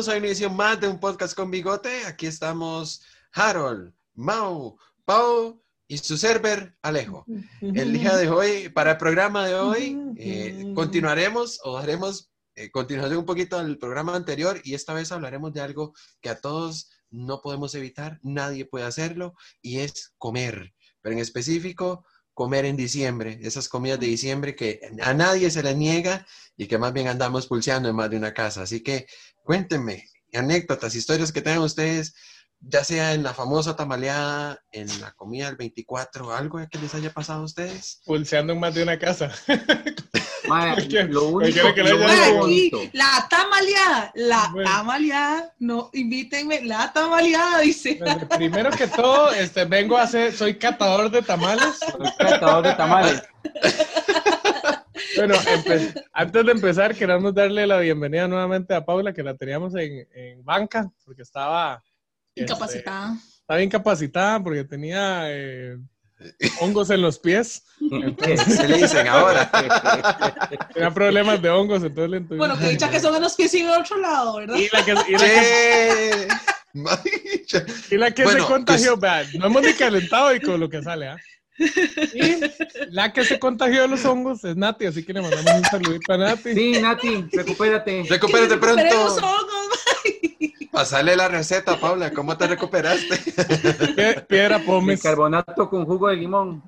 Bienvenidos 0.00 0.16
a 0.16 0.18
una 0.18 0.28
edición 0.28 0.56
más 0.56 0.80
de 0.80 0.88
un 0.88 0.98
podcast 0.98 1.34
con 1.34 1.50
bigote. 1.50 2.06
Aquí 2.06 2.24
estamos 2.24 3.02
Harold, 3.34 3.92
Mau, 4.14 4.78
Pau 5.04 5.62
y 5.86 5.98
su 5.98 6.16
server 6.16 6.74
Alejo. 6.80 7.26
El 7.60 7.92
día 7.92 8.16
de 8.16 8.30
hoy, 8.30 8.70
para 8.70 8.92
el 8.92 8.96
programa 8.96 9.46
de 9.46 9.56
hoy, 9.56 10.00
eh, 10.16 10.72
continuaremos 10.74 11.60
o 11.64 11.76
haremos 11.76 12.32
eh, 12.54 12.70
continuación 12.70 13.18
un 13.18 13.26
poquito 13.26 13.62
del 13.62 13.76
programa 13.76 14.16
anterior 14.16 14.58
y 14.64 14.72
esta 14.72 14.94
vez 14.94 15.12
hablaremos 15.12 15.52
de 15.52 15.60
algo 15.60 15.92
que 16.22 16.30
a 16.30 16.40
todos 16.40 16.88
no 17.10 17.42
podemos 17.42 17.74
evitar, 17.74 18.20
nadie 18.22 18.64
puede 18.64 18.86
hacerlo 18.86 19.34
y 19.60 19.80
es 19.80 20.14
comer, 20.16 20.72
pero 21.02 21.12
en 21.14 21.20
específico 21.20 22.06
comer 22.40 22.64
en 22.64 22.74
diciembre, 22.74 23.38
esas 23.42 23.68
comidas 23.68 24.00
de 24.00 24.06
diciembre 24.06 24.56
que 24.56 24.80
a 25.02 25.12
nadie 25.12 25.50
se 25.50 25.62
les 25.62 25.76
niega 25.76 26.26
y 26.56 26.68
que 26.68 26.78
más 26.78 26.90
bien 26.94 27.06
andamos 27.06 27.46
pulseando 27.46 27.90
en 27.90 27.96
más 27.96 28.08
de 28.08 28.16
una 28.16 28.32
casa. 28.32 28.62
Así 28.62 28.82
que 28.82 29.06
cuéntenme 29.42 30.06
anécdotas, 30.32 30.94
historias 30.94 31.32
que 31.32 31.42
tengan 31.42 31.60
ustedes, 31.60 32.14
ya 32.60 32.84
sea 32.84 33.14
en 33.14 33.22
la 33.22 33.32
famosa 33.34 33.74
tamaleada, 33.74 34.62
en 34.72 34.86
la 35.00 35.12
comida 35.12 35.46
del 35.46 35.56
24, 35.56 36.34
algo 36.34 36.58
que 36.70 36.78
les 36.78 36.94
haya 36.94 37.10
pasado 37.12 37.40
a 37.42 37.44
ustedes. 37.44 38.02
Pulseando 38.04 38.52
en 38.52 38.60
más 38.60 38.74
de 38.74 38.82
una 38.82 38.98
casa. 38.98 39.30
Cualquier- 40.46 41.10
lo 41.10 41.28
único, 41.28 41.74
que 41.74 41.82
lo 41.84 42.06
Aquí, 42.44 42.70
la 42.92 43.26
tamaleada, 43.30 44.10
la 44.14 44.48
Bueno. 44.52 44.70
tamaleada, 44.70 45.54
no, 45.58 45.90
invítenme, 45.92 46.62
la 46.62 46.92
tamaleada, 46.92 47.60
dice. 47.60 47.96
Bueno, 48.00 48.28
Primero 48.28 48.70
que 48.70 48.86
todo, 48.88 49.32
este, 49.32 49.64
vengo 49.66 49.96
a 49.96 50.02
hacer, 50.02 50.32
soy 50.32 50.56
catador 50.56 51.10
de 51.10 51.22
tamales. 51.22 51.78
Soy 51.78 52.10
catador 52.18 52.64
de 52.64 52.74
tamales. 52.74 53.22
Bueno, 55.16 55.34
antes 56.12 56.46
de 56.46 56.52
empezar, 56.52 56.94
queremos 56.94 57.34
darle 57.34 57.66
la 57.66 57.78
bienvenida 57.78 58.26
nuevamente 58.28 58.74
a 58.74 58.84
Paula, 58.84 59.12
que 59.12 59.22
la 59.22 59.34
teníamos 59.34 59.74
en, 59.74 60.06
en 60.14 60.44
banca, 60.44 60.90
porque 61.04 61.22
estaba... 61.22 61.82
este, 62.34 62.42
Incapacitada. 62.52 63.16
estaba 63.40 63.62
incapacitada 63.62 64.42
porque 64.42 64.64
tenía 64.64 65.22
eh, 65.26 65.76
hongos 66.60 66.90
en 66.90 67.02
los 67.02 67.18
pies. 67.18 67.64
¿Qué 67.78 68.68
le 68.68 68.76
dicen 68.78 69.08
ahora? 69.08 69.50
Tenía 70.74 70.90
problemas 70.92 71.40
de 71.42 71.50
hongos, 71.50 71.82
entonces 71.82 72.10
le 72.10 72.20
tuvimos- 72.20 72.38
Bueno, 72.38 72.58
que 72.58 72.68
dicha 72.68 72.90
que 72.90 73.00
son 73.00 73.14
en 73.16 73.22
los 73.22 73.34
pies 73.34 73.52
y 73.54 73.60
el 73.62 73.70
otro 73.70 73.96
lado, 73.98 74.36
¿verdad? 74.36 74.56
Y 74.56 74.68
la 74.72 74.84
que, 74.84 74.90
y 74.92 75.12
la 75.12 75.18
que, 75.18 75.18
¿Qué? 75.18 76.28
Maricha. 76.74 77.64
y 77.90 77.96
la 77.96 78.10
que 78.12 78.22
Bueno, 78.24 78.44
se 78.44 78.52
contagió, 78.52 78.96
vean, 78.96 79.26
no 79.38 79.46
hemos 79.46 79.62
ni 79.62 79.72
calentado 79.72 80.32
y 80.34 80.40
con 80.40 80.60
lo 80.60 80.68
que 80.68 80.82
sale, 80.82 81.08
¿ah? 81.08 81.16
Y 82.14 82.40
la 82.90 83.12
que 83.12 83.22
se 83.24 83.38
contagió 83.38 83.82
de 83.82 83.88
los 83.88 84.02
hongos 84.06 84.42
es 84.44 84.56
Nati, 84.56 84.86
así 84.86 85.04
que 85.04 85.12
le 85.12 85.20
mandamos 85.20 85.52
un 85.52 85.64
saludito 85.64 86.12
a 86.12 86.16
Nati. 86.16 86.54
Sí, 86.54 86.72
Nati, 86.80 87.26
recupérate. 87.32 88.04
Recupérate 88.08 88.54
Recuperé 88.54 88.90
los 88.94 89.14
pronto. 89.14 89.26
hongos. 89.26 89.49
Pasale 90.80 91.14
la 91.14 91.28
receta, 91.28 91.78
Paula. 91.78 92.10
¿Cómo 92.10 92.38
te 92.38 92.46
recuperaste? 92.46 93.14
Pie- 93.94 94.26
Piedra 94.26 94.58
Pómez. 94.60 94.98
Bicarbonato 94.98 95.68
con 95.68 95.84
jugo 95.84 96.08
de 96.08 96.16
limón. 96.16 96.62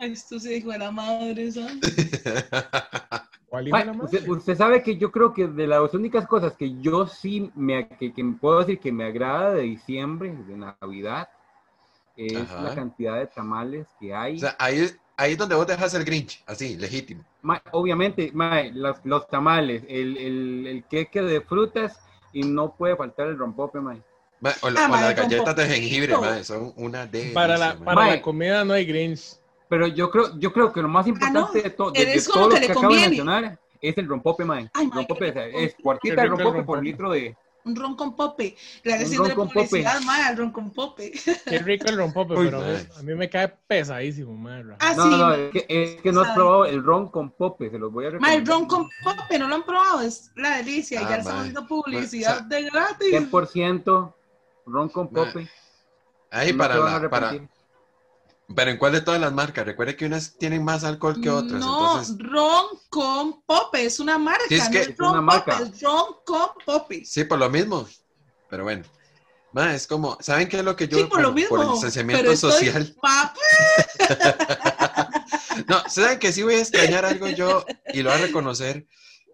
Esto 0.00 0.40
se 0.40 0.54
dijo 0.54 0.72
de 0.72 0.78
la 0.78 0.90
madre, 0.90 1.52
¿sabes? 1.52 1.76
¿Cuál 3.48 3.68
Mae, 3.70 3.82
iba 3.82 3.84
la 3.84 3.92
madre? 3.92 4.04
usted, 4.18 4.28
usted 4.28 4.56
sabe 4.56 4.82
que 4.82 4.96
yo 4.96 5.12
creo 5.12 5.32
que 5.32 5.46
de 5.46 5.68
las 5.68 5.94
únicas 5.94 6.26
cosas 6.26 6.54
que 6.56 6.80
yo 6.80 7.06
sí 7.06 7.48
me, 7.54 7.86
que, 7.86 8.12
que 8.12 8.24
puedo 8.40 8.58
decir 8.58 8.80
que 8.80 8.90
me 8.90 9.04
agrada 9.04 9.54
de 9.54 9.62
diciembre, 9.62 10.34
de 10.48 10.56
Navidad, 10.56 11.28
es 12.16 12.34
Ajá. 12.40 12.64
la 12.64 12.74
cantidad 12.74 13.18
de 13.20 13.28
tamales 13.28 13.86
que 14.00 14.12
hay. 14.12 14.34
O 14.34 14.40
sea, 14.40 14.56
ahí, 14.58 14.90
ahí 15.16 15.32
es 15.34 15.38
donde 15.38 15.54
vos 15.54 15.64
dejas 15.68 15.94
el 15.94 16.04
Grinch, 16.04 16.42
así, 16.44 16.76
legítimo. 16.76 17.22
Ma- 17.42 17.62
obviamente, 17.70 18.32
mae, 18.34 18.72
los, 18.72 18.96
los 19.04 19.28
tamales, 19.28 19.84
el, 19.88 20.16
el, 20.16 20.66
el 20.66 20.84
queque 20.90 21.22
de 21.22 21.40
frutas 21.40 22.00
y 22.32 22.42
no 22.42 22.74
puede 22.74 22.96
faltar 22.96 23.28
el 23.28 23.38
rompope, 23.38 23.80
mae. 23.80 24.00
Ma- 24.40 24.52
O, 24.62 24.70
la- 24.70 24.80
Ah, 24.82 24.86
o 24.86 24.88
madre, 24.90 25.06
las 25.06 25.16
galletas 25.16 25.56
de 25.56 25.66
jengibre, 25.66 26.16
madre, 26.16 26.44
son 26.44 26.72
una 26.76 27.06
de. 27.06 27.30
Para 27.34 27.56
la, 27.58 27.76
para 27.76 27.94
Mae. 28.02 28.10
la 28.16 28.22
comida 28.22 28.64
no 28.64 28.72
hay 28.74 28.84
Grinch. 28.86 29.36
Pero 29.68 29.86
yo 29.88 30.10
creo, 30.10 30.38
yo 30.38 30.52
creo 30.52 30.72
que 30.72 30.80
lo 30.80 30.88
más 30.88 31.06
importante 31.06 31.60
de, 31.62 31.70
to- 31.70 31.90
de, 31.90 32.04
de 32.04 32.12
eres 32.12 32.24
todo 32.26 32.34
como 32.44 32.46
lo 32.54 32.54
que 32.60 32.66
que 32.66 32.72
acabo 32.72 32.94
de 32.94 33.00
mencionar 33.00 33.58
es 33.80 33.98
el 33.98 34.08
rompope, 34.08 34.44
mae. 34.44 34.70
Ay, 34.72 34.86
mae, 34.86 34.96
rompope, 34.98 35.64
es 35.64 35.74
cuartita 35.82 36.22
de 36.22 36.28
rompope 36.28 36.62
por 36.62 36.82
litro 36.82 37.10
de... 37.10 37.36
Un 37.68 37.76
ron 37.76 37.96
con 37.96 38.16
pope. 38.16 38.56
Ron 38.84 39.30
con 39.34 39.48
publicidad, 39.50 40.00
ma, 40.00 40.30
el 40.30 40.36
ron 40.38 40.50
con 40.52 40.70
pope. 40.72 41.12
Qué 41.44 41.58
rico 41.58 41.86
el 41.88 41.98
rompope, 41.98 42.34
Uy, 42.34 42.46
pero 42.46 42.62
a 42.62 42.66
mí, 42.66 42.72
mae. 42.72 42.88
a 42.98 43.02
mí 43.02 43.14
me 43.14 43.28
cae 43.28 43.48
pesadísimo, 43.66 44.34
madre. 44.34 44.74
Ah, 44.80 44.94
No, 44.96 45.02
sí. 45.04 45.10
no, 45.10 45.16
no, 45.18 45.34
es 45.34 45.52
que, 45.52 45.66
es 45.68 46.00
que 46.00 46.10
no 46.12 46.20
has 46.22 46.28
Sabe. 46.28 46.36
probado 46.36 46.64
el 46.64 46.82
ron 46.82 47.08
con 47.10 47.30
pope, 47.30 47.70
se 47.70 47.78
los 47.78 47.92
voy 47.92 48.06
a 48.06 48.10
recomendar. 48.10 48.40
el 48.40 48.46
ron 48.46 48.66
con 48.66 48.88
pope, 49.04 49.38
no 49.38 49.48
lo 49.48 49.54
han 49.56 49.64
probado, 49.64 50.00
es 50.00 50.30
la 50.36 50.56
delicia. 50.56 51.00
Ah, 51.04 51.10
ya 51.18 51.22
mae. 51.24 51.34
haciendo 51.40 51.66
publicidad 51.66 52.42
de 52.42 52.62
gratis. 52.70 53.12
100% 53.12 54.14
ron 54.66 54.88
con 54.88 55.08
pope. 55.08 55.48
Ahí 56.30 56.52
no 56.52 56.58
para 56.58 56.76
la. 56.78 57.10
Para. 57.10 57.48
Pero 58.54 58.70
en 58.70 58.78
cuál 58.78 58.92
de 58.92 59.00
todas 59.02 59.20
las 59.20 59.32
marcas? 59.32 59.66
Recuerde 59.66 59.96
que 59.96 60.06
unas 60.06 60.36
tienen 60.38 60.64
más 60.64 60.82
alcohol 60.84 61.20
que 61.20 61.30
otras. 61.30 61.60
No, 61.60 62.00
Entonces, 62.00 62.16
ron 62.18 62.66
con 62.88 63.42
pope, 63.42 63.84
es 63.84 64.00
una 64.00 64.18
marca. 64.18 64.44
Sí, 64.48 64.54
es 64.56 64.64
no 64.64 64.70
que- 64.70 64.80
es 64.80 64.88
Es 64.88 64.96
ron 64.98 65.10
una 65.12 65.20
marca. 65.22 65.58
pope, 65.58 65.70
es 65.76 65.82
ron 65.82 66.06
con 66.24 66.48
pope. 66.64 67.04
sí, 67.04 67.24
por 67.24 67.38
lo 67.38 67.50
mismo. 67.50 67.86
Pero 68.48 68.64
bueno. 68.64 68.84
Ma, 69.52 69.74
es 69.74 69.86
como, 69.86 70.18
¿saben 70.20 70.46
qué 70.48 70.58
es 70.58 70.64
lo 70.64 70.76
que 70.76 70.88
yo. 70.88 70.98
Sí, 70.98 71.04
por 71.04 71.20
lo 71.22 71.32
bueno, 71.32 71.34
mismo. 71.34 71.56
Por 71.56 71.64
el 71.64 71.72
distanciamiento 71.72 72.22
pero 72.24 72.36
social. 72.36 72.94
No, 75.66 75.82
¿saben 75.88 76.18
que 76.18 76.32
sí 76.32 76.42
voy 76.42 76.54
a 76.54 76.60
extrañar 76.60 77.04
algo 77.04 77.26
yo 77.28 77.64
y 77.92 78.02
lo 78.02 78.10
voy 78.10 78.18
a 78.20 78.26
reconocer? 78.26 78.86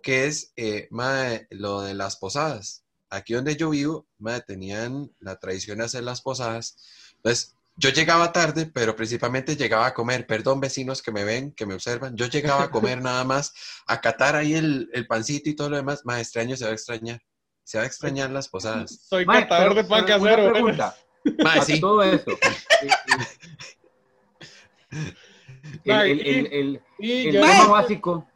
Que 0.02 0.26
es, 0.26 0.52
eh, 0.56 0.88
mae, 0.90 1.46
lo 1.50 1.82
de 1.82 1.94
las 1.94 2.16
posadas. 2.16 2.82
Aquí 3.10 3.34
donde 3.34 3.56
yo 3.56 3.70
vivo, 3.70 4.06
mae, 4.18 4.40
tenían 4.40 5.10
la 5.20 5.38
tradición 5.38 5.78
de 5.78 5.84
hacer 5.84 6.02
las 6.02 6.22
posadas. 6.22 6.76
Entonces, 7.16 7.53
yo 7.76 7.90
llegaba 7.90 8.32
tarde, 8.32 8.66
pero 8.66 8.94
principalmente 8.94 9.56
llegaba 9.56 9.86
a 9.86 9.94
comer. 9.94 10.26
Perdón, 10.26 10.60
vecinos 10.60 11.02
que 11.02 11.10
me 11.12 11.24
ven, 11.24 11.52
que 11.52 11.66
me 11.66 11.74
observan. 11.74 12.16
Yo 12.16 12.26
llegaba 12.26 12.64
a 12.64 12.70
comer 12.70 13.02
nada 13.02 13.24
más, 13.24 13.52
a 13.86 14.00
catar 14.00 14.36
ahí 14.36 14.54
el, 14.54 14.88
el 14.92 15.06
pancito 15.06 15.50
y 15.50 15.54
todo 15.56 15.70
lo 15.70 15.76
demás. 15.76 16.02
Mae, 16.04 16.20
extraño, 16.22 16.56
se 16.56 16.64
va 16.64 16.70
a 16.70 16.74
extrañar. 16.74 17.20
Se 17.64 17.78
va 17.78 17.84
a 17.84 17.86
extrañar 17.86 18.30
las 18.30 18.48
posadas. 18.48 19.00
Soy 19.08 19.24
Mae, 19.26 19.42
catador 19.42 19.70
pero- 19.70 19.82
de 19.82 19.88
pan 19.88 20.04
pero 20.06 20.18
una 20.20 20.28
casero. 20.28 20.64
¿verdad? 20.64 20.94
pregunta, 21.24 21.44
Mae, 21.44 21.62
sí. 21.62 21.80
todo 21.80 22.02
eso. 22.02 22.30
eh, 22.30 22.88
eh, 25.84 26.48
el, 26.52 26.80
el, 26.98 27.32
tema 27.32 27.66
básico, 27.68 28.28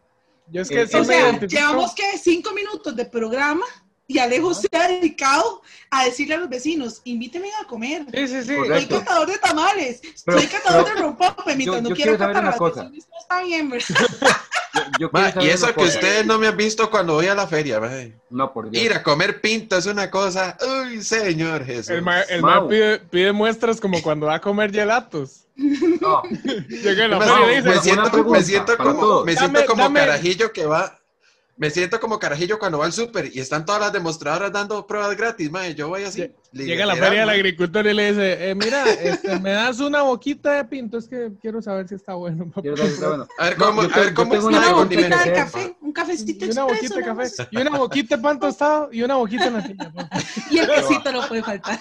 yo 0.49 0.63
es 0.63 0.69
que 0.69 0.83
O 0.83 1.05
sea, 1.05 1.39
llevamos 1.41 1.95
que 1.95 2.19
cinco 2.19 2.53
minutos 2.53 2.97
de 2.97 3.05
programa 3.05 3.65
y 4.11 4.19
Alejo 4.19 4.55
se 4.55 4.69
ha 4.73 4.89
dedicado 4.89 5.61
a 5.91 6.07
decirle 6.07 6.35
a 6.35 6.39
los 6.39 6.49
vecinos, 6.49 7.03
invíteme 7.05 7.51
a 7.63 7.67
comer. 7.67 8.07
Sí, 8.13 8.27
sí, 8.27 8.43
sí. 8.43 8.55
Soy 8.67 8.87
catador 8.87 9.29
de 9.31 9.37
tamales, 9.39 10.01
Pero- 10.25 10.39
soy 10.39 10.49
catador 10.49 10.85
pero- 10.85 10.97
de 10.97 11.03
rompope, 11.03 11.55
mientras 11.57 11.77
yo- 11.77 11.83
no 11.83 11.89
yo 11.91 11.95
quiero 11.95 12.13
catar 12.13 12.31
una 12.31 12.43
las 12.43 12.57
cosa. 12.57 12.85
no 12.85 12.91
está 12.97 13.43
bien, 13.43 13.69
¿verdad? 13.69 13.87
yo, 14.99 15.11
y 15.43 15.49
eso 15.49 15.75
que 15.75 15.83
ustedes 15.85 16.25
no 16.25 16.39
me 16.39 16.47
han 16.47 16.57
visto 16.57 16.91
cuando 16.91 17.15
voy 17.15 17.27
a 17.27 17.35
la 17.35 17.47
feria, 17.47 17.81
mae. 17.81 18.15
No, 18.31 18.51
por 18.51 18.71
Dios. 18.71 18.83
Ir 18.83 18.95
a 18.95 19.03
comer 19.03 19.43
pinto 19.43 19.77
es 19.77 19.85
una 19.85 20.11
cosa. 20.11 20.57
Uy, 20.83 21.03
señor 21.03 21.67
Jesús. 21.67 21.91
El 21.91 22.03
mar, 22.03 22.25
el 22.31 22.41
mar 22.43 22.67
pide, 22.67 22.99
pide 23.01 23.33
muestras 23.33 23.79
como 23.79 24.01
cuando 24.01 24.27
va 24.27 24.37
a 24.37 24.41
comer 24.41 24.73
gelatos. 24.73 25.45
No, 25.55 26.23
Llega 26.69 27.05
a 27.05 27.09
la 27.09 27.19
Me, 27.19 27.25
feria 27.27 27.53
y 27.59 27.63
dice, 27.63 27.81
siento, 27.83 28.25
me 28.25 28.43
siento 28.43 28.77
como, 28.79 29.25
me 29.25 29.37
siento 29.37 29.67
como 29.67 29.83
dame- 29.83 30.01
carajillo 30.01 30.51
que 30.53 30.65
va. 30.65 30.99
Me 31.59 31.71
siento 31.71 31.99
como 31.99 32.21
carajillo 32.21 32.57
cuando 32.61 32.79
va 32.79 32.85
al 32.87 32.93
súper 32.93 33.31
y 33.35 33.41
están 33.41 33.65
todas 33.67 33.81
las 33.81 33.93
demostradoras 33.93 34.53
dando 34.53 34.87
pruebas 34.87 35.17
gratis, 35.17 35.51
mae. 35.51 35.75
Yo 35.75 35.89
voy 35.89 36.05
así. 36.05 36.33
llega 36.53 36.85
a 36.85 36.87
la 36.87 36.95
feria 36.95 37.21
del 37.21 37.31
agricultor 37.31 37.85
y 37.85 37.95
le 37.95 38.13
dice, 38.13 38.51
eh, 38.51 38.55
mira, 38.55 38.85
este, 38.89 39.41
me 39.41 39.51
das 39.51 39.81
una 39.81 40.03
boquita 40.03 40.53
de 40.53 40.65
pinto, 40.67 40.99
es 40.99 41.09
que 41.09 41.33
quiero 41.41 41.61
saber 41.61 41.89
si 41.89 41.97
está 41.97 42.15
bueno. 42.15 42.47
papá". 42.47 42.63
quiero 42.63 42.77
saber 42.77 42.91
si 42.93 42.95
está 42.95 43.09
bueno. 43.09 43.27
A 43.39 43.45
ver 43.47 43.59
No, 43.59 43.65
cómo, 43.67 43.83
yo 43.83 43.89
a 43.93 43.99
ver 43.99 44.15
cómo 44.15 44.35
está 44.35 44.47
una 44.47 44.73
boquita 44.73 45.25
de 45.25 45.33
café, 45.33 45.77
un 45.81 45.93
cafecito 45.93 46.45
Y 46.47 46.51
una 46.51 46.63
expreso, 46.63 46.67
boquita 46.69 46.95
de 46.95 47.05
café, 47.05 47.49
y 47.51 47.57
una 47.61 47.77
boquita 47.79 48.17
de 48.17 48.23
pan 48.23 48.39
tostado, 48.39 48.89
y 48.93 49.03
una 49.03 49.17
boquita 49.17 49.45
de 49.47 49.51
natilla. 49.51 49.93
papá. 49.93 50.09
Y 50.53 50.59
el 50.59 50.69
quesito 50.69 51.11
no 51.13 51.27
puede 51.27 51.43
faltar. 51.43 51.81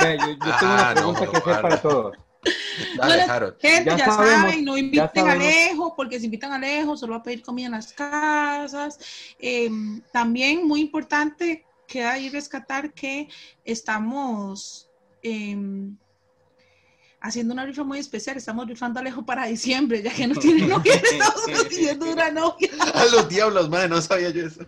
Vea, 0.00 0.16
Yo, 0.16 0.26
yo 0.32 0.36
tengo 0.38 0.52
Ah, 0.62 0.92
una 0.92 0.94
pregunta 0.94 1.24
no, 1.26 1.30
que 1.30 1.38
hacer 1.38 1.62
para 1.62 1.80
todos. 1.80 2.16
Dale, 2.96 3.16
Bueno, 3.16 3.32
Harold. 3.32 3.56
Gente, 3.60 3.90
Ya 3.90 3.96
ya, 3.96 4.04
sabemos, 4.06 4.50
saben, 4.50 4.64
no 4.64 4.76
inviten 4.76 5.28
a. 5.28 5.32
Alejo, 5.32 5.94
porque 5.94 6.18
si 6.18 6.26
invitan 6.26 6.52
a 6.52 6.56
Alejo, 6.56 6.96
solo 6.96 7.12
va 7.12 7.18
a 7.18 7.22
pedir 7.22 7.42
comida 7.42 7.66
en 7.66 7.72
las 7.72 7.92
casas. 7.92 8.98
Eh, 9.38 9.70
también, 10.12 10.66
muy 10.66 10.80
importante, 10.80 11.64
queda 11.86 12.12
ahí 12.12 12.28
rescatar 12.30 12.92
que 12.92 13.28
estamos 13.64 14.88
eh, 15.22 15.56
haciendo 17.20 17.54
una 17.54 17.64
rifa 17.64 17.84
muy 17.84 17.98
especial. 17.98 18.36
Estamos 18.36 18.66
rifando 18.66 18.98
a 18.98 19.02
Alejo 19.02 19.24
para 19.24 19.46
diciembre, 19.46 20.02
ya 20.02 20.12
que 20.12 20.26
no 20.26 20.34
tiene 20.34 20.66
novia, 20.66 20.94
estamos 21.12 21.44
consiguiendo 21.44 22.12
una 22.12 22.30
novia. 22.30 22.70
A 22.94 23.04
los 23.06 23.28
diablos, 23.28 23.68
mae, 23.70 23.88
no 23.88 24.00
sabía 24.02 24.30
yo 24.30 24.46
eso. 24.46 24.66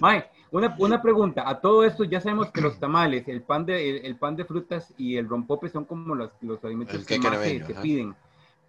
Mae, 0.00 0.24
Una, 0.54 0.76
una 0.78 1.02
pregunta, 1.02 1.48
a 1.48 1.60
todo 1.60 1.82
esto 1.82 2.04
ya 2.04 2.20
sabemos 2.20 2.52
que 2.52 2.60
los 2.60 2.78
tamales, 2.78 3.26
el 3.26 3.42
pan 3.42 3.66
de, 3.66 3.90
el, 3.90 4.06
el 4.06 4.14
pan 4.16 4.36
de 4.36 4.44
frutas 4.44 4.94
y 4.96 5.16
el 5.16 5.28
rompope 5.28 5.68
son 5.68 5.84
como 5.84 6.14
los, 6.14 6.30
los 6.42 6.64
alimentos 6.64 6.94
El 6.94 7.04
que 7.04 7.18
más 7.18 7.40
se, 7.42 7.58
piden. 7.82 8.14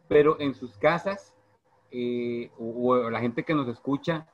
Pero 0.07 0.39
en 0.39 0.55
sus 0.55 0.75
casas, 0.77 1.35
eh, 1.91 2.49
o, 2.57 2.93
o 2.95 3.09
la 3.11 3.19
gente 3.19 3.43
que 3.43 3.53
nos 3.53 3.67
escucha, 3.67 4.25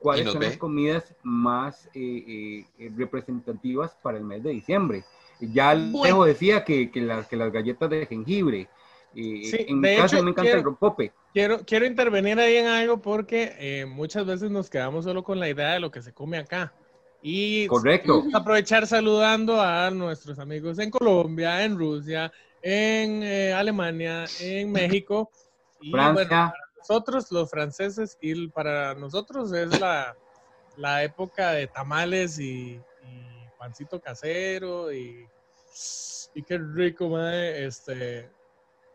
¿cuáles 0.00 0.24
nos 0.24 0.32
son 0.32 0.40
ve. 0.40 0.46
las 0.48 0.56
comidas 0.56 1.14
más 1.22 1.86
eh, 1.94 2.64
eh, 2.80 2.92
representativas 2.96 3.96
para 4.02 4.18
el 4.18 4.24
mes 4.24 4.42
de 4.42 4.50
diciembre? 4.50 5.04
Ya 5.38 5.76
Bueno. 5.76 6.00
Alejo 6.02 6.24
decía 6.24 6.64
que, 6.64 6.90
que, 6.90 7.00
las, 7.00 7.28
que 7.28 7.36
las 7.36 7.52
galletas 7.52 7.88
de 7.90 8.06
jengibre. 8.06 8.68
Sí, 9.14 9.56
en 9.68 9.80
de 9.80 9.90
mi 9.90 9.96
caso 9.96 10.16
hecho, 10.16 10.24
me 10.24 10.30
encanta 10.32 10.42
quiero- 10.42 10.58
el 10.58 10.64
rompope. 10.64 11.12
Quiero, 11.32 11.60
quiero 11.64 11.86
intervenir 11.86 12.40
ahí 12.40 12.56
en 12.56 12.66
algo 12.66 13.00
porque 13.00 13.52
eh, 13.58 13.86
muchas 13.86 14.26
veces 14.26 14.50
nos 14.50 14.68
quedamos 14.68 15.04
solo 15.04 15.22
con 15.22 15.38
la 15.38 15.48
idea 15.48 15.74
de 15.74 15.78
lo 15.78 15.92
que 15.92 16.02
se 16.02 16.12
come 16.12 16.38
acá. 16.38 16.72
Y 17.22 17.66
Correcto. 17.66 18.24
Aprovechar 18.32 18.86
saludando 18.86 19.60
a 19.60 19.90
nuestros 19.90 20.38
amigos 20.38 20.78
en 20.78 20.90
Colombia, 20.90 21.64
en 21.64 21.76
Rusia, 21.76 22.32
en 22.62 23.22
eh, 23.22 23.52
Alemania, 23.52 24.24
en 24.40 24.70
México. 24.70 25.30
Y 25.80 25.90
bueno, 25.90 26.14
Francia. 26.14 26.52
nosotros, 26.76 27.30
los 27.32 27.50
franceses, 27.50 28.16
y 28.20 28.48
para 28.48 28.94
nosotros 28.94 29.52
es 29.52 29.78
la, 29.80 30.16
la 30.76 31.02
época 31.02 31.52
de 31.52 31.66
tamales 31.66 32.38
y, 32.38 32.80
y 33.04 33.48
pancito 33.58 34.00
casero 34.00 34.92
y, 34.92 35.26
y 36.34 36.42
qué 36.42 36.58
rico, 36.58 37.08
mae, 37.08 37.66
Este, 37.66 38.30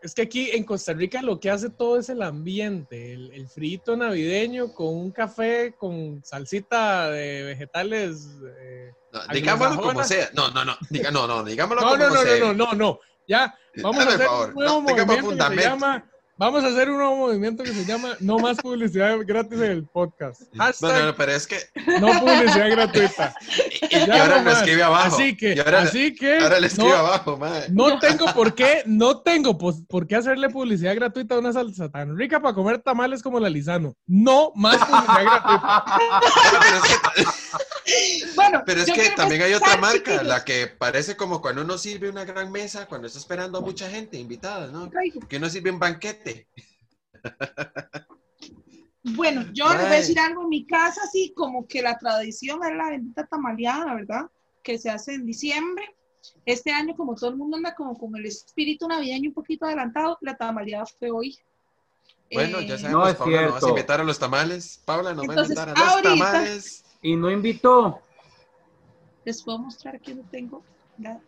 es 0.03 0.13
que 0.13 0.21
aquí 0.23 0.49
en 0.51 0.63
Costa 0.65 0.93
Rica 0.93 1.21
lo 1.21 1.39
que 1.39 1.49
hace 1.49 1.69
todo 1.69 1.97
es 1.97 2.09
el 2.09 2.21
ambiente, 2.21 3.13
el, 3.13 3.31
el 3.33 3.47
frito 3.47 3.95
navideño 3.95 4.73
con 4.73 4.87
un 4.89 5.11
café 5.11 5.73
con 5.77 6.21
salsita 6.23 7.09
de 7.09 7.43
vegetales. 7.43 8.27
eh, 8.59 8.91
No, 9.11 9.19
¿Alguna 9.21 9.33
digámoslo 9.33 9.81
como 9.81 10.03
sea. 10.03 10.29
No, 10.33 10.51
no, 10.51 10.65
no. 10.65 10.75
Diga, 10.89 11.09
no, 11.09 11.25
no, 11.25 11.43
digámoslo 11.43 11.81
No, 11.81 11.89
como 11.91 12.03
no, 12.03 12.09
no, 12.09 12.21
sea. 12.21 12.39
no, 12.39 12.53
no, 12.53 12.65
no, 12.65 12.73
no. 12.73 12.99
Ya, 13.27 13.57
vamos 13.81 14.05
a 14.05 14.09
hacer 14.09 14.27
un 14.27 14.53
nuevo 14.53 14.73
no, 14.73 14.81
movimiento 14.81 15.49
que 15.49 15.55
se 15.55 15.61
llama. 15.61 16.11
Vamos 16.35 16.63
a 16.63 16.67
hacer 16.67 16.89
un 16.89 16.97
nuevo 16.97 17.15
movimiento 17.15 17.63
que 17.63 17.71
se 17.71 17.85
llama 17.85 18.15
No 18.19 18.39
más 18.39 18.57
publicidad 18.57 19.15
gratis 19.23 19.59
en 19.59 19.71
el 19.71 19.85
podcast. 19.85 20.41
No, 20.53 20.65
no, 20.81 21.05
no, 21.05 21.15
pero 21.15 21.31
es 21.31 21.45
que. 21.45 21.57
no 21.99 22.07
publicidad 22.19 22.71
gratuita. 22.71 23.35
Y, 23.91 24.09
ahora 24.09 24.27
lo 24.27 24.37
nomás. 24.37 24.57
escribe 24.57 24.81
abajo. 24.81 25.15
Así 25.15 25.37
que, 25.37 25.53
Y 25.53 25.59
ahora, 25.59 25.81
así 25.81 26.15
que 26.15 26.39
ahora 26.39 26.59
le 26.59 26.67
escribe 26.67 26.89
no, 26.89 26.95
abajo, 26.95 27.37
madre. 27.37 27.67
no 27.69 27.99
tengo 27.99 28.25
por 28.33 28.55
qué, 28.55 28.81
no 28.87 29.19
tengo 29.19 29.57
por 29.57 30.07
qué 30.07 30.15
hacerle 30.15 30.49
publicidad 30.49 30.95
gratuita 30.95 31.35
a 31.35 31.39
una 31.39 31.53
salsa 31.53 31.89
tan 31.89 32.17
rica 32.17 32.39
para 32.41 32.55
comer 32.55 32.79
tamales 32.79 33.21
como 33.21 33.39
la 33.39 33.49
Lizano. 33.49 33.95
No 34.07 34.51
más 34.55 34.77
publicidad 34.77 35.23
gratuita. 35.23 35.85
Pero 36.59 36.77
es 36.77 36.83
que, 36.83 38.35
Bueno, 38.35 38.63
pero 38.65 38.81
es 38.81 38.91
que 38.91 39.09
también 39.11 39.43
hay 39.43 39.53
otra 39.53 39.77
marca, 39.77 40.23
la 40.23 40.43
que 40.43 40.65
parece 40.67 41.15
como 41.15 41.41
cuando 41.41 41.61
uno 41.61 41.77
sirve 41.77 42.09
una 42.09 42.25
gran 42.25 42.51
mesa, 42.51 42.87
cuando 42.87 43.05
está 43.05 43.19
esperando 43.19 43.59
a 43.59 43.61
mucha 43.61 43.87
gente 43.89 44.17
invitada, 44.17 44.67
¿no? 44.67 44.89
Que 45.29 45.37
uno 45.37 45.49
sirve 45.49 45.69
un 45.69 45.79
banquete. 45.79 46.22
Bueno, 49.15 49.43
yo 49.53 49.67
les 49.73 49.77
voy 49.81 49.85
a 49.85 49.97
decir 49.97 50.19
algo. 50.19 50.43
En 50.43 50.49
mi 50.49 50.65
casa, 50.65 51.01
sí, 51.11 51.33
como 51.35 51.67
que 51.67 51.81
la 51.81 51.97
tradición 51.97 52.63
es 52.63 52.75
la 52.75 52.89
bendita 52.89 53.25
tamaleada, 53.27 53.93
¿verdad? 53.95 54.29
Que 54.63 54.77
se 54.77 54.89
hace 54.89 55.13
en 55.15 55.25
diciembre. 55.25 55.83
Este 56.45 56.71
año, 56.71 56.95
como 56.95 57.15
todo 57.15 57.31
el 57.31 57.35
mundo 57.35 57.57
anda 57.57 57.75
como 57.75 57.97
con 57.97 58.15
el 58.15 58.25
espíritu 58.25 58.87
navideño 58.87 59.29
un 59.29 59.33
poquito 59.33 59.65
adelantado, 59.65 60.17
la 60.21 60.35
tamaleada 60.37 60.85
fue 60.85 61.11
hoy. 61.11 61.37
Bueno, 62.31 62.59
Eh, 62.59 62.67
ya 62.67 62.75
No 62.89 63.05
sabemos, 63.05 63.09
es 63.09 63.15
Paula, 63.17 63.41
nos 63.43 63.53
vas 63.53 63.63
a 63.63 63.69
invitar 63.69 63.99
a 63.99 64.03
los 64.05 64.19
tamales. 64.19 64.81
Paula 64.85 65.13
nos 65.13 65.27
va 65.29 65.33
a 65.33 65.43
invitar 65.43 65.69
a 65.69 65.71
los 65.73 65.79
ahorita- 65.81 66.09
tamales. 66.09 66.85
Y 67.01 67.15
no 67.17 67.29
invitó. 67.29 67.99
Les 69.25 69.43
puedo 69.43 69.59
mostrar 69.59 69.95
aquí 69.97 70.13
donde 70.13 70.29
tengo 70.31 70.63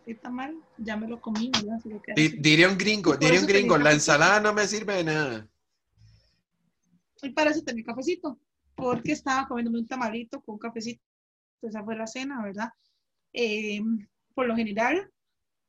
el 0.06 0.18
tamal. 0.20 0.56
Ya 0.78 0.96
me 0.96 1.08
lo 1.08 1.20
comí, 1.20 1.50
así. 1.74 1.90
diría 2.38 2.68
un 2.68 2.78
gringo, 2.78 3.16
diría 3.16 3.40
un 3.40 3.46
gringo, 3.46 3.78
la 3.78 3.92
ensalada 3.92 4.40
no 4.40 4.52
me 4.52 4.66
sirve 4.66 4.94
de 4.94 5.04
nada. 5.04 5.48
Y 7.22 7.30
para 7.30 7.50
eso 7.50 7.62
tenía 7.62 7.84
cafecito, 7.84 8.38
porque 8.74 9.12
estaba 9.12 9.48
comiéndome 9.48 9.78
un 9.78 9.86
tamalito 9.86 10.40
con 10.42 10.54
un 10.54 10.58
cafecito. 10.58 11.02
Esa 11.62 11.82
fue 11.82 11.96
la 11.96 12.06
cena, 12.06 12.42
¿verdad? 12.42 12.70
Eh, 13.32 13.80
por 14.34 14.46
lo 14.46 14.54
general, 14.54 15.10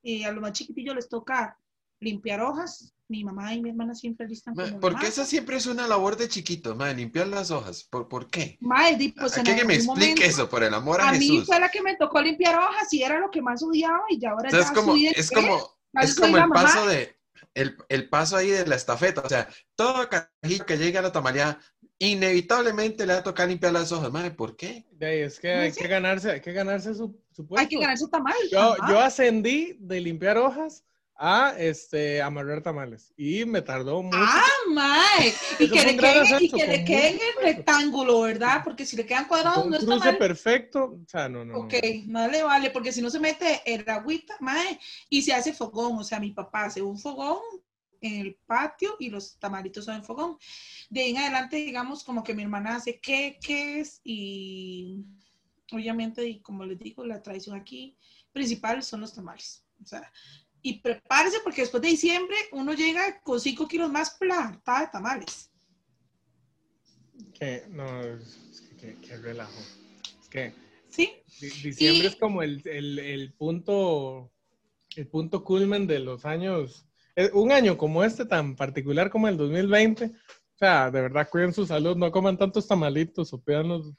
eh, 0.04 0.26
a 0.26 0.32
los 0.32 0.42
más 0.42 0.52
chiquitillos 0.52 0.96
les 0.96 1.10
toca 1.10 1.58
limpiar 2.00 2.42
hojas. 2.42 2.94
Mi 3.10 3.24
mamá 3.24 3.54
y 3.54 3.62
mi 3.62 3.70
hermana 3.70 3.96
siempre 3.96 4.28
listan 4.28 4.54
Ma, 4.54 4.66
como 4.66 4.82
Porque 4.82 5.08
esa 5.08 5.26
siempre 5.26 5.56
es 5.56 5.66
una 5.66 5.88
labor 5.88 6.18
de 6.18 6.28
chiquito, 6.28 6.76
ma, 6.76 6.92
limpiar 6.92 7.28
las 7.28 7.52
hojas. 7.52 7.84
¿Por, 7.86 8.10
por 8.10 8.30
qué? 8.30 8.58
Di, 8.98 9.10
pues, 9.14 9.38
¿A 9.38 9.40
en 9.40 9.46
qué 9.46 9.56
que 9.56 9.64
me 9.64 9.76
explique 9.76 10.10
momento, 10.10 10.24
eso, 10.26 10.50
por 10.50 10.64
el 10.64 10.74
amor 10.74 11.00
a, 11.02 11.10
A 11.10 11.14
mí 11.14 11.20
Jesús? 11.20 11.46
fue 11.46 11.58
la 11.60 11.70
que 11.70 11.82
me 11.82 11.96
tocó 11.96 12.22
limpiar 12.22 12.56
hojas 12.58 12.92
y 12.94 13.04
era 13.04 13.20
lo 13.20 13.32
que 13.32 13.42
más 13.42 13.64
odiaba 13.64 14.04
y 14.10 14.20
ya 14.20 14.32
ahora 14.32 14.50
O 14.50 14.52
sea, 14.52 14.60
ya 14.60 14.66
es 14.66 14.72
como, 14.72 14.92
soy 14.92 15.04
de 15.04 15.12
es 15.16 15.32
como, 15.32 15.54
Ahora 15.94 16.10
es 16.10 16.16
como 16.16 16.36
la 16.36 16.44
el 16.44 16.50
mamá. 16.50 16.64
paso 16.64 16.86
de, 16.86 17.18
el, 17.54 17.78
el 17.88 18.10
paso 18.10 18.36
ahí 18.36 18.50
de 18.50 18.68
la 18.68 18.76
estafeta. 18.76 19.22
O 19.22 19.30
sea, 19.30 19.48
todo 19.76 20.10
carajillo 20.10 20.66
que 20.66 20.78
llegue 20.78 20.98
a 20.98 21.02
la 21.02 21.12
tamaleada, 21.14 21.60
inevitablemente 22.00 23.06
le 23.06 23.14
va 23.14 23.20
a 23.20 23.24
tocar 23.24 23.48
limpiar 23.48 23.74
las 23.74 23.92
hojas. 23.92 24.12
Madre, 24.12 24.32
¿por 24.32 24.56
qué? 24.58 24.86
De 24.92 25.06
ahí, 25.08 25.20
es 25.22 25.40
que 25.40 25.52
hay 25.54 25.72
sé. 25.72 25.82
que 25.82 25.88
ganarse, 25.88 26.32
hay 26.32 26.42
que 26.42 26.52
ganarse 26.52 26.94
su, 26.94 27.20
su 27.32 27.48
puesto. 27.48 27.62
Hay 27.62 27.68
que 27.68 27.80
ganarse 27.80 28.08
tamal. 28.10 28.36
Yo, 28.52 28.76
yo 28.90 29.00
ascendí 29.00 29.78
de 29.80 30.02
limpiar 30.02 30.38
hojas 30.38 30.84
a 31.18 31.56
este 31.58 32.22
amarrar 32.22 32.62
tamales 32.62 33.12
y 33.18 33.44
me 33.46 33.62
tardó 33.62 34.04
mucho. 34.04 34.18
Ah, 34.20 34.44
mae. 34.70 35.34
Y 35.60 35.70
que, 35.70 35.84
le 35.84 35.98
queden, 35.98 36.44
y 36.44 36.50
que 36.50 36.58
con 36.58 36.68
le 36.68 36.86
queden 36.86 37.16
en 37.16 37.44
rectángulo, 37.44 38.22
¿verdad? 38.22 38.62
Porque 38.64 38.86
si 38.86 38.96
le 38.96 39.06
quedan 39.06 39.28
cuadrados 39.28 39.66
un 39.66 39.72
no 39.72 39.78
está 39.78 40.12
mal. 40.12 40.18
perfecto, 40.18 41.00
o 41.04 41.08
sea, 41.08 41.28
no, 41.28 41.44
no, 41.44 41.54
no. 41.54 41.60
Ok, 41.62 41.74
vale, 42.06 42.44
vale, 42.44 42.70
porque 42.70 42.92
si 42.92 43.02
no 43.02 43.10
se 43.10 43.20
mete 43.20 43.62
el 43.66 43.88
agüita, 43.90 44.38
mae, 44.40 44.80
y 45.10 45.22
se 45.24 45.34
hace 45.34 45.54
fogón. 45.54 45.98
O 45.98 46.04
sea, 46.04 46.20
mi 46.20 46.32
papá 46.32 46.66
hace 46.66 46.82
un 46.82 47.00
fogón 47.00 47.40
en 48.02 48.26
el 48.26 48.36
patio 48.46 48.96
y 49.00 49.10
los 49.10 49.40
tamalitos 49.40 49.86
son 49.86 49.96
en 49.96 50.04
fogón. 50.04 50.38
De 50.90 51.02
ahí 51.02 51.10
en 51.12 51.18
adelante, 51.18 51.58
digamos, 51.58 52.04
como 52.04 52.24
que 52.24 52.36
mi 52.36 52.44
hermana 52.44 52.76
hace 52.76 53.00
queques 53.00 54.02
y 54.04 55.04
obviamente, 55.72 56.26
y 56.28 56.40
como 56.42 56.64
les 56.64 56.80
digo, 56.80 57.06
la 57.06 57.22
tradición 57.22 57.56
aquí 57.56 57.98
principal 58.32 58.84
son 58.84 59.02
los 59.02 59.14
tamales. 59.14 59.64
O 59.82 59.86
sea, 59.86 60.12
y 60.62 60.80
prepárese 60.82 61.38
porque 61.44 61.62
después 61.62 61.82
de 61.82 61.90
diciembre 61.90 62.36
uno 62.52 62.74
llega 62.74 63.20
con 63.22 63.40
5 63.40 63.68
kilos 63.68 63.92
más 63.92 64.12
plantada 64.12 64.82
de 64.82 64.88
tamales. 64.88 65.50
Que, 67.40 67.64
no, 67.70 68.02
es 68.02 68.62
que, 68.80 68.94
que- 68.96 69.02
que 69.08 69.18
relajo. 69.18 69.60
Es 70.22 70.30
que 70.30 70.54
¿Sí? 70.90 71.12
di- 71.40 71.50
diciembre 71.70 72.04
Y- 72.06 72.08
es 72.08 72.16
como 72.16 72.42
el, 72.44 72.62
el, 72.68 73.00
el 73.00 73.34
punto, 73.34 74.32
el 74.96 75.08
punto 75.08 75.44
culmen 75.44 75.88
de 75.88 76.00
los 76.00 76.26
años. 76.26 76.86
eh, 77.16 77.30
Un 77.34 77.52
año 77.52 77.78
como 77.78 78.04
este, 78.04 78.26
tan 78.26 78.56
particular 78.56 79.10
como 79.10 79.28
el 79.28 79.38
2020. 79.38 80.06
O 80.06 80.58
sea, 80.58 80.90
de 80.90 81.02
verdad, 81.02 81.30
cuiden 81.30 81.54
su 81.54 81.66
salud, 81.68 81.96
no 81.96 82.12
coman 82.12 82.38
tantos 82.38 82.68
tamalitos 82.68 83.32
o 83.34 83.40
pidan 83.44 83.68
los 83.68 83.94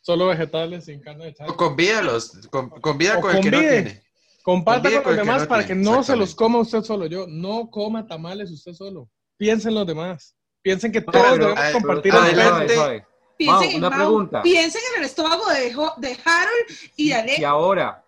solo 0.00 0.28
vegetales 0.28 0.84
sin 0.84 1.00
carne 1.00 1.24
de 1.26 1.30
O 1.30 1.34
chancho. 1.34 1.56
convídalos, 1.56 2.30
con, 2.50 2.70
convida 2.70 3.18
O 3.18 3.20
con 3.20 3.36
el 3.36 3.42
que 3.42 3.50
no 3.50 3.58
tiene. 3.60 4.03
Comparta 4.44 4.90
con 4.90 4.94
los 4.94 5.04
que 5.04 5.14
demás 5.16 5.42
no 5.42 5.48
para 5.48 5.64
tiene, 5.64 5.80
que 5.82 5.88
no 5.90 6.02
se 6.02 6.16
los 6.16 6.34
coma 6.34 6.58
usted 6.58 6.82
solo. 6.82 7.06
Yo, 7.06 7.24
no 7.26 7.70
coma 7.70 8.06
tamales 8.06 8.50
usted 8.50 8.74
solo. 8.74 9.08
Piensen 9.38 9.74
los 9.74 9.86
demás. 9.86 10.36
Piensen 10.60 10.92
que 10.92 11.00
todos 11.00 11.14
pero- 11.22 11.32
debemos 11.46 11.58
ay, 11.58 11.72
compartir 11.72 12.12
pero 12.12 12.24
el 12.26 12.40
adelante. 12.40 13.06
Piensen, 13.38 13.58
Mau, 13.68 13.70
en 13.70 13.76
una 13.78 13.90
Mau, 13.90 13.98
pregunta. 13.98 14.42
piensen 14.42 14.82
en 14.92 15.00
el 15.00 15.06
estómago 15.06 15.48
de, 15.48 15.60
de 15.96 16.18
Harold 16.24 16.66
y 16.96 17.08
de 17.08 17.14
Ale. 17.14 17.34
Y 17.38 17.44
ahora, 17.44 18.04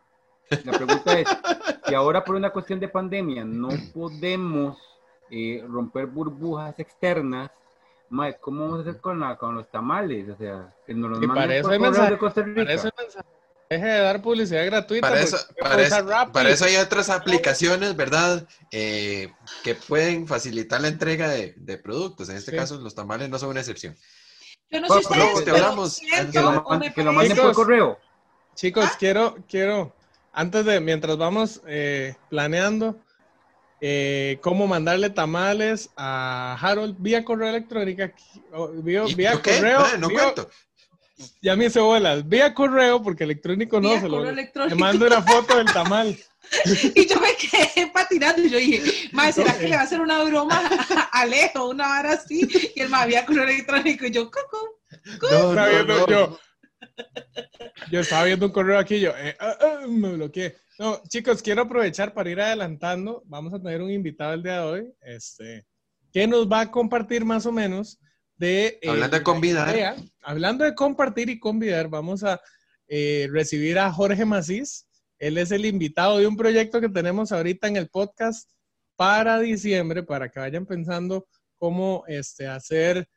la 0.62 0.73
pregunta 0.73 1.19
es, 1.19 1.28
y 1.88 1.95
ahora 1.95 2.23
por 2.23 2.37
una 2.37 2.50
cuestión 2.50 2.78
de 2.81 2.88
pandemia 2.88 3.45
no 3.45 3.69
podemos 3.95 4.78
eh, 5.31 5.64
romper 5.66 6.07
burbujas 6.07 6.78
externas, 6.78 7.50
mae, 8.11 8.37
¿cómo 8.38 8.64
vamos 8.64 8.78
a 8.78 8.88
hacer 8.90 9.00
con, 9.00 9.19
la, 9.19 9.37
con 9.38 9.55
los 9.55 9.69
tamales? 9.71 10.28
O 10.28 10.37
sea, 10.37 10.73
que 10.87 10.93
nos 10.95 11.11
los 11.11 11.19
por 11.19 11.28
mensaje- 11.81 12.11
de 12.12 12.19
Costa 12.19 12.43
Rica. 12.43 12.62
Para 12.62 12.73
eso, 12.75 12.88
el 12.88 12.95
mensaje. 13.05 13.28
Deje 13.70 13.85
de 13.85 13.99
dar 14.00 14.23
publicidad 14.23 14.64
gratuita. 14.66 15.08
Para 15.08 15.20
porque 15.23 15.37
eso, 15.37 15.46
para, 15.61 15.82
eso, 15.82 16.02
Rappi. 16.02 16.32
para 16.32 16.50
eso 16.50 16.64
hay 16.64 16.76
otras 16.76 17.08
aplicaciones, 17.11 17.96
¿verdad? 17.96 18.46
Eh, 18.70 19.32
que 19.64 19.75
pueden 19.75 20.26
facilitar 20.26 20.80
la 20.80 20.88
entrega 20.88 21.28
de, 21.28 21.54
de 21.56 21.78
productos. 21.78 22.28
En 22.28 22.37
este 22.37 22.52
Sí. 22.52 22.56
caso, 22.56 22.76
los 22.78 22.94
tamales 22.94 23.28
no 23.28 23.38
son 23.38 23.50
una 23.50 23.61
excepción. 23.61 23.96
Yo 24.70 24.80
no 24.80 24.88
sé 24.88 25.08
Bueno, 25.08 25.25
ustedes, 25.26 25.44
te 25.44 25.50
hablamos. 25.50 26.00
que 26.32 26.40
lo, 26.40 26.49
o 26.50 26.70
man- 26.70 26.78
me 26.80 26.92
que 26.92 27.02
lo 27.04 27.14
parece- 27.14 27.28
manden 27.35 27.46
por 27.46 27.54
correo. 27.54 27.99
Chicos, 28.54 28.87
¿Ah? 28.88 28.96
quiero, 28.99 29.37
quiero, 29.49 29.94
antes 30.32 30.64
de, 30.64 30.80
mientras 30.80 31.16
vamos 31.16 31.61
eh, 31.66 32.14
planeando 32.30 32.99
eh, 33.80 34.38
cómo 34.40 34.66
mandarle 34.66 35.11
tamales 35.11 35.90
a 35.96 36.56
Harold 36.61 36.96
vía 36.99 37.25
correo 37.25 37.62
o 38.52 38.68
vía, 38.68 39.04
¿Y 39.06 39.14
vía 39.14 39.32
correo, 39.42 39.85
no 39.99 40.08
vía- 40.08 40.23
cuento. 40.23 40.50
Ya 41.40 41.56
me 41.56 41.66
hice 41.66 41.80
bolas, 41.80 42.28
vía 42.28 42.52
correo, 42.52 43.02
porque 43.02 43.25
electrónico 43.25 43.80
no, 43.80 43.90
Vía 43.90 44.00
se 44.00 44.08
lo, 44.08 44.23
le 44.25 44.30
electrónico. 44.30 44.78
mando 44.78 45.06
una 45.06 45.23
foto 45.23 45.56
del 45.56 45.66
tamal. 45.66 46.16
Y 46.94 47.06
yo 47.08 47.20
me 47.20 47.35
quedé 47.35 47.88
patinando 47.92 48.40
y 48.40 48.49
yo 48.49 48.58
dije, 48.58 49.08
madre, 49.12 49.32
¿será 49.32 49.52
No, 49.52 49.58
que 49.58 49.64
eh. 49.64 49.68
le 49.68 49.75
va 49.75 49.80
a 49.82 49.85
hacer 49.85 50.00
una 50.00 50.23
broma 50.23 50.62
a 51.12 51.20
Alejo, 51.23 51.68
una 51.70 51.88
vara 51.88 52.12
así? 52.12 52.49
Y 52.76 52.80
él 52.82 52.88
me 52.88 52.99
había 52.99 53.26
correo 53.26 53.42
electrónico 53.42 54.06
y 54.06 54.12
yo, 54.12 54.30
coco. 54.30 54.80
No. 55.32 56.06
yo, 56.06 56.38
Yo 57.90 58.00
estaba 58.00 58.25
viendo 58.25 58.46
un 58.46 58.52
correo 58.52 58.78
aquí 58.78 58.94
y 58.96 59.00
yo 59.00 59.12
eh, 59.16 59.37
ah, 59.40 59.56
ah, 59.61 59.87
me 59.88 60.12
bloqueé. 60.12 60.56
No, 60.78 61.02
chicos, 61.08 61.42
quiero 61.42 61.62
aprovechar 61.62 62.14
para 62.14 62.30
ir 62.30 62.40
adelantando. 62.40 63.23
Vamos 63.26 63.52
a 63.52 63.61
tener 63.61 63.82
un 63.82 63.90
invitado 63.90 64.35
el 64.35 64.42
día 64.44 64.61
de 64.61 64.66
hoy, 64.68 64.92
este, 65.00 65.66
que 66.12 66.26
nos 66.28 66.46
va 66.50 66.61
a 66.61 66.70
compartir 66.70 67.25
más 67.25 67.44
o 67.46 67.50
menos 67.52 67.99
de... 68.37 68.78
eh, 68.83 68.88
Hablando 68.88 69.16
de 69.19 69.23
convidar. 69.23 69.69
idea. 69.75 69.97
Hablando 70.23 70.64
de 70.64 70.75
compartir 70.75 71.28
y 71.31 71.38
convidar, 71.38 71.88
vamos 71.88 72.23
a 72.25 72.40
eh, 72.88 73.28
recibir 73.31 73.78
a 73.78 73.90
Jorge 73.93 74.25
Macís. 74.25 74.87
Él 75.19 75.38
es 75.38 75.50
el 75.50 75.64
invitado 75.64 76.19
de 76.19 76.26
un 76.26 76.37
proyecto 76.37 76.81
que 76.81 76.88
tenemos 76.88 77.33
ahorita 77.33 77.69
en 77.69 77.76
el 77.76 77.88
podcast 77.88 78.50
para 78.97 79.38
diciembre, 79.40 80.02
para 80.02 80.28
que 80.28 80.40
vayan 80.40 80.66
pensando 80.66 81.26
cómo 81.57 82.05
este, 82.07 82.47
hacer 82.47 83.09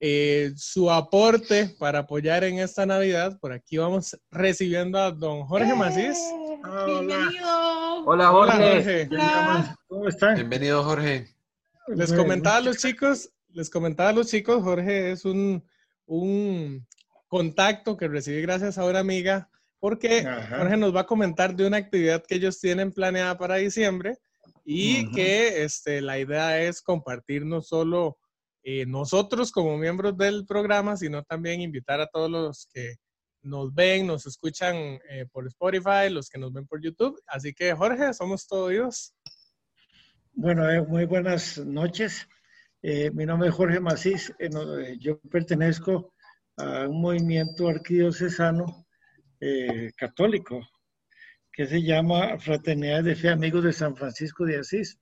eh, 0.00 0.52
su 0.56 0.90
aporte 0.90 1.74
para 1.78 2.00
apoyar 2.00 2.44
en 2.44 2.58
esta 2.58 2.84
Navidad. 2.86 3.38
Por 3.40 3.52
aquí 3.52 3.76
vamos 3.76 4.16
recibiendo 4.30 4.98
a 4.98 5.10
don 5.10 5.44
Jorge 5.46 5.74
Macís. 5.74 6.18
Hola. 6.64 6.84
Bienvenido. 6.86 8.04
Hola, 8.04 8.04
Hola, 8.06 8.30
Jorge. 8.30 8.72
Jorge. 8.74 9.08
Hola. 9.10 9.76
¿Cómo 9.86 10.08
están? 10.08 10.34
Bienvenido, 10.36 10.82
Jorge. 10.82 11.26
Les 11.88 12.12
comentaba 12.12 12.56
a 12.56 12.60
los 12.62 12.78
chicos, 12.78 13.30
les 13.54 13.70
comentaba 13.70 14.10
a 14.10 14.12
los 14.12 14.28
chicos, 14.28 14.62
Jorge 14.62 15.12
es 15.12 15.24
un, 15.24 15.64
un 16.06 16.86
contacto 17.28 17.96
que 17.96 18.08
recibí 18.08 18.42
gracias 18.42 18.78
a 18.78 18.84
una 18.84 18.98
amiga, 18.98 19.48
porque 19.78 20.20
Ajá. 20.20 20.58
Jorge 20.58 20.76
nos 20.76 20.94
va 20.94 21.00
a 21.00 21.06
comentar 21.06 21.54
de 21.54 21.66
una 21.66 21.76
actividad 21.76 22.24
que 22.26 22.34
ellos 22.34 22.60
tienen 22.60 22.92
planeada 22.92 23.38
para 23.38 23.56
diciembre 23.56 24.18
y 24.64 25.10
que 25.12 25.62
este, 25.62 26.00
la 26.00 26.18
idea 26.18 26.60
es 26.60 26.82
compartir 26.82 27.44
no 27.44 27.60
solo 27.60 28.18
eh, 28.62 28.86
nosotros 28.86 29.52
como 29.52 29.76
miembros 29.76 30.16
del 30.16 30.46
programa, 30.46 30.96
sino 30.96 31.22
también 31.22 31.60
invitar 31.60 32.00
a 32.00 32.06
todos 32.06 32.30
los 32.30 32.66
que 32.72 32.96
nos 33.42 33.74
ven, 33.74 34.06
nos 34.06 34.26
escuchan 34.26 34.74
eh, 35.10 35.26
por 35.30 35.46
Spotify, 35.46 36.08
los 36.10 36.30
que 36.30 36.38
nos 36.38 36.52
ven 36.52 36.66
por 36.66 36.82
YouTube. 36.82 37.20
Así 37.26 37.52
que 37.52 37.74
Jorge, 37.74 38.14
somos 38.14 38.46
todos 38.46 38.68
oídos. 38.68 39.14
Bueno, 40.32 40.68
eh, 40.70 40.82
muy 40.82 41.04
buenas 41.04 41.58
noches. 41.58 42.26
Eh, 42.86 43.10
mi 43.12 43.24
nombre 43.24 43.48
es 43.48 43.54
Jorge 43.54 43.80
Macís. 43.80 44.28
Eh, 44.38 44.50
eh, 44.52 44.98
yo 45.00 45.18
pertenezco 45.18 46.12
a 46.58 46.86
un 46.86 47.00
movimiento 47.00 47.66
arquidiocesano 47.66 48.86
eh, 49.40 49.90
católico 49.96 50.60
que 51.50 51.64
se 51.64 51.82
llama 51.82 52.38
Fraternidad 52.38 53.02
de 53.02 53.16
Fe 53.16 53.30
Amigos 53.30 53.64
de 53.64 53.72
San 53.72 53.96
Francisco 53.96 54.44
de 54.44 54.58
Asís. 54.58 54.98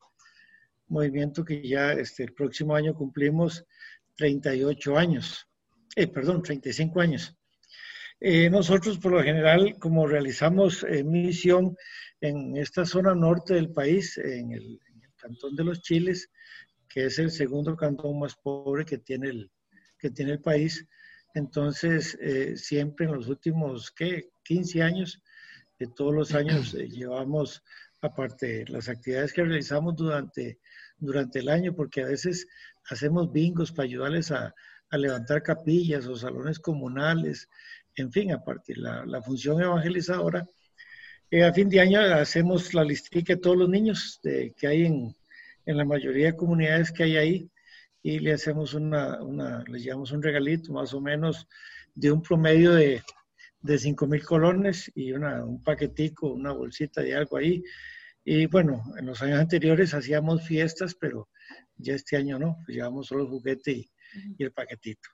Movimiento 0.87 1.45
que 1.45 1.67
ya 1.67 1.93
este, 1.95 2.23
el 2.23 2.35
próximo 2.35 2.77
año 2.77 2.95
cumplimos 2.95 3.65
38 4.17 4.97
años. 4.97 5.49
Perdón, 6.15 6.41
35 6.41 7.01
años. 7.01 7.37
Nosotros, 8.21 8.99
por 8.99 9.11
lo 9.11 9.23
general, 9.25 9.75
como 9.81 10.07
realizamos 10.07 10.87
misión 11.05 11.77
en 12.21 12.57
esta 12.57 12.87
zona 12.87 13.13
norte 13.13 13.55
del 13.55 13.73
país, 13.73 14.17
en 14.19 14.53
el 14.53 14.79
Cantón 15.17 15.57
de 15.57 15.65
los 15.65 15.83
Chiles, 15.83 16.31
que 16.93 17.07
es 17.07 17.19
el 17.19 17.31
segundo 17.31 17.75
cantón 17.75 18.19
más 18.19 18.37
pobre 18.37 18.85
que 18.85 18.99
tiene 18.99 19.31
el, 19.31 19.51
que 19.99 20.11
tiene 20.11 20.33
el 20.33 20.41
país. 20.41 20.87
Entonces, 21.35 22.19
eh, 22.21 22.57
siempre 22.57 23.07
en 23.07 23.13
los 23.13 23.29
últimos, 23.29 23.91
¿qué? 23.91 24.31
15 24.45 24.83
años, 24.83 25.23
de 25.79 25.87
todos 25.87 26.15
los 26.15 26.35
años 26.35 26.75
eh, 26.75 26.89
llevamos, 26.91 27.63
aparte 28.03 28.67
las 28.69 28.89
actividades 28.89 29.33
que 29.33 29.43
realizamos 29.43 29.97
durante, 29.97 30.61
durante 30.99 31.39
el 31.39 31.49
año, 31.49 31.75
porque 31.75 32.03
a 32.03 32.07
veces 32.07 32.47
hacemos 32.91 33.33
bingos 33.33 33.73
para 33.73 33.85
ayudarles 33.85 34.31
a, 34.31 34.55
a 34.91 34.99
levantar 34.99 35.43
capillas 35.43 36.07
o 36.07 36.17
salones 36.17 36.59
comunales, 36.59 37.49
en 37.95 38.13
fin, 38.13 38.33
a 38.33 38.45
partir 38.45 38.77
la, 38.77 39.07
la 39.07 39.23
función 39.23 39.63
evangelizadora. 39.63 40.47
Eh, 41.31 41.43
a 41.43 41.53
fin 41.55 41.71
de 41.71 41.81
año 41.81 42.01
hacemos 42.01 42.75
la 42.75 42.85
listica 42.85 43.35
de 43.35 43.41
todos 43.41 43.57
los 43.57 43.69
niños 43.71 44.21
de, 44.23 44.53
que 44.55 44.67
hay 44.67 44.85
en, 44.85 45.17
en 45.67 45.77
la 45.77 45.85
mayoría 45.85 46.27
de 46.27 46.37
comunidades 46.37 46.93
que 46.93 47.05
hay 47.05 47.17
ahí 47.17 47.51
y 48.03 48.19
le 48.19 48.33
hacemos 48.33 48.75
una, 48.75 49.23
una 49.23 49.63
le 49.67 49.79
llevamos 49.79 50.13
un 50.13 50.23
regalito 50.23 50.73
más 50.73 50.93
o 50.93 51.01
menos 51.01 51.47
de 51.95 52.11
un 52.11 52.23
promedio 52.23 52.73
de, 52.73 53.03
de 53.61 53.79
5 53.79 54.07
mil 54.07 54.25
colones 54.25 54.91
y 54.95 55.13
una, 55.13 55.45
un 55.45 55.63
paquetico, 55.63 56.29
una 56.29 56.53
bolsita 56.53 57.01
de 57.01 57.15
algo 57.15 57.37
ahí. 57.37 57.63
Y 58.25 58.47
bueno, 58.47 58.83
en 58.99 59.07
los 59.07 59.23
años 59.23 59.41
anteriores 59.41 59.95
hacíamos 59.95 60.47
fiestas, 60.47 60.95
pero 60.95 61.29
ya 61.77 61.95
este 61.95 62.17
año 62.17 62.39
no, 62.39 62.59
pues 62.65 62.77
llevamos 62.77 63.07
solo 63.07 63.25
el 63.25 63.29
juguete 63.29 63.73
y, 63.73 63.91
y 64.39 64.45
el 64.45 64.53
paquetito. 64.53 65.09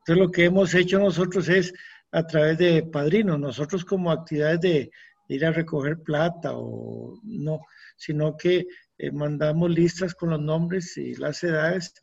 Entonces 0.00 0.24
lo 0.24 0.30
que 0.30 0.44
hemos 0.44 0.74
hecho 0.74 0.98
nosotros 0.98 1.48
es 1.48 1.72
a 2.10 2.26
través 2.26 2.58
de 2.58 2.82
padrinos, 2.82 3.38
nosotros 3.38 3.84
como 3.84 4.10
actividades 4.10 4.60
de, 4.60 4.90
de 5.28 5.34
ir 5.34 5.46
a 5.46 5.52
recoger 5.52 6.02
plata 6.02 6.50
o 6.54 7.20
no, 7.22 7.60
sino 7.96 8.36
que 8.36 8.66
eh, 8.98 9.10
mandamos 9.10 9.70
listas 9.70 10.14
con 10.14 10.30
los 10.30 10.40
nombres 10.40 10.96
y 10.96 11.14
las 11.14 11.42
edades 11.42 11.94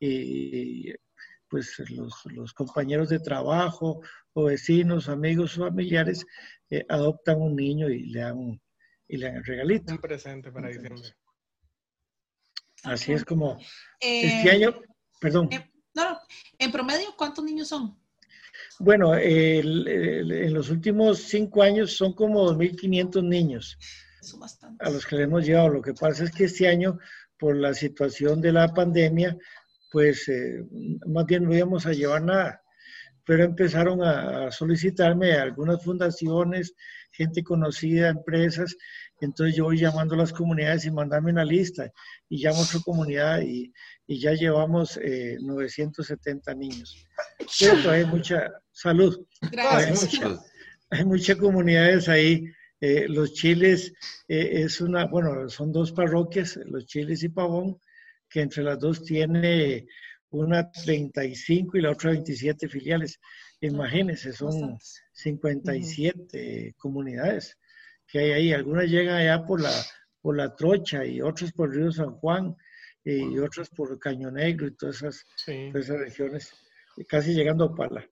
y 0.00 0.92
pues 1.48 1.78
los, 1.90 2.12
los 2.26 2.52
compañeros 2.52 3.08
de 3.08 3.20
trabajo 3.20 4.00
o 4.32 4.44
vecinos, 4.44 5.08
amigos 5.08 5.56
o 5.58 5.66
familiares 5.66 6.24
eh, 6.70 6.84
adoptan 6.88 7.40
un 7.40 7.54
niño 7.56 7.88
y 7.88 8.06
le 8.06 8.20
dan 8.20 8.36
un, 8.38 8.62
y 9.08 9.16
le 9.16 9.26
dan 9.26 9.36
el 9.36 9.44
regalito. 9.44 9.92
Un 9.92 10.00
presente 10.00 10.50
para 10.50 10.68
diciembre. 10.68 11.14
Así 12.82 13.12
es 13.12 13.24
como 13.24 13.58
Eh, 14.00 14.26
este 14.26 14.50
año, 14.50 14.80
perdón. 15.20 15.48
eh, 15.52 15.70
no, 15.94 16.10
no, 16.10 16.18
en 16.58 16.70
promedio, 16.72 17.14
¿cuántos 17.16 17.44
niños 17.44 17.68
son? 17.68 17.98
Bueno, 18.78 19.14
el- 19.14 19.86
el- 19.88 20.32
en 20.32 20.54
los 20.54 20.70
últimos 20.70 21.18
cinco 21.20 21.62
años 21.62 21.92
son 21.96 22.12
como 22.12 22.44
2.500 22.44 23.22
niños 23.22 23.78
Son 24.26 24.40
bastantes. 24.40 24.86
a 24.86 24.90
los 24.90 25.06
que 25.06 25.16
le 25.16 25.22
hemos 25.24 25.44
llevado. 25.46 25.68
Lo 25.68 25.82
que 25.82 25.94
pasa 25.94 26.24
es 26.24 26.30
que 26.30 26.44
este 26.44 26.68
año, 26.68 26.98
por 27.38 27.56
la 27.56 27.74
situación 27.74 28.40
de 28.40 28.52
la 28.52 28.68
pandemia, 28.68 29.36
pues 29.90 30.28
eh, 30.28 30.64
más 31.06 31.26
bien 31.26 31.44
no 31.44 31.54
íbamos 31.54 31.86
a 31.86 31.92
llevar 31.92 32.22
nada. 32.22 32.62
Pero 33.24 33.44
empezaron 33.44 34.02
a, 34.02 34.46
a 34.46 34.52
solicitarme 34.52 35.32
algunas 35.32 35.82
fundaciones, 35.82 36.74
gente 37.12 37.42
conocida, 37.42 38.08
empresas. 38.08 38.76
Entonces 39.20 39.56
yo 39.56 39.64
voy 39.64 39.78
llamando 39.78 40.14
a 40.14 40.18
las 40.18 40.32
comunidades 40.32 40.84
y 40.84 40.90
mandarme 40.90 41.32
una 41.32 41.44
lista. 41.44 41.90
Y 42.28 42.44
llamo 42.44 42.58
a 42.58 42.64
otra 42.64 42.80
comunidad 42.84 43.40
y, 43.40 43.72
y 44.06 44.20
ya 44.20 44.32
llevamos 44.32 44.98
eh, 45.02 45.36
970 45.40 46.54
niños. 46.54 47.06
Pero 47.58 47.90
hay 47.90 48.04
mucha 48.04 48.50
salud. 48.72 49.26
Gracias. 49.50 50.02
Mucho. 50.02 50.40
Hay 50.90 51.04
muchas 51.04 51.36
comunidades 51.36 52.08
ahí. 52.08 52.44
Eh, 52.80 53.06
los 53.08 53.32
Chiles 53.32 53.92
eh, 54.28 54.62
es 54.64 54.80
una, 54.80 55.06
bueno, 55.06 55.48
son 55.48 55.72
dos 55.72 55.92
parroquias, 55.92 56.58
los 56.66 56.86
Chiles 56.86 57.22
y 57.22 57.28
Pavón, 57.30 57.78
que 58.28 58.40
entre 58.42 58.62
las 58.62 58.78
dos 58.78 59.02
tiene 59.02 59.86
una 60.30 60.70
35 60.70 61.78
y 61.78 61.80
la 61.80 61.92
otra 61.92 62.10
27 62.10 62.68
filiales. 62.68 63.18
Imagínense, 63.60 64.32
son 64.32 64.50
Bastantes. 64.50 65.02
57 65.12 66.74
comunidades 66.76 67.56
que 68.06 68.18
hay 68.18 68.30
ahí. 68.32 68.52
Algunas 68.52 68.86
llegan 68.86 69.16
allá 69.16 69.44
por 69.44 69.60
la, 69.60 69.72
por 70.20 70.36
la 70.36 70.54
Trocha 70.54 71.04
y 71.04 71.20
otras 71.20 71.52
por 71.52 71.74
Río 71.74 71.90
San 71.90 72.12
Juan 72.12 72.54
y 73.04 73.38
otras 73.38 73.70
por 73.70 73.98
Caño 74.00 74.30
Negro 74.32 74.66
y 74.66 74.74
todas 74.74 74.96
esas 74.96 75.24
Sí. 75.36 75.68
todas 75.70 75.86
esas 75.86 76.00
regiones, 76.00 76.52
casi 77.08 77.32
llegando 77.34 77.64
a 77.64 77.74
Pala. 77.74 78.04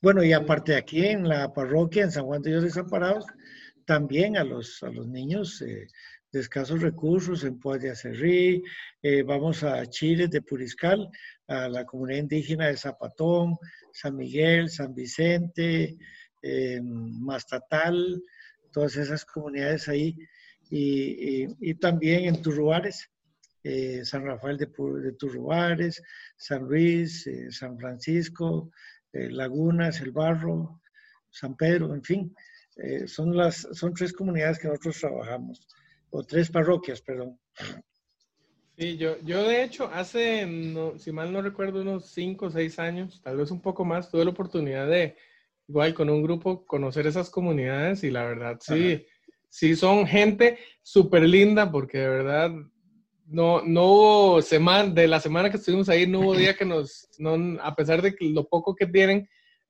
Bueno, 0.00 0.24
y 0.24 0.32
aparte 0.32 0.72
de 0.72 0.78
aquí 0.78 1.04
en 1.04 1.28
la 1.28 1.52
parroquia, 1.52 2.04
en 2.04 2.10
San 2.10 2.24
Juan 2.24 2.40
de 2.40 2.50
Dios 2.50 2.64
Desamparados, 2.64 3.26
también 3.88 4.36
a 4.36 4.44
los, 4.44 4.82
a 4.82 4.90
los 4.90 5.08
niños 5.08 5.62
eh, 5.62 5.88
de 6.30 6.40
escasos 6.40 6.82
recursos 6.82 7.42
en 7.42 7.58
Puebla 7.58 7.84
de 7.84 7.90
Acerrí, 7.92 8.62
eh, 9.02 9.22
vamos 9.22 9.64
a 9.64 9.86
Chile 9.86 10.28
de 10.28 10.42
Puriscal, 10.42 11.08
a 11.46 11.70
la 11.70 11.86
comunidad 11.86 12.20
indígena 12.20 12.66
de 12.66 12.76
Zapatón, 12.76 13.56
San 13.94 14.14
Miguel, 14.14 14.68
San 14.68 14.94
Vicente, 14.94 15.96
eh, 16.42 16.82
Mastatal, 16.82 18.22
todas 18.74 18.94
esas 18.96 19.24
comunidades 19.24 19.88
ahí, 19.88 20.14
y, 20.70 21.74
también 21.76 22.26
en 22.26 22.42
Turruares, 22.42 23.08
eh, 23.64 24.04
San 24.04 24.22
Rafael 24.22 24.58
de, 24.58 24.66
de 24.66 25.12
Turruares, 25.12 26.02
San 26.36 26.64
Luis, 26.64 27.26
San 27.48 27.78
Francisco, 27.78 28.70
Lagunas, 29.14 30.02
El 30.02 30.12
Barro, 30.12 30.82
San 31.30 31.56
Pedro, 31.56 31.94
en 31.94 32.04
fin, 32.04 32.34
eh, 32.78 33.08
son, 33.08 33.36
las, 33.36 33.68
son 33.72 33.92
tres 33.92 34.12
comunidades 34.12 34.58
que 34.58 34.68
nosotros 34.68 34.98
trabajamos, 34.98 35.66
o 36.10 36.22
tres 36.22 36.50
parroquias, 36.50 37.02
perdón. 37.02 37.38
Sí, 38.76 38.96
yo, 38.96 39.18
yo 39.24 39.42
de 39.42 39.64
hecho 39.64 39.90
hace, 39.92 40.46
no, 40.46 40.96
si 40.98 41.10
mal 41.10 41.32
no 41.32 41.42
recuerdo, 41.42 41.82
unos 41.82 42.12
5 42.12 42.46
o 42.46 42.50
6 42.50 42.78
años, 42.78 43.20
tal 43.24 43.36
vez 43.36 43.50
un 43.50 43.60
poco 43.60 43.84
más, 43.84 44.08
tuve 44.08 44.24
la 44.24 44.30
oportunidad 44.30 44.88
de, 44.88 45.16
igual 45.66 45.94
con 45.94 46.08
un 46.08 46.22
grupo, 46.22 46.64
conocer 46.64 47.06
esas 47.08 47.28
comunidades 47.28 48.04
y 48.04 48.10
la 48.10 48.22
verdad, 48.22 48.58
sí, 48.60 49.04
sí 49.48 49.74
son 49.74 50.06
gente 50.06 50.58
súper 50.82 51.24
linda 51.24 51.70
porque 51.70 51.98
de 51.98 52.08
verdad 52.08 52.52
no, 53.26 53.62
no 53.62 53.86
hubo 53.86 54.42
semana, 54.42 54.88
de 54.90 55.08
la 55.08 55.18
semana 55.18 55.50
que 55.50 55.56
estuvimos 55.56 55.88
ahí, 55.88 56.06
no 56.06 56.20
hubo 56.20 56.36
día 56.36 56.56
que 56.56 56.64
nos, 56.64 57.08
no, 57.18 57.60
a 57.60 57.74
pesar 57.74 58.00
de 58.00 58.14
que 58.14 58.26
lo 58.26 58.48
poco 58.48 58.76
que 58.76 58.86
tienen, 58.86 59.28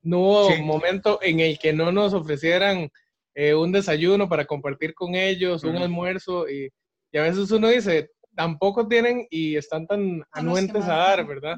no 0.08 0.18
hubo 0.20 0.52
Sí. 0.52 0.62
momento 0.62 1.18
en 1.22 1.40
el 1.40 1.58
que 1.58 1.72
no 1.72 1.92
nos 1.92 2.14
ofrecieran 2.14 2.90
eh, 3.34 3.54
un 3.54 3.70
desayuno 3.72 4.28
para 4.28 4.44
compartir 4.46 4.94
con 4.94 5.14
ellos, 5.14 5.62
un 5.64 5.76
almuerzo, 5.84 6.48
y, 6.48 6.68
y 7.12 7.18
a 7.18 7.22
veces 7.22 7.50
uno 7.50 7.68
dice, 7.68 8.10
tampoco 8.34 8.86
tienen 8.88 9.26
y 9.30 9.56
están 9.56 9.86
tan 9.86 10.22
anuentes 10.32 10.82
a 10.84 10.96
dar. 10.96 11.26
¿verdad? 11.26 11.56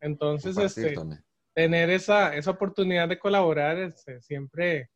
Entonces, 0.00 0.56
este, 0.66 0.94
tener 1.54 1.90
esa, 1.90 2.34
esa 2.36 2.50
oportunidad 2.50 3.08
de 3.08 3.18
colaborar 3.18 3.78
este, 3.78 4.20
siempre, 4.20 4.90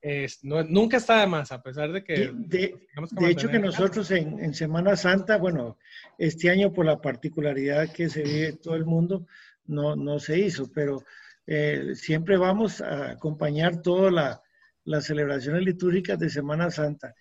es, 0.00 0.42
no- 0.44 0.62
nunca 0.62 0.96
está 0.98 1.20
de 1.20 1.26
más, 1.26 1.50
a 1.52 1.62
pesar 1.62 1.92
de 1.92 2.02
que... 2.04 2.14
De, 2.18 2.32
de- 2.34 2.68
tengamos 2.88 3.10
que 3.10 3.24
de 3.24 3.30
hecho 3.32 3.48
que 3.48 3.58
nosotros 3.58 4.10
en, 4.12 4.38
en 4.38 4.54
Semana 4.54 4.96
Santa, 4.96 5.36
bueno, 5.36 5.76
este 6.18 6.48
año 6.50 6.72
por 6.72 6.86
la 6.86 7.00
particularidad 7.00 7.90
que 7.92 8.08
se 8.08 8.22
vive 8.22 8.52
todo 8.54 8.76
el 8.76 8.84
mundo, 8.86 9.26
no, 9.66 9.94
no 9.96 10.18
se 10.20 10.38
hizo, 10.38 10.70
pero 10.72 11.02
eh, 11.46 11.92
siempre 11.94 12.36
vamos 12.36 12.80
a 12.80 13.10
acompañar 13.10 13.82
todas 13.82 14.12
la, 14.12 14.42
las 14.84 15.04
celebraciones 15.04 15.62
litúrgicas 15.62 16.18
de 16.18 16.30
Semana 16.30 16.70
Santa. 16.70 17.14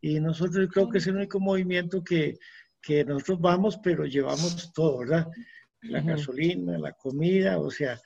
Y 0.00 0.20
nosotros 0.20 0.68
creo 0.72 0.88
que 0.88 0.98
es 0.98 1.06
el 1.06 1.16
único 1.16 1.40
movimiento 1.40 2.02
que, 2.02 2.38
que 2.80 3.04
nosotros 3.04 3.40
vamos, 3.40 3.78
pero 3.82 4.04
llevamos 4.04 4.72
todo, 4.72 4.98
¿verdad? 4.98 5.28
La 5.82 5.98
Ujú. 6.00 6.08
gasolina, 6.08 6.78
la 6.78 6.92
comida, 6.92 7.58
o 7.58 7.70
sea, 7.70 7.98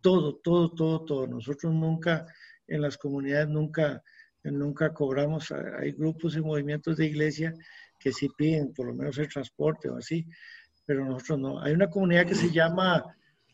todo, 0.00 0.36
todo, 0.36 0.70
todo, 0.70 1.04
todo. 1.04 1.26
Nosotros 1.26 1.72
nunca, 1.72 2.26
en 2.66 2.82
las 2.82 2.96
comunidades, 2.98 3.48
nunca, 3.48 4.02
nunca 4.44 4.92
cobramos. 4.92 5.50
Hay 5.78 5.92
grupos 5.92 6.36
y 6.36 6.40
movimientos 6.40 6.96
de 6.96 7.06
iglesia 7.06 7.54
que 7.98 8.12
sí 8.12 8.28
piden 8.36 8.72
por 8.72 8.86
lo 8.86 8.94
menos 8.94 9.18
el 9.18 9.28
transporte 9.28 9.88
o 9.88 9.96
así, 9.96 10.26
pero 10.84 11.04
nosotros 11.04 11.38
no. 11.38 11.62
Hay 11.62 11.72
una 11.72 11.90
comunidad 11.90 12.26
que 12.26 12.34
se 12.34 12.50
llama, 12.50 13.04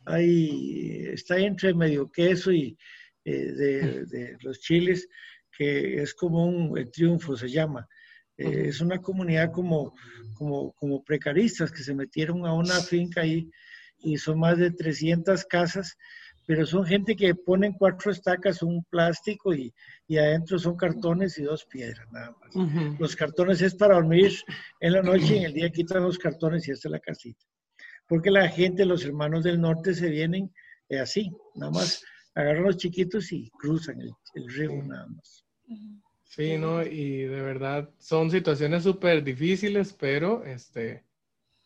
hay, 0.06 1.06
está 1.12 1.38
entre 1.38 1.74
medio 1.74 2.10
queso 2.10 2.52
y 2.52 2.76
eh, 3.24 3.52
de, 3.52 4.06
de 4.06 4.36
los 4.40 4.60
chiles, 4.60 5.08
que 5.56 6.02
es 6.02 6.14
como 6.14 6.46
un 6.46 6.76
el 6.76 6.90
triunfo, 6.90 7.36
se 7.36 7.48
llama. 7.48 7.88
Eh, 8.36 8.66
es 8.68 8.80
una 8.80 9.00
comunidad 9.00 9.52
como, 9.52 9.94
como, 10.34 10.72
como 10.72 11.04
precaristas 11.04 11.70
que 11.70 11.82
se 11.82 11.94
metieron 11.94 12.44
a 12.46 12.52
una 12.52 12.80
finca 12.80 13.20
ahí 13.20 13.50
y 13.98 14.18
son 14.18 14.40
más 14.40 14.58
de 14.58 14.72
300 14.72 15.44
casas, 15.44 15.96
pero 16.46 16.66
son 16.66 16.84
gente 16.84 17.16
que 17.16 17.34
ponen 17.34 17.72
cuatro 17.72 18.10
estacas, 18.10 18.62
un 18.62 18.84
plástico 18.90 19.54
y, 19.54 19.72
y 20.08 20.18
adentro 20.18 20.58
son 20.58 20.76
cartones 20.76 21.38
y 21.38 21.44
dos 21.44 21.64
piedras 21.64 22.06
nada 22.12 22.34
más. 22.40 22.98
Los 22.98 23.16
cartones 23.16 23.62
es 23.62 23.74
para 23.74 23.94
dormir 23.94 24.32
en 24.80 24.92
la 24.92 25.02
noche 25.02 25.36
y 25.36 25.38
en 25.38 25.44
el 25.44 25.54
día 25.54 25.70
quitan 25.70 26.02
los 26.02 26.18
cartones 26.18 26.66
y 26.68 26.72
esta 26.72 26.88
es 26.88 26.92
la 26.92 27.00
casita. 27.00 27.46
Porque 28.08 28.30
la 28.30 28.48
gente, 28.48 28.84
los 28.84 29.04
hermanos 29.04 29.44
del 29.44 29.60
norte 29.60 29.94
se 29.94 30.08
vienen 30.08 30.52
eh, 30.88 31.00
así, 31.00 31.32
nada 31.54 31.72
más 31.72 32.04
agarran 32.34 32.64
los 32.64 32.76
chiquitos 32.76 33.32
y 33.32 33.50
cruzan 33.50 34.00
el, 34.00 34.12
el 34.34 34.48
río 34.48 34.82
nada 34.82 35.06
más. 35.06 35.44
Sí, 36.24 36.58
¿no? 36.58 36.82
Y 36.82 37.22
de 37.22 37.40
verdad 37.40 37.88
son 37.98 38.30
situaciones 38.30 38.82
súper 38.82 39.22
difíciles, 39.22 39.92
pero 39.92 40.44
este, 40.44 41.04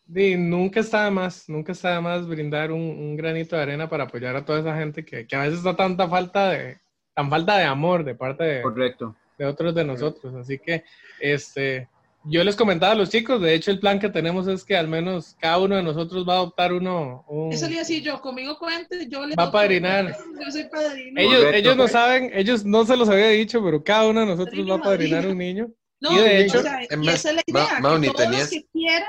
di, 0.05 0.37
nunca 0.37 0.81
está 0.81 1.05
de 1.05 1.11
más, 1.11 1.49
nunca 1.49 1.71
está 1.71 1.95
de 1.95 2.01
más 2.01 2.27
brindar 2.27 2.71
un, 2.71 2.81
un 2.81 3.15
granito 3.15 3.55
de 3.55 3.63
arena 3.63 3.89
para 3.89 4.03
apoyar 4.03 4.35
a 4.35 4.45
toda 4.45 4.59
esa 4.59 4.77
gente 4.77 5.03
que, 5.03 5.25
que 5.25 5.35
a 5.35 5.41
veces 5.41 5.57
está 5.57 5.75
tanta 5.75 6.07
falta 6.07 6.51
de, 6.51 6.77
tan 7.15 7.29
falta 7.29 7.57
de 7.57 7.63
amor 7.63 8.03
de 8.03 8.15
parte 8.15 8.43
de, 8.43 8.61
Correcto. 8.61 9.15
de 9.37 9.45
otros 9.45 9.73
de 9.73 9.83
nosotros. 9.83 10.35
Así 10.35 10.59
que, 10.59 10.83
este, 11.19 11.89
yo 12.25 12.43
les 12.43 12.55
comentaba 12.55 12.91
a 12.91 12.95
los 12.95 13.09
chicos, 13.09 13.41
de 13.41 13.53
hecho 13.53 13.71
el 13.71 13.79
plan 13.79 13.99
que 13.99 14.09
tenemos 14.09 14.47
es 14.47 14.63
que 14.65 14.75
al 14.75 14.87
menos 14.87 15.35
cada 15.39 15.57
uno 15.59 15.75
de 15.77 15.83
nosotros 15.83 16.27
va 16.27 16.33
a 16.33 16.37
adoptar 16.37 16.73
uno, 16.73 17.23
un- 17.27 17.51
Eso 17.51 17.65
le 17.65 17.71
iba 17.73 17.79
a 17.81 17.83
decir 17.83 18.03
yo, 18.03 18.19
conmigo 18.21 18.57
cuente, 18.59 19.07
yo 19.09 19.25
le 19.25 19.35
Va 19.35 19.43
a 19.43 19.51
padrinar. 19.51 20.15
Yo 20.43 20.51
soy 20.51 20.65
padrino. 20.65 21.19
ellos, 21.21 21.35
Correcto. 21.37 21.57
ellos 21.57 21.77
no 21.77 21.87
saben, 21.87 22.31
ellos 22.33 22.65
no 22.65 22.85
se 22.85 22.97
los 22.97 23.09
había 23.09 23.27
dicho, 23.29 23.63
pero 23.63 23.83
cada 23.83 24.07
uno 24.07 24.19
de 24.21 24.25
nosotros 24.25 24.49
Padrino, 24.49 24.73
va 24.73 24.79
a 24.79 24.83
padrinar 24.83 25.19
madrina. 25.23 25.31
un 25.31 25.37
niño. 25.37 25.71
No, 26.01 26.11
y 26.13 26.19
de 26.21 26.41
hecho, 26.45 26.59
o 26.59 26.61
sea, 26.61 26.79
y 26.89 26.95
más, 26.97 27.15
esa 27.15 27.29
es 27.29 27.35
la 27.35 27.41
Ma- 27.47 27.59
idea, 27.63 27.79
Mauni, 27.81 28.07
que 28.07 28.13
todos 28.13 28.25
tenías- 28.25 28.41
los 28.41 28.49
que 28.51 28.67
quieran, 28.71 29.03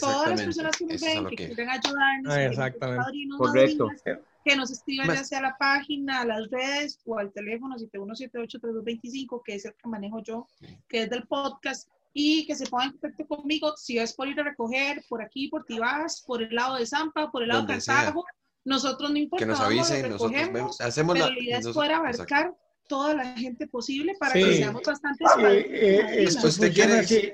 todas 0.00 0.02
las 0.02 0.40
Exactamente. 0.40 0.44
personas 0.44 0.76
que 0.76 0.84
nos 0.86 1.00
ven, 1.00 1.26
que, 1.26 1.36
que- 1.36 1.46
quieren 1.48 1.68
ayudarnos, 1.70 2.32
Ah, 2.32 2.36
que 2.36 2.44
exactamente. 2.46 3.02
padrinos, 3.04 3.38
Correcto. 3.38 3.86
madrinas, 3.86 4.20
que 4.44 4.56
nos 4.56 4.70
escriban 4.70 5.06
Más- 5.06 5.18
ya 5.18 5.24
sea 5.24 5.38
a 5.38 5.42
la 5.42 5.56
página, 5.58 6.20
a 6.20 6.26
las 6.26 6.50
redes 6.50 6.98
o 7.06 7.18
al 7.18 7.32
teléfono 7.32 7.78
71783225, 7.78 9.42
que 9.44 9.54
es 9.54 9.64
el 9.64 9.72
que 9.74 9.88
manejo 9.88 10.22
yo, 10.22 10.46
que 10.88 11.02
es 11.02 11.10
del 11.10 11.26
podcast, 11.26 11.88
y 12.16 12.46
que 12.46 12.54
se 12.54 12.66
pongan 12.66 12.86
en 12.86 12.92
contacto 12.92 13.26
conmigo 13.26 13.74
si 13.76 13.98
es 13.98 14.14
por 14.14 14.28
ir 14.28 14.38
a 14.40 14.44
recoger 14.44 15.02
por 15.08 15.20
aquí, 15.20 15.48
por 15.48 15.64
Tibás, 15.64 16.22
por 16.26 16.42
el 16.42 16.54
lado 16.54 16.76
de 16.76 16.86
Zampa, 16.86 17.30
por 17.30 17.42
el 17.42 17.48
lado 17.48 17.62
de 17.62 17.66
Donde 17.66 17.80
sea. 17.80 17.94
Cartago. 17.96 18.24
Nosotros 18.64 19.10
no 19.10 19.18
importa, 19.18 19.44
Que 19.44 19.50
nos 19.50 19.60
avisen, 19.60 20.08
nosotros 20.10 20.30
vemos, 20.32 20.80
hacemos 20.80 21.14
pero 21.14 21.26
la... 21.26 21.34
la 21.34 21.40
idea 21.42 21.58
es 21.58 21.68
poder 21.68 21.90
exacto. 21.90 22.06
abarcar 22.34 22.54
toda 22.88 23.14
la 23.14 23.24
gente 23.36 23.66
posible 23.66 24.14
para 24.18 24.32
Sí. 24.32 24.44
que 24.44 24.54
seamos 24.54 24.82
bastantes 24.82 25.28
Eh, 25.38 25.66
eh, 25.70 26.22
esto 26.24 26.46
¿Usted 26.46 26.72
quiere- 26.72 27.00
así. 27.00 27.32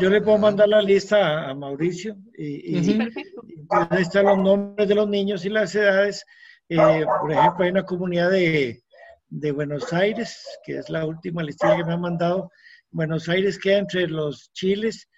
Yo 0.00 0.08
le 0.10 0.20
puedo 0.22 0.38
mandar 0.38 0.68
la 0.68 0.80
lista 0.80 1.48
a, 1.50 1.54
Mauricio 1.54 2.16
y, 2.38 2.78
y-. 2.78 2.94
Perfecto. 2.94 3.42
Entonces, 3.48 3.88
ahí 3.90 4.02
están 4.02 4.26
los 4.26 4.38
nombres 4.38 4.88
de 4.88 4.94
los 4.94 5.08
niños 5.08 5.44
y 5.44 5.48
las 5.48 5.74
edades. 5.74 6.24
Eh, 6.68 7.04
por 7.20 7.32
ejemplo, 7.32 7.64
hay 7.64 7.70
una 7.70 7.84
comunidad 7.84 8.30
de, 8.30 8.82
de 9.28 9.52
Buenos 9.52 9.92
Aires, 9.92 10.40
que 10.64 10.78
es 10.78 10.88
la 10.88 11.04
última 11.04 11.42
listilla 11.42 11.76
que 11.76 11.84
me 11.84 11.92
han 11.94 12.00
mandado. 12.00 12.50
Buenos 12.94 13.28
Aires 13.28 13.58
queda 13.58 13.78
entre 13.78 14.06
los 14.06 14.52
Chiles 14.52 15.08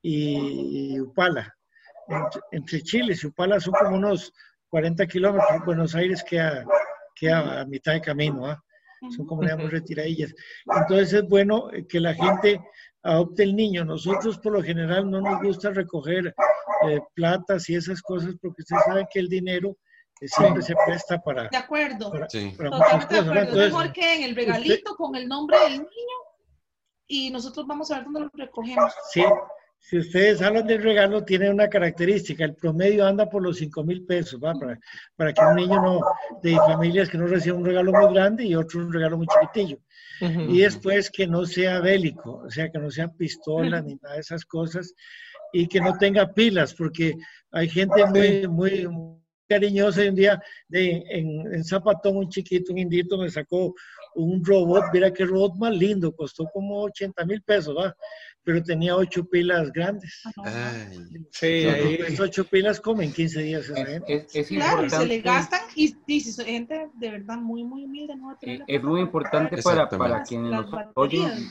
y, 0.00 0.94
y 0.94 1.00
Upala. 1.00 1.54
Entre, 2.08 2.40
entre 2.52 2.82
Chiles 2.82 3.22
y 3.22 3.26
Upala 3.26 3.60
son 3.60 3.74
como 3.74 3.96
unos 3.96 4.32
40 4.70 5.06
kilómetros. 5.06 5.64
Buenos 5.66 5.94
Aires 5.94 6.24
queda, 6.24 6.64
queda 7.14 7.60
a 7.60 7.66
mitad 7.66 7.92
de 7.92 8.00
camino. 8.00 8.46
¿ah? 8.46 8.58
Son 9.14 9.26
comunidades 9.26 9.60
muy 9.60 9.70
retiradillas. 9.70 10.34
Entonces 10.80 11.12
es 11.12 11.28
bueno 11.28 11.70
eh, 11.74 11.86
que 11.86 12.00
la 12.00 12.14
gente 12.14 12.58
adopte 13.02 13.42
el 13.42 13.54
niño. 13.54 13.84
Nosotros 13.84 14.38
por 14.38 14.52
lo 14.54 14.62
general 14.62 15.10
no 15.10 15.20
nos 15.20 15.42
gusta 15.42 15.70
recoger 15.70 16.34
eh, 16.88 17.00
platas 17.14 17.68
y 17.68 17.74
esas 17.74 18.00
cosas 18.00 18.34
porque 18.40 18.62
usted 18.62 18.76
sabe 18.86 19.06
que 19.12 19.20
el 19.20 19.28
dinero 19.28 19.76
eh, 20.22 20.26
siempre 20.28 20.62
se 20.62 20.74
presta 20.86 21.18
para, 21.18 21.48
De 21.48 21.56
acuerdo. 21.58 22.10
para, 22.10 22.30
Sí. 22.30 22.54
para 22.56 22.70
muchas 22.70 23.06
Totalmente 23.06 23.14
de 23.14 23.16
cosas. 23.18 23.26
¿no? 23.26 23.30
acuerdo. 23.32 23.42
Es 23.42 23.48
Entonces, 23.48 23.72
mejor 23.74 23.92
que 23.92 24.14
en 24.14 24.22
el 24.22 24.34
regalito 24.36 24.96
con 24.96 25.14
el 25.16 25.28
nombre 25.28 25.58
del 25.60 25.72
niño 25.72 26.16
y 27.06 27.30
nosotros 27.30 27.66
vamos 27.66 27.90
a 27.90 27.96
ver 27.96 28.04
dónde 28.04 28.20
lo 28.20 28.30
recogemos. 28.34 28.92
sí, 29.10 29.22
si 29.78 29.98
ustedes 29.98 30.42
hablan 30.42 30.66
del 30.66 30.82
regalo, 30.82 31.22
tiene 31.24 31.48
una 31.48 31.68
característica. 31.68 32.44
El 32.44 32.56
promedio 32.56 33.06
anda 33.06 33.28
por 33.28 33.40
los 33.42 33.58
5 33.58 33.84
mil 33.84 34.04
pesos, 34.04 34.40
¿va? 34.42 34.52
Para, 34.54 34.80
para 35.14 35.32
que 35.32 35.44
un 35.44 35.54
niño 35.54 35.80
no, 35.80 36.00
de 36.42 36.56
familias 36.56 37.08
que 37.08 37.18
no 37.18 37.28
reciba 37.28 37.56
un 37.56 37.64
regalo 37.64 37.92
muy 37.92 38.12
grande 38.12 38.44
y 38.44 38.56
otro 38.56 38.80
un 38.80 38.92
regalo 38.92 39.16
muy 39.16 39.28
chiquitillo. 39.28 39.78
Y 40.20 40.62
después 40.62 41.08
que 41.08 41.28
no 41.28 41.44
sea 41.44 41.80
bélico, 41.80 42.42
o 42.44 42.50
sea, 42.50 42.68
que 42.68 42.78
no 42.78 42.90
sean 42.90 43.16
pistolas 43.16 43.84
ni 43.84 43.94
nada 43.94 44.14
de 44.14 44.22
esas 44.22 44.44
cosas 44.44 44.92
y 45.52 45.68
que 45.68 45.80
no 45.80 45.96
tenga 45.98 46.32
pilas, 46.32 46.74
porque 46.74 47.14
hay 47.52 47.68
gente 47.68 48.04
muy, 48.06 48.48
muy 48.48 48.88
cariñosa 49.48 50.04
y 50.04 50.08
un 50.08 50.14
día 50.14 50.42
de, 50.68 51.02
en, 51.10 51.54
en 51.54 51.64
Zapatón 51.64 52.16
un 52.16 52.28
chiquito, 52.28 52.72
un 52.72 52.78
indito 52.78 53.18
me 53.18 53.30
sacó 53.30 53.74
un 54.14 54.44
robot, 54.44 54.84
mira 54.92 55.12
qué 55.12 55.24
robot 55.24 55.54
más 55.56 55.74
lindo, 55.74 56.14
costó 56.14 56.44
como 56.52 56.82
80 56.82 57.24
mil 57.24 57.42
pesos, 57.42 57.76
¿va? 57.76 57.94
pero 58.42 58.62
tenía 58.62 58.96
ocho 58.96 59.24
pilas 59.24 59.72
grandes. 59.72 60.22
Ay, 60.44 61.06
Sí, 61.32 61.66
pues, 61.98 62.20
ocho 62.20 62.44
pilas 62.44 62.80
comen 62.80 63.12
15 63.12 63.42
días 63.42 63.68
Es, 63.68 63.76
gente. 63.76 64.14
es- 64.14 64.34
es 64.36 64.48
Claro, 64.48 64.86
y 64.86 64.90
se 64.90 65.06
le 65.06 65.20
gastan 65.20 65.60
y, 65.74 65.96
y 66.06 66.20
si 66.20 66.32
son 66.32 66.46
gente 66.46 66.88
de 66.94 67.10
verdad 67.10 67.38
muy, 67.38 67.64
muy 67.64 67.84
humilde, 67.84 68.14
no 68.16 68.26
va 68.28 68.32
a 68.32 68.38
tener 68.38 68.60
Eh, 68.60 68.64
Es 68.68 68.82
muy 68.82 69.00
importante 69.00 69.60
para, 69.62 69.88
para 69.88 70.22
quienes 70.22 70.52
nos 70.52 70.66
oyen 70.94 71.50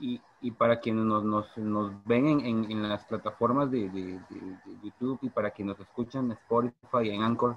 y. 0.00 0.20
y- 0.46 0.48
y 0.48 0.50
para 0.52 0.80
quienes 0.80 1.04
nos, 1.04 1.24
nos, 1.24 1.56
nos 1.56 1.92
ven 2.04 2.26
en, 2.26 2.40
en- 2.40 2.70
en 2.70 2.88
las 2.88 3.04
plataformas 3.04 3.70
de, 3.70 3.88
de- 3.88 4.20
de- 4.30 4.56
de 4.64 4.76
YouTube 4.82 5.18
y 5.22 5.28
para 5.28 5.50
quienes 5.50 5.76
nos 5.78 5.86
escuchan 5.86 6.26
en 6.26 6.32
Spotify, 6.32 7.10
en 7.10 7.22
Anchor, 7.22 7.56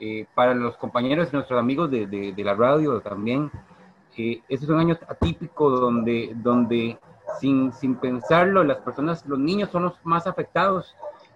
eh, 0.00 0.26
para 0.34 0.54
los 0.54 0.76
compañeros 0.76 1.28
y 1.32 1.36
nuestros 1.36 1.58
amigos 1.58 1.90
de, 1.90 2.06
de- 2.06 2.32
de 2.32 2.44
la 2.44 2.54
radio 2.54 3.00
también. 3.00 3.50
Eh, 4.16 4.42
este 4.48 4.64
es 4.64 4.70
un 4.70 4.78
año 4.78 4.96
atípico 5.08 5.70
donde, 5.70 6.32
donde 6.36 6.98
sin, 7.40 7.72
sin 7.72 7.96
pensarlo, 7.96 8.64
las 8.64 8.78
personas, 8.78 9.24
los 9.26 9.38
niños 9.38 9.70
son 9.70 9.84
los 9.84 9.94
más 10.04 10.26
afectados. 10.26 10.94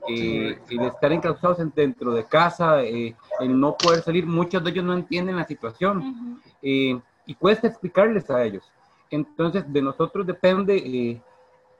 Eh, 0.08 0.58
el 0.68 0.80
estar 0.80 1.12
encausados 1.12 1.60
en- 1.60 1.72
dentro 1.74 2.12
de 2.12 2.24
casa, 2.24 2.82
eh, 2.82 3.14
el 3.40 3.58
no 3.60 3.76
poder 3.76 4.02
salir, 4.02 4.26
muchos 4.26 4.62
de 4.64 4.70
ellos 4.70 4.84
no 4.84 4.94
entienden 4.94 5.36
la 5.36 5.44
situación 5.46 5.98
Ujú. 5.98 6.40
eh, 6.62 7.00
y 7.26 7.34
cuesta 7.34 7.68
explicarles 7.68 8.28
a 8.30 8.42
ellos. 8.44 8.64
Entonces, 9.12 9.70
de 9.72 9.80
nosotros 9.82 10.26
depende 10.26 10.76
eh, 10.76 11.22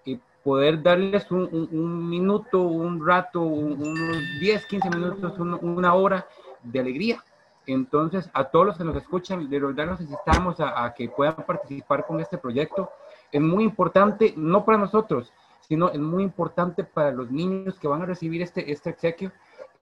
eh, 0.07 0.19
poder 0.45 0.83
darles 0.83 1.29
un, 1.31 1.49
un- 1.51 1.69
un 1.73 2.09
minuto, 2.09 2.61
un 2.63 3.05
rato, 3.05 3.41
un- 3.43 3.73
unos 3.83 4.17
10, 4.41 4.65
15 4.67 4.89
minutos, 4.91 5.39
un- 5.39 5.59
una 5.63 5.95
hora 5.95 6.27
de 6.63 6.79
alegría. 6.81 7.23
Entonces, 7.67 8.29
a 8.35 8.45
todos 8.45 8.67
los 8.67 8.77
que 8.79 8.85
nos 8.85 8.97
escuchan, 8.97 9.49
de 9.49 9.61
verdad 9.61 9.87
los 9.87 10.01
necesitamos 10.01 10.61
a, 10.61 10.85
a 10.85 10.95
que 10.95 11.09
puedan 11.09 11.37
participar 11.37 12.07
con 12.07 12.21
este 12.21 12.37
proyecto. 12.39 12.91
Es 13.31 13.41
muy 13.41 13.65
importante, 13.65 14.35
no 14.37 14.65
para 14.65 14.79
nosotros, 14.79 15.33
sino 15.61 15.89
es 15.91 15.99
muy 16.01 16.23
importante 16.25 16.83
para 16.85 17.13
los 17.13 17.31
niños 17.31 17.79
que 17.79 17.87
van 17.89 18.03
a 18.03 18.07
recibir 18.07 18.43
este, 18.43 18.71
este 18.73 18.91
obsequio, 18.91 19.31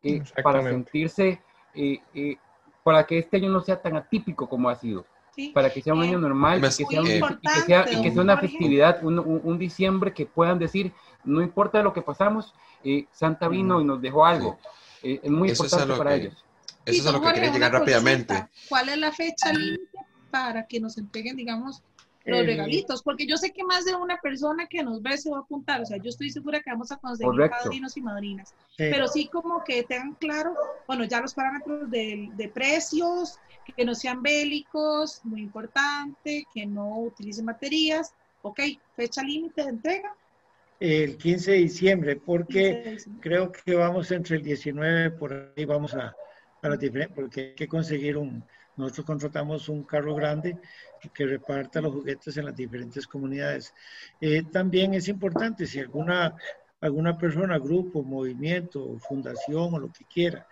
eh, 0.03 0.23
para 0.43 0.59
sentirse 0.75 1.41
eh, 1.75 2.01
eh, 2.15 2.37
para 2.85 3.05
que 3.07 3.19
este 3.19 3.37
año 3.39 3.51
no 3.51 3.61
sea 3.61 3.81
tan 3.81 3.97
atípico 3.97 4.49
como 4.49 4.69
ha 4.69 4.75
sido. 4.75 5.05
Sí. 5.41 5.51
Para 5.55 5.71
que 5.71 5.81
sea 5.81 5.95
un 5.95 6.03
Eh, 6.05 6.09
año 6.09 6.19
normal, 6.19 6.59
y 6.59 6.61
que 6.63 6.71
sea, 6.71 7.01
un- 7.01 7.07
y 7.07 7.49
que 7.49 7.61
sea, 7.67 7.87
y 7.91 8.03
que 8.03 8.11
sea 8.13 8.23
una 8.23 8.37
festividad, 8.37 9.03
un, 9.03 9.19
un- 9.19 9.41
un 9.43 9.59
diciembre 9.59 10.13
que 10.13 10.27
puedan 10.27 10.59
decir, 10.59 10.93
no 11.25 11.41
importa 11.43 11.83
lo 11.83 11.93
que 11.95 12.03
pasamos, 12.03 12.53
eh, 12.85 13.07
Santa 13.13 13.49
vino 13.49 13.81
y 13.81 13.85
nos 13.85 14.01
dejó 14.03 14.27
algo. 14.27 14.59
Eh, 15.03 15.19
es 15.23 15.31
muy 15.31 15.49
Eso 15.51 15.65
es 15.65 15.73
importante 15.73 15.93
algo 15.93 16.05
para 16.05 16.17
que- 16.17 16.23
ellos. 16.27 16.45
Eso 16.85 17.01
es 17.03 17.07
a 17.07 17.13
lo 17.13 17.21
que 17.23 17.33
quería 17.33 17.53
llegar 17.53 17.73
rápidamente. 17.73 18.49
¿Cuál 18.69 18.89
es 18.91 18.99
la 18.99 19.13
fecha 19.13 19.53
límite 19.53 19.99
para 20.31 20.67
que 20.67 20.79
nos 20.81 20.97
entreguen, 20.99 21.37
digamos, 21.37 21.83
los 22.31 22.41
El- 22.41 22.47
regalitos? 22.47 23.03
Porque 23.03 23.27
yo 23.27 23.37
sé 23.37 23.51
que 23.53 23.63
más 23.65 23.85
de 23.85 23.95
una 23.95 24.17
persona 24.19 24.67
que 24.67 24.83
nos 24.83 25.03
ve 25.03 25.19
se 25.19 25.31
va 25.31 25.39
a 25.39 25.41
apuntar. 25.41 25.81
O 25.83 25.85
sea, 25.87 25.97
yo 25.99 26.09
estoy 26.09 26.31
segura 26.31 26.61
que 26.61 26.71
vamos 26.71 26.91
a 26.93 26.97
conseguir 26.97 27.31
Correcto. 27.33 27.57
padrinos 27.63 27.97
y 27.97 28.01
madrinas. 28.03 28.51
Sí. 28.71 28.85
Pero 28.91 29.07
sí 29.09 29.29
como 29.29 29.63
que 29.65 29.83
tengan 29.83 30.15
claro, 30.15 30.55
bueno, 30.87 31.05
ya 31.05 31.21
los 31.21 31.35
parámetros 31.35 31.91
de, 31.91 32.29
de 32.35 32.49
precios, 32.49 33.37
que 33.77 33.85
no 33.85 33.95
sean 33.95 34.23
bélicos, 34.23 35.21
muy 35.25 35.43
importante, 35.43 36.45
que 36.55 36.67
no 36.67 36.99
utilicen 37.01 37.47
baterías. 37.47 38.13
Ok, 38.43 38.61
fecha 38.97 39.23
límite 39.23 39.63
de 39.63 39.69
entrega. 39.69 40.15
el 40.81 41.19
15 41.19 41.51
de 41.53 41.57
diciembre, 41.59 42.17
porque 42.17 42.63
15 42.63 42.83
de 42.83 42.91
diciembre. 42.93 43.21
creo 43.23 43.53
que 43.53 43.75
vamos 43.75 44.11
entre 44.13 44.37
el 44.37 44.43
19, 44.43 45.11
por 45.11 45.53
ahí 45.57 45.65
vamos 45.67 45.95
a, 45.95 46.15
a 46.63 46.69
las 46.69 46.79
diferentes, 46.79 47.15
porque 47.15 47.41
hay 47.51 47.55
que 47.55 47.69
conseguir 47.69 48.17
un, 48.17 48.43
nosotros 48.77 49.05
contratamos 49.07 49.69
un 49.69 49.83
carro 49.85 50.15
grande 50.15 50.57
que 51.09 51.27
reparta 51.27 51.81
los 51.81 51.93
juguetes 51.93 52.37
en 52.37 52.45
las 52.47 52.57
diferentes 52.57 53.07
comunidades. 53.07 53.73
Eh, 54.21 54.43
también 54.53 54.95
es 54.95 55.09
importante, 55.09 55.67
si 55.67 55.81
alguna, 55.81 56.37
alguna 56.81 57.17
persona, 57.17 57.59
grupo, 57.59 58.03
movimiento, 58.03 58.99
fundación 58.99 59.75
o 59.75 59.79
lo 59.79 59.93
que 59.93 60.05
quiera, 60.05 60.47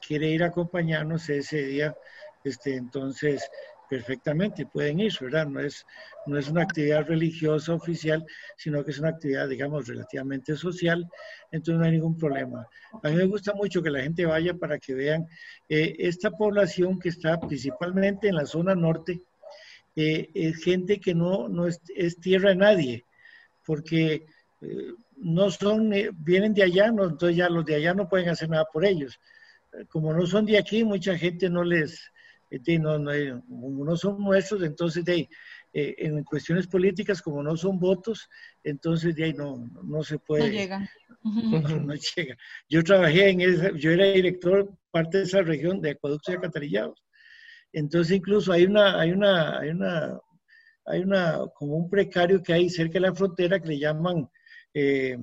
quiere 0.00 0.28
ir 0.28 0.42
a 0.42 0.46
acompañarnos 0.46 1.28
ese 1.28 1.62
día, 1.62 1.94
este, 2.42 2.76
entonces 2.76 3.48
perfectamente 3.90 4.66
pueden 4.66 5.00
ir, 5.00 5.12
¿verdad? 5.20 5.46
No 5.48 5.58
es, 5.58 5.84
no 6.26 6.38
es 6.38 6.48
una 6.48 6.62
actividad 6.62 7.04
religiosa 7.06 7.74
oficial, 7.74 8.24
sino 8.56 8.84
que 8.84 8.92
es 8.92 9.00
una 9.00 9.08
actividad, 9.08 9.48
digamos, 9.48 9.88
relativamente 9.88 10.54
social, 10.54 11.10
entonces 11.50 11.80
no 11.80 11.84
hay 11.84 11.92
ningún 11.92 12.16
problema. 12.16 12.68
A 13.02 13.08
mí 13.08 13.16
me 13.16 13.24
gusta 13.24 13.52
mucho 13.52 13.82
que 13.82 13.90
la 13.90 14.02
gente 14.02 14.24
vaya 14.24 14.54
para 14.54 14.78
que 14.78 14.94
vean 14.94 15.26
eh, 15.68 15.96
esta 15.98 16.30
población 16.30 17.00
que 17.00 17.08
está 17.08 17.40
principalmente 17.40 18.28
en 18.28 18.36
la 18.36 18.46
zona 18.46 18.76
norte, 18.76 19.22
eh, 19.96 20.30
es 20.34 20.62
gente 20.64 21.00
que 21.00 21.14
no, 21.14 21.48
no 21.48 21.66
es, 21.66 21.80
es 21.96 22.18
tierra 22.20 22.50
de 22.50 22.56
nadie, 22.56 23.04
porque 23.64 24.26
eh, 24.62 24.92
no 25.16 25.50
son, 25.50 25.92
eh, 25.92 26.10
vienen 26.14 26.54
de 26.54 26.62
allá, 26.64 26.90
no, 26.92 27.04
entonces 27.04 27.36
ya 27.36 27.48
los 27.48 27.64
de 27.64 27.76
allá 27.76 27.94
no 27.94 28.08
pueden 28.08 28.28
hacer 28.28 28.48
nada 28.48 28.64
por 28.72 28.84
ellos. 28.84 29.18
Eh, 29.72 29.84
Como 29.88 30.12
no 30.14 30.26
son 30.26 30.46
de 30.46 30.58
aquí, 30.58 30.84
mucha 30.84 31.16
gente 31.18 31.48
no 31.50 31.62
les, 31.64 32.00
eh, 32.50 32.58
de- 32.60 32.78
no, 32.78 32.98
no, 32.98 33.12
eh, 33.12 33.34
como 33.48 33.84
no 33.84 33.96
son 33.96 34.18
nuestros, 34.22 34.62
entonces 34.62 35.04
de 35.04 35.12
ahí, 35.12 35.28
eh, 35.72 35.94
en 35.98 36.24
cuestiones 36.24 36.66
políticas, 36.66 37.22
como 37.22 37.42
no 37.42 37.56
son 37.56 37.78
votos, 37.78 38.28
entonces 38.64 39.14
de 39.14 39.24
ahí 39.24 39.32
no, 39.34 39.68
no, 39.84 40.02
se 40.02 40.18
puede. 40.18 40.42
No 41.50 41.60
llegan. 41.60 41.86
no, 41.86 41.94
llega. 41.94 42.36
Yo 42.68 42.82
trabajé 42.84 43.30
en 43.30 43.40
esa, 43.42 43.70
yo 43.76 43.90
era 43.90 44.06
director 44.12 44.72
parte 44.90 45.18
de 45.18 45.24
esa 45.24 45.42
región 45.42 45.80
de 45.80 45.90
acueductos 45.90 46.32
y 46.32 46.36
alcantarillados. 46.36 47.02
Entonces 47.72 48.16
incluso 48.16 48.52
hay 48.52 48.64
una, 48.64 49.00
hay 49.00 49.12
una, 49.12 49.58
hay 49.58 49.70
una, 49.70 50.20
hay 50.86 51.00
una, 51.00 51.46
como 51.54 51.76
un 51.76 51.88
precario 51.88 52.42
que 52.42 52.52
hay 52.52 52.68
cerca 52.68 52.94
de 52.94 53.00
la 53.00 53.14
frontera 53.14 53.60
que 53.60 53.68
le 53.68 53.78
llaman, 53.78 54.28
eh, 54.74 55.16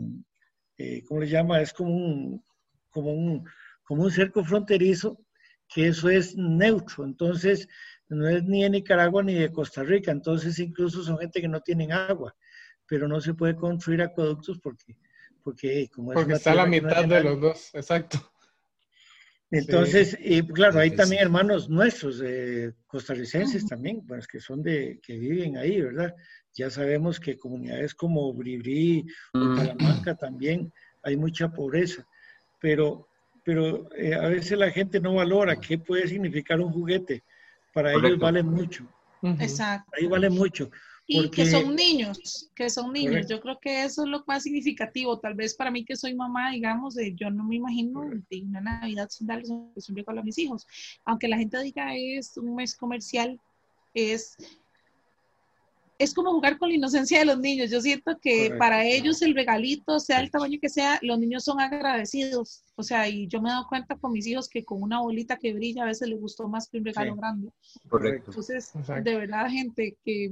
eh, 0.78 1.04
¿cómo 1.08 1.22
le 1.22 1.28
llama? 1.28 1.62
Es 1.62 1.74
como 1.74 1.94
un, 1.94 2.44
como 2.90 3.12
un, 3.12 3.44
como 3.84 4.04
un 4.04 4.12
cerco 4.12 4.44
fronterizo, 4.44 5.20
que 5.68 5.88
eso 5.88 6.10
es 6.10 6.36
neutro. 6.36 7.04
Entonces, 7.04 7.68
no 8.10 8.28
es 8.28 8.44
ni 8.44 8.64
de 8.64 8.70
Nicaragua 8.70 9.24
ni 9.24 9.34
de 9.34 9.52
Costa 9.52 9.84
Rica. 9.84 10.12
Entonces, 10.12 10.58
incluso 10.60 11.04
son 11.04 11.18
gente 11.18 11.42
que 11.42 11.48
no 11.48 11.62
tienen 11.62 11.92
agua, 11.92 12.36
pero 12.86 13.08
no 13.08 13.20
se 13.20 13.34
puede 13.34 13.56
construir 13.56 14.02
acueductos 14.02 14.60
porque, 14.60 14.96
porque 15.44 15.90
como 15.94 16.12
es 16.12 16.16
Porque 16.16 16.34
está 16.34 16.52
a 16.52 16.56
la 16.56 16.66
mitad 16.66 17.06
de 17.06 17.24
los 17.24 17.42
dos, 17.42 17.76
exacto. 17.76 18.20
Entonces, 19.50 20.18
y 20.20 20.46
claro, 20.46 20.80
hay 20.80 20.92
también 20.92 21.22
hermanos 21.22 21.70
nuestros, 21.70 22.22
eh, 22.24 22.74
costarricenses 22.86 23.66
también, 23.66 24.06
pues 24.06 24.28
que 24.28 24.42
son 24.42 24.62
de, 24.62 25.00
que 25.02 25.18
viven 25.18 25.58
ahí, 25.58 25.82
¿verdad? 25.82 26.14
Ya 26.54 26.70
sabemos 26.70 27.20
que 27.20 27.38
comunidades 27.38 27.96
como 27.96 28.34
Bribri 28.34 29.06
o. 29.34 29.56
Talamanca 29.56 30.16
también 30.16 30.74
hay 31.04 31.16
mucha 31.16 31.50
pobreza, 31.50 32.06
pero, 32.60 33.08
pero 33.44 33.90
eh, 33.96 34.16
a 34.16 34.28
veces 34.28 34.58
la 34.58 34.72
gente 34.72 35.00
no 35.00 35.14
valora 35.14 35.56
qué 35.56 35.78
puede 35.78 36.08
significar 36.08 36.60
un 36.60 36.74
juguete. 36.74 37.24
Para 37.74 37.94
ellos 37.94 38.18
vale 38.18 38.44
mucho. 38.44 38.86
Exacto. 39.40 39.90
ahí 39.96 40.08
vale 40.08 40.30
mucho. 40.30 40.70
Y 41.10 41.22
Porque- 41.22 41.44
que 41.44 41.50
son 41.50 41.74
niños, 41.74 42.50
que 42.54 42.70
son 42.70 42.92
niños. 42.92 43.12
Correcto. 43.14 43.34
Yo 43.36 43.42
creo 43.42 43.60
que 43.62 43.84
eso 43.86 44.04
es 44.04 44.10
lo 44.10 44.24
más 44.28 44.44
significativo. 44.44 45.18
Tal 45.20 45.36
vez 45.36 45.56
para 45.56 45.72
mí 45.72 45.86
que 45.86 45.96
soy 45.96 46.14
mamá, 46.14 46.52
digamos, 46.52 46.98
eh, 46.98 47.14
yo 47.16 47.30
no 47.32 47.46
me 47.46 47.56
imagino 47.56 48.02
de 48.30 48.42
una 48.42 48.60
Navidad 48.60 49.08
sin 49.10 49.26
darles 49.28 49.50
un 49.50 49.72
regalo 49.96 50.20
a 50.20 50.24
mis 50.24 50.38
hijos. 50.38 50.68
Aunque 51.06 51.30
la 51.30 51.38
gente 51.38 51.62
diga 51.64 51.96
es 51.96 52.36
un 52.36 52.56
mes 52.56 52.76
comercial, 52.76 53.40
es, 53.94 54.36
es 55.98 56.14
como 56.14 56.32
jugar 56.34 56.58
con 56.60 56.68
la 56.70 56.76
inocencia 56.76 57.20
de 57.20 57.26
los 57.26 57.40
niños. 57.40 57.72
Yo 57.72 57.80
siento 57.82 58.20
que 58.22 58.36
Correcto. 58.38 58.58
para 58.60 58.86
ellos 58.86 59.22
el 59.22 59.34
regalito, 59.34 60.00
sea 60.02 60.20
el 60.20 60.30
tamaño 60.30 60.60
que 60.62 60.68
sea, 60.70 61.00
los 61.02 61.18
niños 61.18 61.44
son 61.46 61.60
agradecidos. 61.62 62.66
O 62.76 62.84
sea, 62.84 63.08
y 63.08 63.28
yo 63.28 63.42
me 63.42 63.48
he 63.50 63.54
dado 63.54 63.66
cuenta 63.70 63.96
con 63.96 64.12
mis 64.12 64.28
hijos 64.28 64.50
que 64.50 64.66
con 64.66 64.84
una 64.84 65.00
bolita 65.00 65.38
que 65.38 65.54
brilla 65.54 65.84
a 65.84 65.88
veces 65.88 66.10
les 66.10 66.20
gustó 66.20 66.48
más 66.50 66.68
que 66.70 66.78
un 66.80 66.86
regalo 66.86 67.14
Sí. 67.14 67.18
grande. 67.18 67.50
Correcto. 67.88 68.32
Entonces, 68.32 68.76
Exacto. 68.76 69.10
de 69.10 69.16
verdad, 69.18 69.50
gente, 69.50 69.98
que 70.04 70.30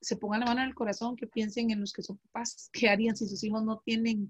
se 0.00 0.16
pongan 0.16 0.40
la 0.40 0.46
mano 0.46 0.62
en 0.62 0.68
el 0.68 0.74
corazón, 0.74 1.16
que 1.16 1.26
piensen 1.26 1.70
en 1.70 1.80
los 1.80 1.92
que 1.92 2.02
son 2.02 2.18
papás, 2.18 2.70
qué 2.72 2.88
harían 2.88 3.16
si 3.16 3.26
sus 3.26 3.42
hijos 3.44 3.62
no 3.64 3.80
tienen 3.84 4.28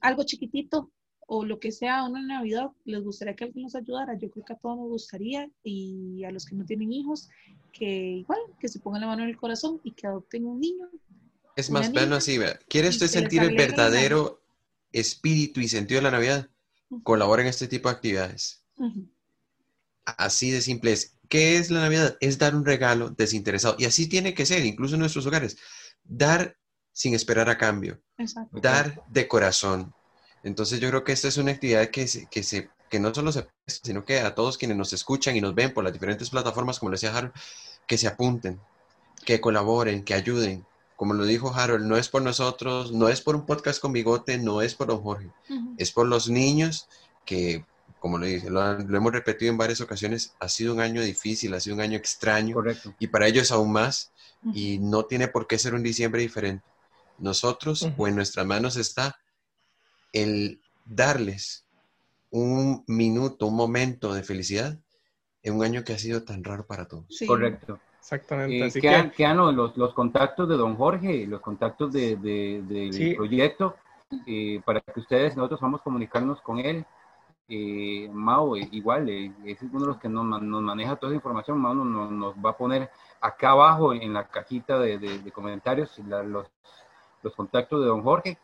algo 0.00 0.24
chiquitito 0.24 0.90
o 1.28 1.44
lo 1.44 1.58
que 1.58 1.72
sea, 1.72 2.04
una 2.04 2.22
Navidad, 2.22 2.70
les 2.84 3.02
gustaría 3.02 3.34
que 3.34 3.44
alguien 3.44 3.64
los 3.64 3.74
ayudara. 3.74 4.16
Yo 4.16 4.30
creo 4.30 4.44
que 4.44 4.52
a 4.52 4.56
todos 4.56 4.76
nos 4.76 4.88
gustaría 4.88 5.50
y 5.64 6.22
a 6.24 6.30
los 6.30 6.46
que 6.46 6.54
no 6.54 6.64
tienen 6.64 6.92
hijos, 6.92 7.28
que 7.72 7.84
igual, 8.18 8.38
que 8.60 8.68
se 8.68 8.78
pongan 8.78 9.00
la 9.00 9.08
mano 9.08 9.24
en 9.24 9.30
el 9.30 9.36
corazón 9.36 9.80
y 9.82 9.92
que 9.92 10.06
adopten 10.06 10.46
un 10.46 10.60
niño. 10.60 10.88
Es 11.56 11.70
más, 11.70 11.92
véanlo 11.92 12.16
así. 12.16 12.38
¿Quiere 12.68 12.88
usted 12.88 13.08
sentir 13.08 13.42
el 13.42 13.56
verdadero 13.56 14.40
espíritu 14.92 15.60
y 15.60 15.68
sentido 15.68 15.98
de 15.98 16.04
la 16.04 16.10
Navidad? 16.12 16.48
Colabora 17.02 17.42
en 17.42 17.48
este 17.48 17.66
tipo 17.66 17.88
de 17.88 17.96
actividades. 17.96 18.64
Así 20.04 20.52
de 20.52 20.60
simple 20.60 20.92
es. 20.92 21.15
¿Qué 21.28 21.56
es 21.56 21.70
la 21.70 21.80
Navidad? 21.80 22.16
Es 22.20 22.38
dar 22.38 22.54
un 22.54 22.64
regalo 22.64 23.10
desinteresado. 23.10 23.76
Y 23.78 23.84
así 23.84 24.08
tiene 24.08 24.34
que 24.34 24.46
ser, 24.46 24.64
incluso 24.64 24.94
en 24.94 25.00
nuestros 25.00 25.26
hogares. 25.26 25.56
Dar 26.04 26.56
sin 26.92 27.14
esperar 27.14 27.48
a 27.50 27.58
cambio. 27.58 28.00
Exacto. 28.18 28.58
Dar 28.60 29.02
de 29.08 29.28
corazón. 29.28 29.94
Entonces 30.42 30.80
yo 30.80 30.88
creo 30.88 31.04
que 31.04 31.12
esta 31.12 31.28
es 31.28 31.36
una 31.36 31.52
actividad 31.52 31.90
que, 31.90 32.06
se, 32.06 32.26
que, 32.26 32.42
se, 32.42 32.70
que 32.88 33.00
no 33.00 33.12
solo 33.12 33.32
se 33.32 33.48
sino 33.66 34.04
que 34.04 34.20
a 34.20 34.34
todos 34.34 34.56
quienes 34.56 34.76
nos 34.76 34.92
escuchan 34.92 35.36
y 35.36 35.40
nos 35.40 35.54
ven 35.54 35.74
por 35.74 35.82
las 35.82 35.92
diferentes 35.92 36.30
plataformas, 36.30 36.78
como 36.78 36.90
lo 36.90 36.94
decía 36.94 37.16
Harold, 37.16 37.34
que 37.86 37.98
se 37.98 38.06
apunten, 38.06 38.60
que 39.24 39.40
colaboren, 39.40 40.04
que 40.04 40.14
ayuden. 40.14 40.64
Como 40.94 41.12
lo 41.12 41.24
dijo 41.26 41.52
Harold, 41.52 41.84
no 41.84 41.96
es 41.96 42.08
por 42.08 42.22
nosotros, 42.22 42.92
no 42.92 43.08
es 43.08 43.20
por 43.20 43.34
un 43.34 43.44
podcast 43.44 43.80
con 43.80 43.92
bigote, 43.92 44.38
no 44.38 44.62
es 44.62 44.74
por 44.74 44.86
don 44.86 45.02
Jorge, 45.02 45.30
es 45.76 45.92
por 45.92 46.06
los 46.06 46.30
niños 46.30 46.88
que, 47.26 47.66
como 47.98 48.18
lo 48.18 48.26
dije, 48.26 48.50
lo, 48.50 48.60
han- 48.60 48.86
lo 48.90 48.96
hemos 48.96 49.12
repetido 49.12 49.50
en 49.50 49.58
varias 49.58 49.80
ocasiones, 49.80 50.34
ha 50.40 50.48
sido 50.48 50.74
un 50.74 50.80
año 50.80 51.00
difícil, 51.02 51.54
ha 51.54 51.60
sido 51.60 51.74
un 51.76 51.82
año 51.82 51.96
extraño 51.96 52.54
Correcto. 52.54 52.94
y 52.98 53.06
para 53.08 53.26
ellos 53.26 53.50
aún 53.52 53.72
más 53.72 54.12
y 54.52 54.78
no 54.78 55.04
tiene 55.06 55.28
por 55.28 55.46
qué 55.46 55.58
ser 55.58 55.74
un 55.74 55.82
diciembre 55.82 56.20
diferente. 56.22 56.64
Nosotros 57.18 57.82
Ujú. 57.82 58.02
o 58.04 58.08
en 58.08 58.14
nuestras 58.16 58.46
manos 58.46 58.76
está 58.76 59.16
el 60.12 60.60
darles 60.84 61.66
un 62.30 62.84
minuto, 62.86 63.46
un 63.46 63.56
momento 63.56 64.12
de 64.14 64.22
felicidad 64.22 64.78
en 65.42 65.54
un 65.54 65.64
año 65.64 65.84
que 65.84 65.92
ha 65.94 65.98
sido 65.98 66.22
tan 66.24 66.44
raro 66.44 66.66
para 66.66 66.86
todos. 66.86 67.06
Sí. 67.08 67.26
Correcto. 67.26 67.80
Exactamente. 67.98 68.58
Eh, 68.58 68.64
Así 68.64 68.80
quedan, 68.80 69.10
que, 69.10 69.16
quedan 69.16 69.36
los, 69.56 69.76
los 69.76 69.94
contactos 69.94 70.48
de 70.48 70.56
don 70.56 70.76
Jorge, 70.76 71.26
los 71.26 71.40
contactos 71.40 71.92
de, 71.92 72.16
de- 72.16 72.62
del 72.68 72.92
Sí. 72.92 73.14
proyecto, 73.14 73.76
eh, 74.26 74.60
para 74.64 74.80
que 74.80 75.00
ustedes, 75.00 75.36
nosotros 75.36 75.60
vamos 75.60 75.80
a 75.80 75.84
comunicarnos 75.84 76.40
con 76.40 76.58
él. 76.58 76.84
Eh, 77.48 78.08
Mao, 78.12 78.56
eh, 78.56 78.68
igual, 78.72 79.08
eh, 79.08 79.32
es 79.44 79.62
uno 79.62 79.80
de 79.80 79.86
los 79.86 79.98
que 79.98 80.08
nos, 80.08 80.24
nos 80.42 80.62
maneja 80.62 80.96
toda 80.96 81.12
esa 81.12 81.16
información. 81.16 81.58
Mao 81.60 81.74
nos, 81.74 81.86
nos- 81.86 82.10
nos 82.10 82.34
va 82.44 82.50
a 82.50 82.56
poner 82.56 82.90
acá 83.20 83.50
abajo 83.50 83.92
en 83.94 84.12
la 84.12 84.26
cajita 84.26 84.78
de, 84.78 84.98
de- 84.98 85.18
de 85.20 85.32
comentarios 85.32 85.96
la- 86.08 86.22
los, 86.22 86.46
los 87.22 87.34
contactos 87.34 87.80
de 87.80 87.86
don 87.86 88.02
Jorge. 88.02 88.38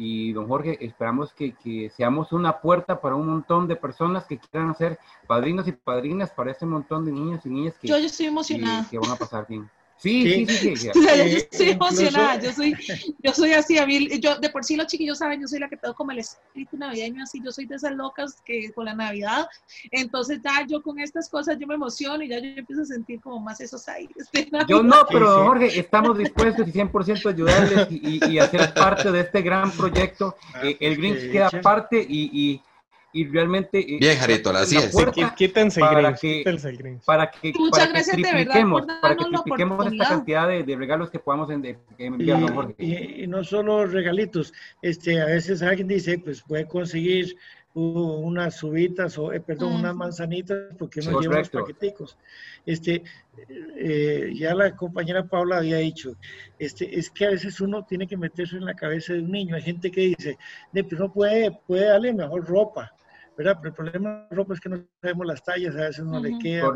Y 0.00 0.32
don 0.32 0.46
Jorge, 0.46 0.78
esperamos 0.84 1.32
que, 1.32 1.54
que 1.54 1.90
seamos 1.90 2.30
una 2.32 2.60
puerta 2.60 3.00
para 3.00 3.16
un 3.16 3.26
montón 3.28 3.66
de 3.66 3.74
personas 3.74 4.26
que 4.26 4.38
quieran 4.38 4.74
ser 4.76 4.98
padrinos 5.26 5.66
y 5.66 5.72
padrinas 5.72 6.30
para 6.30 6.52
ese 6.52 6.66
montón 6.66 7.04
de 7.04 7.10
niños 7.10 7.44
y 7.44 7.48
niñas 7.50 7.76
que, 7.78 7.88
Yo 7.88 7.98
ya 7.98 8.06
estoy 8.06 8.26
que, 8.26 8.30
emocionada. 8.30 8.86
que 8.88 8.96
van 8.98 9.10
a 9.10 9.16
pasar 9.16 9.46
bien. 9.48 9.68
Sí, 9.98 10.46
sí, 10.46 10.46
sí, 10.46 10.56
sí. 10.56 10.76
sí. 10.76 10.88
O 10.90 10.92
sea, 11.02 11.16
yo 11.16 11.22
Eh, 11.24 11.36
estoy 11.36 11.68
incluso- 11.70 12.02
emocionada, 12.02 12.40
yo 12.40 12.52
soy, 12.52 12.74
yo 13.22 13.32
soy 13.34 13.52
así, 13.52 13.78
a 13.78 13.86
mí- 13.86 14.08
yo 14.20 14.36
de 14.38 14.48
por 14.50 14.64
sí 14.64 14.76
los 14.76 14.86
chiquillos 14.86 15.18
saben, 15.18 15.40
yo 15.40 15.48
soy 15.48 15.58
la 15.58 15.68
que 15.68 15.76
tengo 15.76 15.94
como 15.94 16.12
el 16.12 16.18
espíritu 16.20 16.76
navideño, 16.76 17.22
así, 17.24 17.40
yo 17.44 17.50
soy 17.50 17.66
de 17.66 17.74
esas 17.76 17.92
locas 17.92 18.36
que 18.44 18.70
con 18.72 18.84
la 18.84 18.94
Navidad, 18.94 19.46
entonces 19.90 20.40
ya 20.44 20.64
yo 20.66 20.82
con 20.82 20.98
estas 21.00 21.28
cosas 21.28 21.56
yo 21.58 21.66
me 21.66 21.74
emociono 21.74 22.22
y 22.22 22.28
ya 22.28 22.38
yo 22.38 22.46
empiezo 22.56 22.82
a 22.82 22.86
sentir 22.86 23.20
como 23.20 23.40
más 23.40 23.60
esos 23.60 23.88
aires 23.88 24.28
de 24.32 24.42
Navidad. 24.52 24.66
Yo 24.68 24.82
no, 24.82 24.96
pero 25.10 25.26
Sí, 25.26 25.40
sí. 25.40 25.46
Jorge, 25.48 25.80
estamos 25.80 26.18
dispuestos 26.18 26.68
y 26.68 26.72
100% 26.72 27.26
a 27.26 27.30
ayudarles 27.30 27.86
y, 27.90 28.20
y, 28.24 28.30
y 28.32 28.38
hacer 28.38 28.72
parte 28.74 29.10
de 29.10 29.20
este 29.20 29.42
gran 29.42 29.70
proyecto. 29.72 30.36
Eh, 30.62 30.76
el 30.80 30.96
Grinch 30.96 31.30
queda 31.32 31.50
parte 31.62 32.04
y, 32.08 32.30
y, 32.32 32.62
y 33.20 33.26
realmente... 33.28 33.78
eh, 33.80 33.98
Bien, 34.00 34.16
Jarito, 34.18 34.50
así 34.50 34.76
es. 34.76 34.94
Quítense 35.36 35.80
el 35.80 35.86
para 35.86 36.14
que- 36.14 36.38
quítense 36.38 36.68
el 36.68 36.76
Grinch. 36.76 37.04
para 37.04 37.30
que, 37.30 37.52
Muchas 37.58 37.70
para 37.70 37.86
que 37.86 37.92
gracias 37.92 38.16
de 38.16 38.22
verdad 38.22 38.34
tripliquemos, 38.36 38.82
para 39.00 39.16
que 39.16 39.24
tripliquemos 39.24 39.86
esta 39.92 40.08
cantidad 40.08 40.48
de, 40.48 40.62
de 40.64 40.76
regalos 40.76 41.10
que 41.10 41.18
podamos 41.18 41.50
en- 41.50 41.62
de- 41.62 41.78
Y, 41.98 42.04
enviar, 42.04 42.52
Jorge. 42.52 42.74
y- 42.78 43.24
y 43.24 43.26
no 43.26 43.42
solo 43.44 43.86
regalitos, 43.86 44.52
este, 44.82 45.20
a 45.20 45.26
veces 45.26 45.62
alguien 45.62 45.88
dice, 45.88 46.18
pues 46.18 46.42
puede 46.42 46.66
conseguir 46.66 47.36
uh, 47.74 47.80
unas 47.80 48.60
uvitas 48.64 49.16
o, 49.18 49.32
eh, 49.32 49.40
perdón, 49.40 49.68
Ujú. 49.74 49.78
unas 49.80 49.94
manzanitas 49.94 50.58
porque 50.78 50.98
uno 51.00 51.10
Sí, 51.18 51.22
lleva 51.22 51.34
correcto. 51.36 51.60
paqueticos. 51.60 52.16
Este, 52.66 53.02
eh, 53.76 54.32
ya 54.34 54.54
la 54.54 54.74
compañera 54.74 55.24
Paula 55.24 55.58
había 55.58 55.76
dicho, 55.76 56.16
este, 56.58 56.98
es 56.98 57.08
que 57.10 57.26
a 57.26 57.30
veces 57.30 57.60
uno 57.60 57.84
tiene 57.84 58.06
que 58.08 58.16
meterse 58.16 58.56
en 58.56 58.64
la 58.64 58.74
cabeza 58.74 59.12
de 59.12 59.20
un 59.20 59.30
niño. 59.30 59.54
Hay 59.54 59.62
gente 59.62 59.90
que 59.92 60.00
dice, 60.00 60.38
"Ne, 60.72 60.82
pues 60.82 60.98
no 61.00 61.12
puede, 61.12 61.52
puede 61.66 61.84
darle 61.86 62.12
mejor 62.12 62.44
ropa. 62.46 62.92
¿Verdad? 63.38 63.56
Pero 63.62 63.68
el 63.68 63.74
problema 63.76 64.10
de 64.10 64.16
la 64.30 64.36
ropa 64.36 64.54
es 64.54 64.60
que 64.60 64.68
no 64.68 64.84
sabemos 65.00 65.24
las 65.24 65.44
tallas, 65.44 65.76
a 65.76 65.86
veces 65.86 66.04
no 66.04 66.18
le 66.20 66.36
queda. 66.40 66.72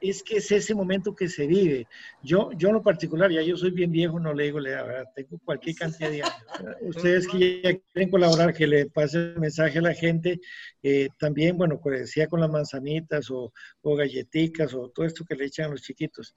Es 0.00 0.22
que 0.22 0.36
es 0.36 0.52
ese 0.52 0.76
momento 0.76 1.12
que 1.12 1.28
se 1.28 1.48
vive. 1.48 1.88
Yo, 2.22 2.52
yo 2.52 2.68
en 2.68 2.74
lo 2.74 2.82
particular, 2.82 3.32
ya 3.32 3.42
yo 3.42 3.56
soy 3.56 3.72
bien 3.72 3.90
viejo, 3.90 4.20
no 4.20 4.32
le 4.32 4.44
digo 4.44 4.60
la 4.60 4.84
¿verdad? 4.84 5.06
tengo 5.16 5.40
cualquier 5.44 5.74
cantidad 5.74 6.08
de 6.08 6.22
años. 6.22 6.34
Ustedes 6.82 7.26
que 7.26 7.60
ya 7.62 7.76
quieren 7.92 8.10
colaborar, 8.10 8.54
que 8.54 8.68
le 8.68 8.86
pase 8.86 9.18
el 9.18 9.40
mensaje 9.40 9.80
a 9.80 9.82
la 9.82 9.92
gente, 9.92 10.40
eh, 10.84 11.08
también, 11.18 11.58
bueno, 11.58 11.80
como 11.80 11.96
decía 11.96 12.28
con 12.28 12.40
las 12.40 12.50
manzanitas 12.50 13.28
o, 13.32 13.52
o 13.82 13.96
galletitas 13.96 14.72
o 14.72 14.90
todo 14.90 15.04
esto 15.04 15.24
que 15.24 15.34
le 15.34 15.46
echan 15.46 15.66
a 15.66 15.70
los 15.70 15.82
chiquitos. 15.82 16.32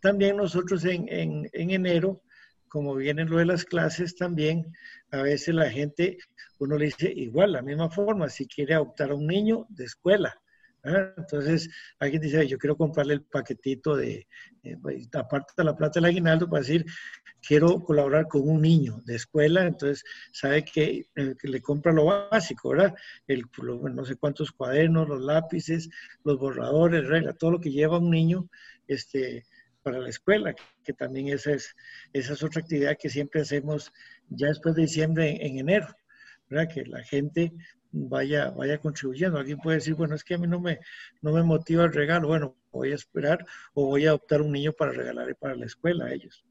También 0.00 0.36
nosotros 0.36 0.84
en, 0.84 1.08
en, 1.08 1.50
en 1.52 1.70
enero, 1.70 2.22
como 2.68 2.94
vienen 2.94 3.28
lo 3.28 3.38
de 3.38 3.46
las 3.46 3.64
clases 3.64 4.14
también, 4.14 4.72
a 5.10 5.22
veces 5.22 5.52
la 5.52 5.68
gente, 5.68 6.18
uno 6.58 6.76
le 6.76 6.86
dice 6.86 7.12
igual, 7.14 7.52
la 7.52 7.62
misma 7.62 7.90
forma, 7.90 8.28
si 8.28 8.46
quiere 8.46 8.74
adoptar 8.74 9.10
a 9.10 9.14
un 9.14 9.26
niño 9.26 9.66
de 9.70 9.84
escuela. 9.84 10.40
Entonces, 10.82 11.68
alguien 11.98 12.22
dice, 12.22 12.46
yo 12.46 12.56
quiero 12.56 12.76
comprarle 12.76 13.14
el 13.14 13.22
paquetito 13.22 13.96
de, 13.96 14.26
eh, 14.62 14.76
pues, 14.80 15.08
aparte 15.14 15.52
de 15.56 15.64
la 15.64 15.76
plata 15.76 16.00
del 16.00 16.06
aguinaldo, 16.06 16.48
para 16.48 16.60
decir, 16.60 16.84
quiero 17.40 17.82
colaborar 17.82 18.28
con 18.28 18.48
un 18.48 18.62
niño 18.62 19.02
de 19.04 19.16
escuela, 19.16 19.66
entonces 19.66 20.04
sabe 20.32 20.64
que, 20.64 21.06
eh, 21.14 21.34
que 21.38 21.48
le 21.48 21.60
compra 21.60 21.92
lo 21.92 22.06
básico, 22.06 22.70
¿verdad? 22.70 22.94
El, 23.26 23.44
no 23.62 24.04
sé 24.04 24.16
cuántos 24.16 24.52
cuadernos, 24.52 25.08
los 25.08 25.20
lápices, 25.20 25.88
los 26.24 26.38
borradores, 26.38 27.06
regla, 27.06 27.32
todo 27.32 27.52
lo 27.52 27.60
que 27.60 27.70
lleva 27.70 27.98
un 27.98 28.10
niño 28.10 28.48
este, 28.86 29.44
para 29.82 29.98
la 29.98 30.08
escuela, 30.08 30.54
que 30.84 30.92
también 30.92 31.28
esa 31.28 31.52
es, 31.52 31.74
esa 32.12 32.32
es 32.32 32.42
otra 32.42 32.60
actividad 32.60 32.96
que 32.98 33.10
siempre 33.10 33.42
hacemos 33.42 33.92
ya 34.28 34.48
después 34.48 34.74
de 34.74 34.82
diciembre 34.82 35.30
en, 35.30 35.52
en 35.52 35.58
enero, 35.58 35.88
¿verdad? 36.50 36.72
Que 36.72 36.84
la 36.84 37.02
gente 37.02 37.52
vaya, 37.92 38.50
vaya 38.50 38.78
contribuyendo. 38.78 39.38
Alguien 39.38 39.58
puede 39.58 39.76
decir, 39.78 39.94
bueno, 39.94 40.14
es 40.14 40.24
que 40.24 40.34
a 40.34 40.38
mí 40.38 40.46
no 40.46 40.60
me, 40.60 40.78
no 41.22 41.32
me 41.32 41.42
motiva 41.42 41.84
el 41.84 41.92
regalo. 41.92 42.28
Bueno, 42.28 42.54
voy 42.72 42.92
a 42.92 42.94
esperar 42.94 43.44
o 43.74 43.86
voy 43.86 44.06
a 44.06 44.10
adoptar 44.10 44.42
un 44.42 44.52
niño 44.52 44.72
para 44.72 44.92
regalarle 44.92 45.34
para 45.34 45.54
la 45.56 45.66
escuela 45.66 46.06
a 46.06 46.12
ellos. 46.12 46.44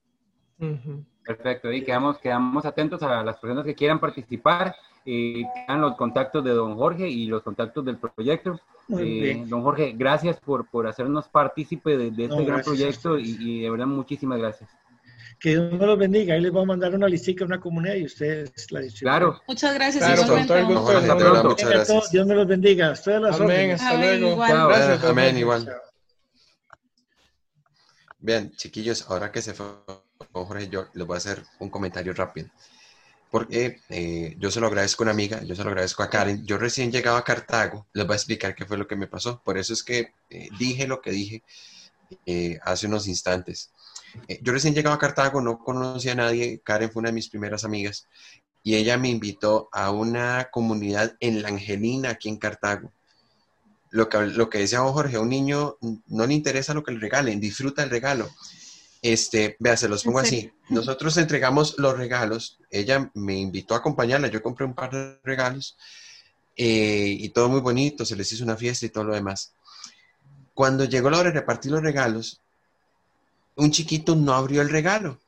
Perfecto, 1.24 1.72
y 1.72 1.84
quedamos, 1.84 2.18
quedamos 2.20 2.66
atentos 2.66 3.04
a 3.04 3.24
las 3.24 3.38
personas 3.38 3.66
que 3.66 3.76
quieran 3.76 4.00
participar. 4.00 4.74
Eh, 5.06 5.44
quedan 5.66 5.82
los 5.82 5.96
contactos 5.96 6.44
de 6.44 6.52
don 6.52 6.76
Jorge 6.76 7.08
y 7.08 7.28
los 7.28 7.44
contactos 7.44 7.86
del 7.86 7.98
proyecto. 7.98 8.60
Muy 8.88 9.04
Eh, 9.04 9.22
bien. 9.22 9.50
Don 9.50 9.62
Jorge, 9.62 9.94
gracias 9.96 10.40
por, 10.40 10.70
por 10.70 10.88
hacernos 10.88 11.30
partícipe 11.30 11.98
de, 11.98 12.12
de 12.12 12.24
este 12.26 12.38
No, 12.38 12.46
gran 12.46 12.62
proyecto 12.62 13.18
y, 13.18 13.38
y 13.40 13.62
de 13.62 13.70
verdad 13.70 13.88
muchísimas 13.88 14.40
gracias. 14.40 14.70
Que 15.40 15.50
Dios 15.52 15.72
me 15.72 15.86
los 15.86 16.00
bendiga. 16.00 16.34
Ahí 16.34 16.42
les 16.42 16.52
voy 16.52 16.64
a 16.64 16.66
mandar 16.66 16.96
una 16.96 17.08
listica 17.08 17.44
a 17.44 17.48
una 17.48 17.60
comunidad 17.60 17.96
y 17.96 18.06
ustedes 18.06 18.72
la 18.72 18.80
distribuyen. 18.82 19.20
Claro, 19.20 19.42
Muchas 19.48 19.74
gracias. 19.74 20.04
Claro, 20.04 20.28
con 20.28 20.48
todo 20.48 20.58
el 20.58 20.66
gusto. 20.66 21.02
De 21.02 21.12
Hasta 21.12 21.44
muchas 21.44 21.70
gracias. 21.70 22.12
Dios 22.12 22.28
me 22.28 22.36
los 22.36 22.48
bendiga. 22.48 22.92
Estoy 22.92 23.14
a 23.16 23.20
las 23.20 23.40
Amén, 23.40 23.72
hasta 23.72 23.90
Amén, 23.92 24.20
luego. 24.20 24.34
igual. 24.34 24.52
Chao. 24.52 24.68
Gracias. 24.70 25.04
Amén, 25.04 25.38
igual. 25.38 25.66
Chao. 25.66 25.76
Bien, 28.20 28.52
chiquillos, 28.56 29.06
ahora 29.10 29.32
que 29.32 29.42
se 29.42 29.54
fue 29.54 29.68
con 30.32 30.46
Jorge, 30.46 30.70
yo 30.70 30.88
les 30.94 31.06
voy 31.06 31.16
a 31.16 31.18
hacer 31.18 31.44
un 31.60 31.70
comentario 31.70 32.14
rápido. 32.14 32.50
Porque 33.30 33.82
eh, 33.90 34.36
yo 34.40 34.50
se 34.50 34.60
lo 34.60 34.68
agradezco 34.68 35.04
a 35.04 35.06
una 35.06 35.12
amiga, 35.12 35.44
yo 35.44 35.54
se 35.54 35.64
lo 35.64 35.70
agradezco 35.70 36.02
a 36.02 36.10
Karen. 36.10 36.46
Yo 36.46 36.58
recién 36.58 36.92
llegaba 36.92 37.20
a 37.20 37.24
Cartago, 37.24 37.88
les 37.94 38.08
voy 38.08 38.14
a 38.14 38.18
explicar 38.18 38.56
qué 38.56 38.66
fue 38.66 38.78
lo 38.78 38.88
que 38.88 38.96
me 38.96 39.08
pasó. 39.08 39.42
Por 39.44 39.58
eso 39.58 39.74
es 39.74 39.84
que 39.84 40.14
eh, 40.30 40.50
dije 40.58 40.88
lo 40.88 41.02
que 41.02 41.12
dije 41.12 41.44
eh, 42.26 42.58
hace 42.64 42.88
unos 42.88 43.08
instantes. 43.08 43.72
Eh, 44.28 44.40
yo 44.42 44.54
recién 44.54 44.74
llegaba 44.74 44.96
a 44.96 45.00
Cartago, 45.00 45.42
no 45.42 45.60
conocía 45.60 46.14
a 46.14 46.16
nadie. 46.16 46.62
Karen 46.64 46.92
fue 46.92 47.02
una 47.02 47.10
de 47.10 47.16
mis 47.16 47.30
primeras 47.30 47.64
amigas 47.64 48.08
y 48.64 48.76
ella 48.76 48.98
me 48.98 49.10
invitó 49.10 49.70
a 49.72 49.92
una 49.92 50.50
comunidad 50.52 51.16
en 51.22 51.42
La 51.42 51.48
Angelina, 51.48 52.10
aquí 52.10 52.28
en 52.28 52.38
Cartago. 52.38 52.92
Lo 53.92 54.10
que, 54.10 54.18
lo 54.18 54.50
que 54.50 54.58
decía 54.58 54.82
Jorge, 54.82 55.16
a 55.16 55.22
un 55.22 55.30
niño 55.30 55.78
no 56.08 56.28
le 56.28 56.34
interesa 56.34 56.74
lo 56.74 56.84
que 56.84 56.92
le 56.92 57.00
regalen, 57.00 57.40
disfruta 57.40 57.84
el 57.84 57.90
regalo. 57.90 58.30
Este, 59.02 59.56
vea, 59.60 59.78
se 59.78 59.88
los 59.88 60.04
pongo 60.04 60.20
¿En 60.20 60.26
así. 60.26 60.52
Nosotros 60.70 61.16
entregamos 61.16 61.76
los 61.78 61.98
regalos. 61.98 62.60
Ella 62.70 63.10
me 63.14 63.38
invitó 63.38 63.74
a 63.74 63.78
acompañarla. 63.78 64.28
Yo 64.28 64.44
compré 64.44 64.66
un 64.66 64.74
par 64.74 64.92
de 64.92 65.18
regalos 65.24 65.78
eh, 66.58 67.16
y 67.18 67.30
todo 67.30 67.48
muy 67.48 67.62
bonito. 67.62 68.04
Se 68.06 68.18
les 68.18 68.30
hizo 68.34 68.44
una 68.44 68.58
fiesta 68.58 68.86
y 68.86 68.90
todo 68.90 69.06
lo 69.06 69.14
demás. 69.14 69.54
Cuando 70.54 70.84
llegó 70.84 71.10
la 71.10 71.20
hora 71.20 71.30
de 71.30 71.40
repartir 71.40 71.72
los 71.72 71.82
regalos, 71.82 72.42
un 73.58 73.72
chiquito 73.72 74.16
no 74.16 74.34
abrió 74.34 74.62
el 74.62 74.70
regalo. 74.70 75.20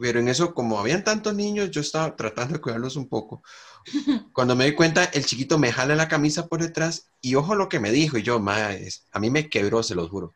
Pero 0.00 0.20
en 0.20 0.28
eso, 0.28 0.54
como 0.54 0.78
habían 0.78 1.02
tantos 1.02 1.34
niños, 1.34 1.70
yo 1.70 1.80
estaba 1.80 2.14
tratando 2.14 2.54
de 2.54 2.60
cuidarlos 2.60 2.94
un 2.96 3.08
poco. 3.08 3.42
Cuando 4.32 4.54
me 4.54 4.66
di 4.66 4.74
cuenta, 4.74 5.04
el 5.04 5.24
chiquito 5.24 5.58
me 5.58 5.72
jala 5.72 5.96
la 5.96 6.08
camisa 6.08 6.46
por 6.46 6.60
detrás 6.62 7.10
y 7.20 7.34
ojo 7.34 7.54
lo 7.54 7.68
que 7.68 7.80
me 7.80 7.90
dijo. 7.90 8.16
Y 8.18 8.22
yo, 8.22 8.38
"Ma, 8.38 8.74
es- 8.74 9.06
a 9.10 9.18
mí 9.18 9.30
me 9.30 9.48
quebró, 9.48 9.82
se 9.82 9.94
los 9.94 10.08
juro. 10.10 10.34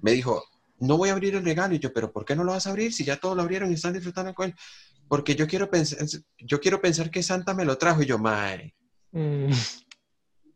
Me 0.00 0.12
dijo, 0.12 0.44
no 0.80 0.96
voy 0.96 1.08
a 1.08 1.12
abrir 1.12 1.34
el 1.36 1.44
regalo. 1.44 1.74
Y 1.74 1.78
yo, 1.78 1.92
pero 1.92 2.12
¿por 2.12 2.24
qué 2.24 2.36
no 2.36 2.44
lo 2.44 2.52
vas 2.52 2.66
a 2.66 2.70
abrir 2.70 2.92
si 2.92 3.04
ya 3.04 3.16
todos 3.16 3.36
lo 3.36 3.42
abrieron 3.42 3.70
y 3.70 3.74
están 3.74 3.94
disfrutando 3.94 4.34
con 4.34 4.46
él? 4.50 4.54
Porque 5.08 5.34
yo 5.34 5.46
quiero 5.46 5.70
pensar, 5.70 5.98
yo 6.38 6.60
quiero 6.60 6.80
pensar 6.80 7.10
que 7.10 7.22
Santa 7.22 7.54
me 7.54 7.64
lo 7.64 7.78
trajo. 7.78 8.02
Y 8.02 8.06
yo, 8.06 8.18
mae, 8.18 8.74
Mm. 9.12 9.50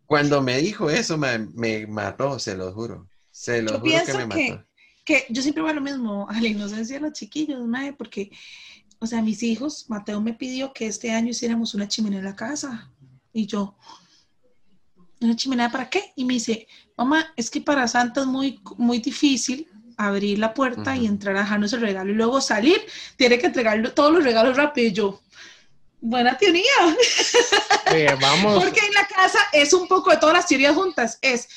cuando 0.05 0.43
me 0.43 0.59
dijo 0.59 0.91
eso, 0.91 1.17
mae, 1.17 1.38
me 1.55 1.87
mató, 1.87 2.38
se 2.38 2.55
los 2.55 2.75
juro. 2.75 3.09
Se 3.31 3.62
los 3.62 3.75
Yo 3.75 3.81
juro 3.81 3.93
que 4.05 4.15
me 4.15 4.27
mató. 4.27 4.37
que 4.37 4.72
yo 5.29 5.43
siempre 5.43 5.62
voy 5.62 5.73
a 5.73 5.75
lo 5.75 5.81
mismo, 5.81 6.29
a 6.29 6.41
la 6.41 6.49
inocencia 6.49 6.97
de 6.97 7.03
los 7.03 7.12
chiquillos, 7.12 7.61
mae, 7.67 7.93
porque, 7.93 8.31
o 8.99 9.07
sea, 9.07 9.23
mis 9.23 9.43
hijos, 9.43 9.87
Mateo 9.88 10.21
me 10.21 10.35
pidió 10.35 10.73
que 10.73 10.87
este 10.87 11.11
año 11.11 11.31
hiciéramos 11.31 11.75
una 11.75 11.88
chimenea 11.88 12.21
en 12.21 12.25
la 12.25 12.37
casa. 12.37 12.91
Y 13.33 13.47
yo, 13.47 13.77
¿una 15.21 15.37
chimenea 15.37 15.71
para 15.71 15.88
qué? 15.88 16.12
Y 16.17 16.25
me 16.25 16.35
dice, 16.35 16.67
mamá, 16.97 17.33
es 17.37 17.51
que 17.51 17.61
para 17.61 17.88
Santa 17.88 18.21
es 18.21 18.27
muy, 18.27 18.61
muy 18.77 18.99
difícil 18.99 19.69
abrir 19.97 20.38
la 20.38 20.55
puerta 20.55 20.97
y 20.97 21.07
entrar 21.07 21.37
a 21.37 21.41
dejarnos 21.41 21.73
el 21.73 21.81
regalo 21.81 22.11
y 22.11 22.15
luego 22.15 22.41
salir, 22.41 22.81
tiene 23.17 23.38
que 23.38 23.47
entregar 23.47 23.91
todos 23.91 24.12
los 24.12 24.25
regalos 24.25 24.57
rápido. 24.57 24.88
Y 24.88 24.93
yo, 24.93 25.21
buena 26.01 26.37
teoría. 26.37 26.62
Sí, 27.91 28.05
vamos. 28.21 28.62
Porque 28.65 28.81
en 28.87 28.95
la 28.95 29.07
casa 29.07 29.38
es 29.53 29.73
un 29.73 29.87
poco 29.88 30.11
de 30.11 30.17
todas 30.17 30.35
las 30.35 30.47
teorías 30.47 30.75
juntas. 30.75 31.19
Es 31.23 31.49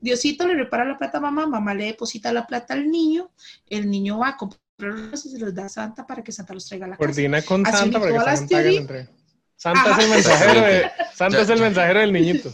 Diosito 0.00 0.46
le 0.46 0.54
repara 0.54 0.84
la 0.84 0.96
plata 0.98 1.18
a 1.18 1.20
mamá, 1.20 1.46
mamá 1.46 1.74
le 1.74 1.86
deposita 1.86 2.32
la 2.32 2.46
plata 2.46 2.74
al 2.74 2.90
niño, 2.90 3.30
el 3.68 3.90
niño 3.90 4.18
va 4.18 4.28
a 4.28 4.36
comprar 4.36 4.60
los 4.78 5.24
y 5.26 5.30
se 5.30 5.38
los 5.38 5.54
da 5.54 5.66
a 5.66 5.68
Santa 5.68 6.06
para 6.06 6.22
que 6.22 6.32
Santa 6.32 6.52
los 6.54 6.66
traiga 6.66 6.86
a 6.86 6.88
la 6.90 6.96
casa. 6.96 7.06
Coordina 7.06 7.42
con 7.42 7.64
Santa 7.64 7.98
para 7.98 8.12
que 8.12 8.18
Santa 8.18 8.46
teorías. 8.46 8.80
entrega. 8.82 9.10
Santa 9.56 9.90
es 9.92 10.04
el 10.04 10.10
mensajero 10.10 10.60
de, 10.66 10.90
Santa 11.14 11.40
es 11.40 11.48
el 11.48 11.60
mensajero 11.60 12.00
del 12.00 12.12
niñito. 12.12 12.52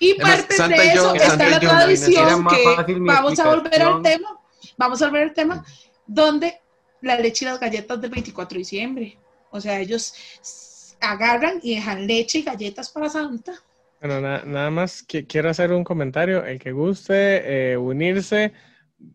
Y 0.00 0.14
parte 0.14 0.54
de 0.54 0.76
yo- 0.94 1.14
eso 1.14 1.26
Santa 1.26 1.26
está 1.26 1.48
la 1.48 1.60
tradición 1.60 2.46
que 2.48 2.64
vamos 2.98 3.38
a 3.38 3.48
volver 3.54 3.82
al 3.82 4.02
tema, 4.02 4.40
vamos 4.76 5.02
a 5.02 5.06
volver 5.06 5.22
al 5.24 5.32
tema, 5.34 5.64
donde 6.06 6.60
la 7.02 7.18
leche 7.20 7.44
y 7.44 7.48
las 7.48 7.60
galletas 7.60 8.00
del 8.00 8.10
24 8.10 8.54
de 8.54 8.58
diciembre. 8.58 9.18
O 9.50 9.60
sea, 9.60 9.78
ellos 9.78 10.14
agarran 11.00 11.60
y 11.62 11.76
dejan 11.76 12.06
leche 12.06 12.38
y 12.38 12.42
galletas 12.42 12.90
para 12.90 13.08
Santa. 13.08 13.52
Bueno, 14.04 14.20
na- 14.20 14.42
nada 14.44 14.68
más 14.70 15.02
que 15.02 15.26
quiero 15.26 15.48
hacer 15.48 15.72
un 15.72 15.82
comentario. 15.82 16.44
El 16.44 16.58
que 16.58 16.72
guste 16.72 17.72
eh, 17.72 17.76
unirse 17.78 18.52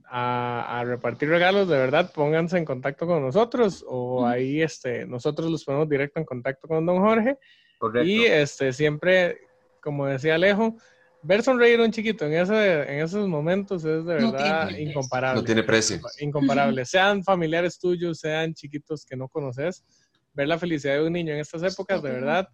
a, 0.09 0.79
a 0.79 0.83
repartir 0.83 1.29
regalos, 1.29 1.67
de 1.69 1.77
verdad, 1.77 2.11
pónganse 2.11 2.57
en 2.57 2.65
contacto 2.65 3.05
con 3.05 3.21
nosotros 3.21 3.85
o 3.87 4.21
Ujú. 4.21 4.25
ahí 4.25 4.63
este, 4.63 5.05
nosotros 5.05 5.51
los 5.51 5.63
ponemos 5.63 5.87
directo 5.87 6.19
en 6.19 6.25
contacto 6.25 6.67
con 6.67 6.83
don 6.87 6.97
Jorge. 7.01 7.37
correcto. 7.77 8.09
Y 8.09 8.25
este, 8.25 8.73
siempre, 8.73 9.37
como 9.79 10.07
decía 10.07 10.33
Alejo, 10.33 10.75
ver 11.21 11.43
sonreír 11.43 11.79
a 11.79 11.83
un 11.83 11.91
chiquito 11.91 12.25
en, 12.25 12.33
ese, 12.33 12.81
en 12.91 13.01
esos 13.01 13.27
momentos 13.27 13.85
es 13.85 14.03
de 14.05 14.21
No 14.21 14.31
verdad 14.31 14.69
tiene 14.69 14.81
incomparable. 14.89 15.41
No 15.41 15.45
tiene 15.45 15.61
precio. 15.61 15.99
Incomparable. 16.19 16.83
Sean 16.85 17.23
familiares 17.23 17.77
tuyos, 17.77 18.17
sean 18.21 18.55
chiquitos 18.55 19.05
que 19.05 19.15
no 19.15 19.27
conoces, 19.29 19.85
ver 20.33 20.47
la 20.47 20.57
felicidad 20.57 20.95
de 20.95 21.05
un 21.05 21.13
niño 21.13 21.31
en 21.35 21.41
estas 21.41 21.61
épocas, 21.61 22.01
de 22.01 22.09
verdad, 22.09 22.47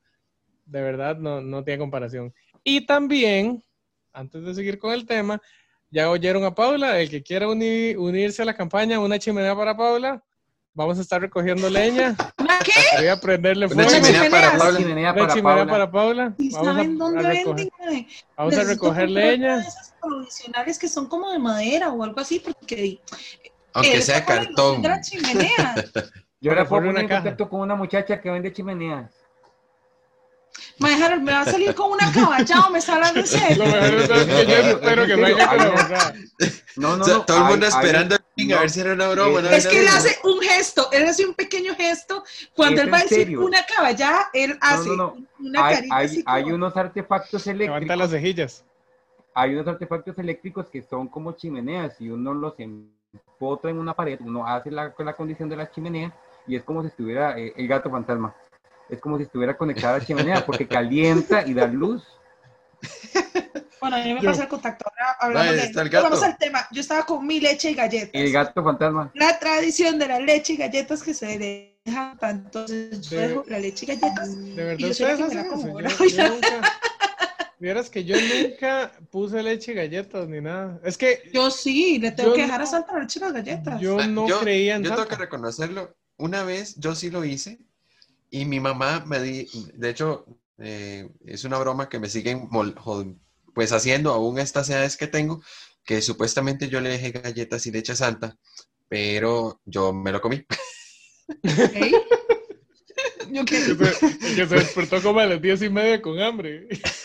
de 0.65 0.81
verdad 0.81 1.17
no, 1.17 1.41
no 1.41 1.63
tiene 1.63 1.79
comparación. 1.79 2.33
Y 2.63 2.85
también, 2.85 3.63
antes 4.13 4.43
de 4.43 4.53
seguir 4.55 4.79
con 4.79 4.91
el 4.93 5.05
tema, 5.05 5.41
ya 5.91 6.09
oyeron 6.09 6.43
a 6.43 6.53
Paula, 6.55 6.99
el 6.99 7.09
que 7.09 7.21
quiera 7.23 7.47
uni- 7.47 7.95
unirse 7.95 8.41
a 8.41 8.45
la 8.45 8.55
campaña, 8.55 8.99
una 8.99 9.19
chimenea 9.19 9.55
para 9.55 9.77
Paula, 9.77 10.23
vamos 10.73 10.97
a 10.97 11.01
estar 11.01 11.21
recogiendo 11.21 11.69
leña, 11.69 12.15
¿Una 12.39 12.59
qué? 12.59 12.71
voy 12.97 13.07
a 13.07 13.19
prenderle 13.19 13.67
Una 13.67 13.75
fuego. 13.85 13.89
chimenea 14.05 14.29
para. 14.29 14.57
Paula. 14.57 14.77
Chimenea 14.79 15.11
Una 15.11 15.21
para 15.21 15.33
chimenea 15.33 15.55
Paula. 15.57 15.71
para 15.71 15.91
Paula. 15.91 16.35
¿Y 16.37 16.49
Vamos 16.51 16.67
a- 16.67 16.71
saben 16.73 16.97
dónde 16.97 17.19
a 17.27 17.31
recoger- 17.31 17.71
venden? 17.79 18.07
Vamos 18.35 18.53
a 18.53 18.57
Necesito 18.57 18.73
recoger 18.73 19.05
comprar 19.05 19.09
una 19.09 19.19
leña. 19.31 19.55
de 19.57 19.61
esas 19.61 19.93
provisionales 20.01 20.79
que 20.79 20.87
son 20.89 21.07
como 21.07 21.31
de 21.31 21.39
madera 21.39 21.89
o 21.91 22.03
algo 22.03 22.19
así, 22.19 22.39
porque 22.39 22.99
Aunque 23.73 23.97
eh, 23.97 24.01
sea 24.01 24.25
cartón. 24.25 24.81
la 24.81 24.99
chimenea. 25.01 25.75
Yo 26.41 26.51
ahora 26.51 26.63
una 26.89 27.01
en 27.01 27.07
contacto 27.07 27.49
con 27.49 27.61
una 27.61 27.75
muchacha 27.75 28.19
que 28.21 28.29
vende 28.29 28.51
chimeneas. 28.51 29.11
Mae, 30.79 31.01
Harold, 31.01 31.21
me 31.23 31.31
va 31.31 31.41
a 31.41 31.45
salir 31.45 31.73
con 31.73 31.91
una 31.91 32.11
caballada, 32.11 32.69
me 32.69 32.79
está 32.79 32.95
hablando 32.95 33.19
en 33.21 33.27
serio. 33.27 33.63
mejor 33.65 33.93
es 33.93 34.25
que 34.25 34.45
yo 34.45 34.55
espero 34.55 35.05
que 35.05 35.17
no. 35.17 35.27
No, 36.77 36.97
no, 36.97 37.03
O 37.03 37.05
sea, 37.05 37.13
no. 37.15 37.25
todo 37.25 37.37
el 37.37 37.43
mundo 37.45 37.65
hay- 37.65 37.71
esperando 37.71 38.15
a 38.15 38.59
ver 38.59 38.69
si 38.69 38.79
era 38.81 38.93
una 38.93 39.07
broma. 39.09 39.41
¿no? 39.41 39.49
Es 39.49 39.65
que 39.67 39.79
él 39.79 39.87
hace 39.87 40.17
un 40.25 40.41
gesto, 40.41 40.89
él 40.91 41.05
hace 41.07 41.25
un 41.25 41.33
pequeño 41.33 41.73
gesto. 41.75 42.23
Cuando 42.53 42.81
¿Es 42.81 42.87
él 42.87 42.93
va 42.93 42.97
a 42.97 43.01
decir 43.03 43.17
serio? 43.19 43.45
una 43.45 43.59
caballada, 43.65 44.29
él 44.33 44.57
hace 44.59 44.89
no, 44.89 44.95
no. 44.95 45.15
una 45.39 45.65
Hay, 45.67 45.75
carita 45.75 45.95
hay, 45.95 46.05
así 46.05 46.23
hay 46.25 46.43
como- 46.43 46.55
unos 46.55 46.75
artefactos 46.77 47.45
Levanta 47.45 47.63
eléctricos. 47.65 47.97
las 47.97 48.09
cejillas. 48.11 48.63
Hay 49.33 49.53
unos 49.53 49.67
artefactos 49.67 50.17
eléctricos 50.19 50.67
que 50.69 50.81
son 50.81 51.07
como 51.07 51.31
chimeneas 51.33 51.99
y 52.01 52.09
uno 52.09 52.33
los 52.33 52.53
empotra 52.59 53.69
en 53.71 53.77
una 53.79 53.93
pared, 53.93 54.19
uno 54.21 54.45
hace 54.45 54.71
la, 54.71 54.93
la 54.97 55.13
condición 55.13 55.47
de 55.49 55.55
la 55.55 55.69
chimenea 55.71 56.13
y 56.47 56.55
es 56.55 56.63
como 56.63 56.81
si 56.81 56.87
estuviera 56.87 57.37
eh, 57.39 57.53
el 57.55 57.67
gato 57.67 57.89
fantasma. 57.89 58.33
Es 58.89 58.99
como 59.01 59.17
si 59.17 59.23
estuviera 59.23 59.57
conectada 59.57 59.95
a 59.95 59.99
la 59.99 60.05
chimenea 60.05 60.45
porque 60.45 60.67
calienta 60.67 61.45
y 61.47 61.53
da 61.53 61.65
luz. 61.67 62.03
Bueno, 63.81 63.97
a 63.97 64.03
mí 64.03 64.13
me 64.13 64.21
pasa 64.21 64.43
el 64.43 64.47
contacto. 64.49 64.85
Ahora 64.87 65.15
hablamos 65.19 65.49
Ahí 65.49 65.55
de 65.57 65.63
está 65.65 65.81
el 65.81 65.89
gato. 65.89 66.03
Vamos 66.05 66.23
al 66.23 66.37
tema. 66.37 66.67
Yo 66.71 66.81
estaba 66.81 67.05
con 67.05 67.25
mi 67.25 67.39
leche 67.39 67.71
y 67.71 67.73
galletas. 67.73 68.11
El 68.13 68.31
gato 68.31 68.63
fantasma. 68.63 69.11
La 69.15 69.39
tradición 69.39 69.99
de 69.99 70.07
la 70.07 70.19
leche 70.19 70.53
y 70.53 70.57
galletas 70.57 71.03
que 71.03 71.13
se 71.13 71.37
deja 71.85 72.15
entonces 72.29 73.01
yo 73.09 73.19
De- 73.19 73.27
dejo 73.27 73.43
la 73.47 73.59
leche 73.59 73.85
y 73.85 73.95
galletas. 73.95 74.35
De 74.55 74.55
verdad, 74.63 74.75
Y 74.79 74.81
yo 74.87 74.93
soy 74.93 75.05
la 75.07 75.13
ustedes 75.13 75.35
hacen 75.35 75.47
como, 75.49 75.79
eso. 75.79 75.89
¿no? 76.03 76.05
Yo, 76.05 76.05
yo 76.17 76.29
nunca. 76.29 76.73
Vieras 77.57 77.89
que 77.89 78.03
yo 78.03 78.15
nunca 78.17 78.91
puse 79.11 79.41
leche 79.41 79.71
y 79.71 79.75
galletas 79.75 80.27
ni 80.27 80.41
nada. 80.41 80.79
Es 80.83 80.97
que 80.97 81.29
Yo 81.33 81.49
sí, 81.51 81.99
le 81.99 82.11
tengo 82.11 82.33
que 82.33 82.41
dejar 82.43 82.59
no- 82.59 82.63
a 82.65 82.67
Santa 82.67 82.93
la 82.93 82.99
leche 82.99 83.19
y 83.19 83.21
las 83.21 83.33
galletas. 83.33 83.81
yo 83.81 83.99
Ah, 83.99 84.07
no 84.07 84.27
yo- 84.27 84.39
creía 84.41 84.75
en 84.75 84.83
Yo 84.83 84.93
tengo 84.95 85.07
que 85.07 85.15
reconocerlo. 85.15 85.95
Una 86.17 86.43
vez 86.43 86.75
yo 86.77 86.95
sí 86.95 87.09
lo 87.09 87.23
hice 87.25 87.59
y 88.29 88.45
mi 88.45 88.59
mamá 88.59 89.03
me 89.05 89.19
di, 89.21 89.47
de 89.73 89.89
hecho, 89.89 90.25
eh, 90.57 91.09
es 91.25 91.43
una 91.43 91.57
broma 91.57 91.89
que 91.89 91.99
me 91.99 92.09
siguen 92.09 92.49
mol- 92.49 92.75
jod- 92.75 93.17
pues 93.53 93.71
haciendo 93.71 94.11
aún 94.13 94.39
estas 94.39 94.69
edades 94.69 94.97
que 94.97 95.07
tengo, 95.07 95.41
que 95.85 96.01
supuestamente 96.01 96.67
yo 96.69 96.81
le 96.81 96.89
dejé 96.89 97.11
galletas 97.11 97.65
y 97.67 97.71
leche 97.71 97.95
Santa, 97.95 98.37
pero 98.87 99.61
yo 99.65 99.93
me 99.93 100.11
lo 100.11 100.21
comí. 100.21 100.45
¿Eh? 101.43 101.91
Yo 103.31 103.43
Que 103.43 103.55
que 103.57 103.75
se, 103.75 104.35
que 104.35 104.47
se 104.47 104.55
despertó 104.55 105.01
como 105.01 105.19
a 105.19 105.25
las 105.25 105.41
diez 105.41 105.61
y 105.63 105.69
media 105.69 106.01
con 106.01 106.19
hambre. 106.21 106.67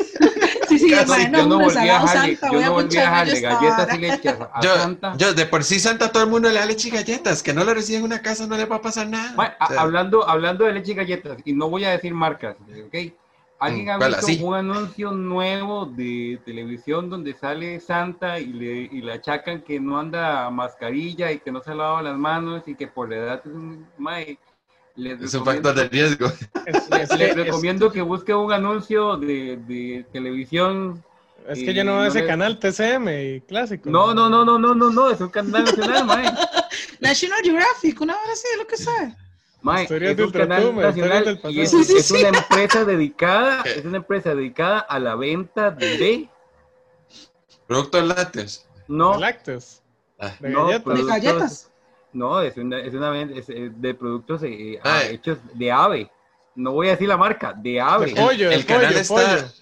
sí, 0.81 1.31
yo 1.33 1.47
no 1.47 1.61
volví 1.61 1.89
a 1.89 2.01
dejarle, 2.01 2.39
yo 2.53 2.61
no 2.61 2.73
volví 2.73 2.97
a 2.97 3.01
dejarle 3.01 3.41
galletas 3.41 3.95
y 3.95 3.99
leches 3.99 4.35
a, 4.41 4.61
Yo, 4.61 4.75
Santa. 4.77 5.15
yo 5.17 5.35
de 5.35 5.47
por 5.47 5.65
sí 5.65 5.79
Santa 5.79 6.07
a 6.07 6.13
todo 6.13 6.25
el 6.25 6.31
mundo 6.31 6.49
le 6.49 6.59
da 6.59 6.67
leche 6.67 6.89
y 6.89 6.91
galletas, 6.91 7.43
que 7.43 7.53
no 7.53 7.65
lo 7.65 7.75
reciben 7.75 8.01
en 8.01 8.07
una 8.07 8.23
casa 8.23 8.47
no 8.47 8.57
le 8.57 8.65
va 8.65 8.77
a 8.77 8.83
pasar 8.83 9.09
nada. 9.09 9.35
O 9.61 9.67
sea, 9.67 9.81
hablando, 9.81 10.29
hablando 10.29 10.65
de 10.65 10.73
leche 10.73 10.93
y 10.93 10.95
galletas, 10.95 11.39
y 11.45 11.53
no 11.53 11.69
voy 11.69 11.85
a 11.85 11.91
decir 11.91 12.15
marcas, 12.15 12.57
¿ok? 12.87 13.13
¿Alguien 13.61 13.87
Mm, 13.89 14.03
ha 14.03 14.09
visto 14.09 14.47
un 14.47 14.55
anuncio 14.55 15.13
nuevo 15.13 15.85
de 15.85 16.41
televisión 16.47 17.11
donde 17.11 17.35
sale 17.35 17.79
Santa 17.79 18.41
y 18.41 18.47
le, 18.47 18.73
y 18.91 19.03
le 19.03 19.13
achacan 19.13 19.61
que 19.61 19.79
no 19.79 19.99
anda 20.01 20.49
mascarilla 20.49 21.31
y 21.31 21.41
que 21.41 21.53
no 21.53 21.61
se 21.61 21.75
lava 21.75 22.01
las 22.01 22.17
manos 22.17 22.63
y 22.67 22.75
que 22.75 22.87
por 22.87 23.11
la 23.11 23.17
edad 23.17 23.43
es 23.45 23.53
un... 23.53 23.87
mae, 23.99 24.39
les 25.01 25.21
es 25.21 25.35
un 25.35 25.45
factor 25.45 25.75
de 25.75 25.89
riesgo. 25.89 26.27
Es, 26.67 26.77
es- 26.77 26.89
Les 26.91 27.11
es- 27.11 27.35
recomiendo 27.37 27.91
que 27.91 28.03
busque 28.03 28.35
un 28.35 28.53
anuncio 28.53 29.17
de, 29.17 29.57
de 29.57 30.07
televisión. 30.13 31.03
es 31.49 31.59
que 31.59 31.73
yo 31.75 31.83
no 31.85 31.93
veo 31.93 32.03
no 32.03 32.07
ese 32.09 32.27
canal 32.27 32.59
TCM 32.59 33.09
y 33.37 33.41
clásico. 33.41 33.91
No, 33.91 34.15
no, 34.15 34.29
no, 34.29 34.45
no, 34.45 34.59
no, 34.59 34.75
no, 34.75 34.91
no, 34.91 35.11
es 35.11 35.21
un 35.21 35.29
canal 35.31 35.65
nacional, 35.65 36.05
mae. 36.05 36.25
National 37.01 37.41
Geographic, 37.43 38.01
una 38.01 38.15
hora 38.15 38.33
así, 38.33 38.47
lo 38.59 38.67
que 38.67 38.77
sea. 38.77 39.17
Mae, 39.63 39.83
Historias 39.83 40.19
es 40.19 40.25
un 40.27 40.33
canal 40.33 40.75
nacional 40.77 41.41
y 41.51 41.61
es, 41.61 41.71
Sí, 41.71 41.85
sí, 41.85 41.97
es 41.99 42.07
sí. 42.07 42.15
una 42.25 42.39
empresa 42.39 42.85
dedicada, 42.85 43.63
es 43.65 43.85
una 43.85 43.99
empresa 43.99 44.35
dedicada 44.35 44.81
a 44.81 44.99
la 44.99 45.15
venta 45.17 45.71
de 45.71 46.29
Productos 47.67 48.05
lácteos. 48.05 48.67
no, 48.89 49.19
Lácteos. 49.19 49.83
Ah, 50.19 50.35
De 50.41 50.51
no. 50.51 50.67
De 50.69 51.03
galletas. 51.05 51.70
No, 52.13 52.41
es 52.41 52.57
una, 52.57 52.79
es 52.79 52.93
una 52.95 53.11
es, 53.23 53.47
de 53.49 53.95
productos 53.95 54.43
eh, 54.43 54.81
Ah, 54.83 55.03
hechos 55.09 55.39
de 55.55 55.71
ave. 55.71 56.11
No 56.57 56.73
voy 56.73 56.89
a 56.89 56.93
decir 56.93 57.09
la 57.09 57.17
marca, 57.17 57.53
de 57.53 57.81
ave. 57.81 58.13
Pollo, 58.15 58.49
de 58.49 58.55
el 58.57 58.67
canal 58.67 58.87
pollo, 58.87 58.99
está- 59.01 59.15
pollo. 59.15 59.60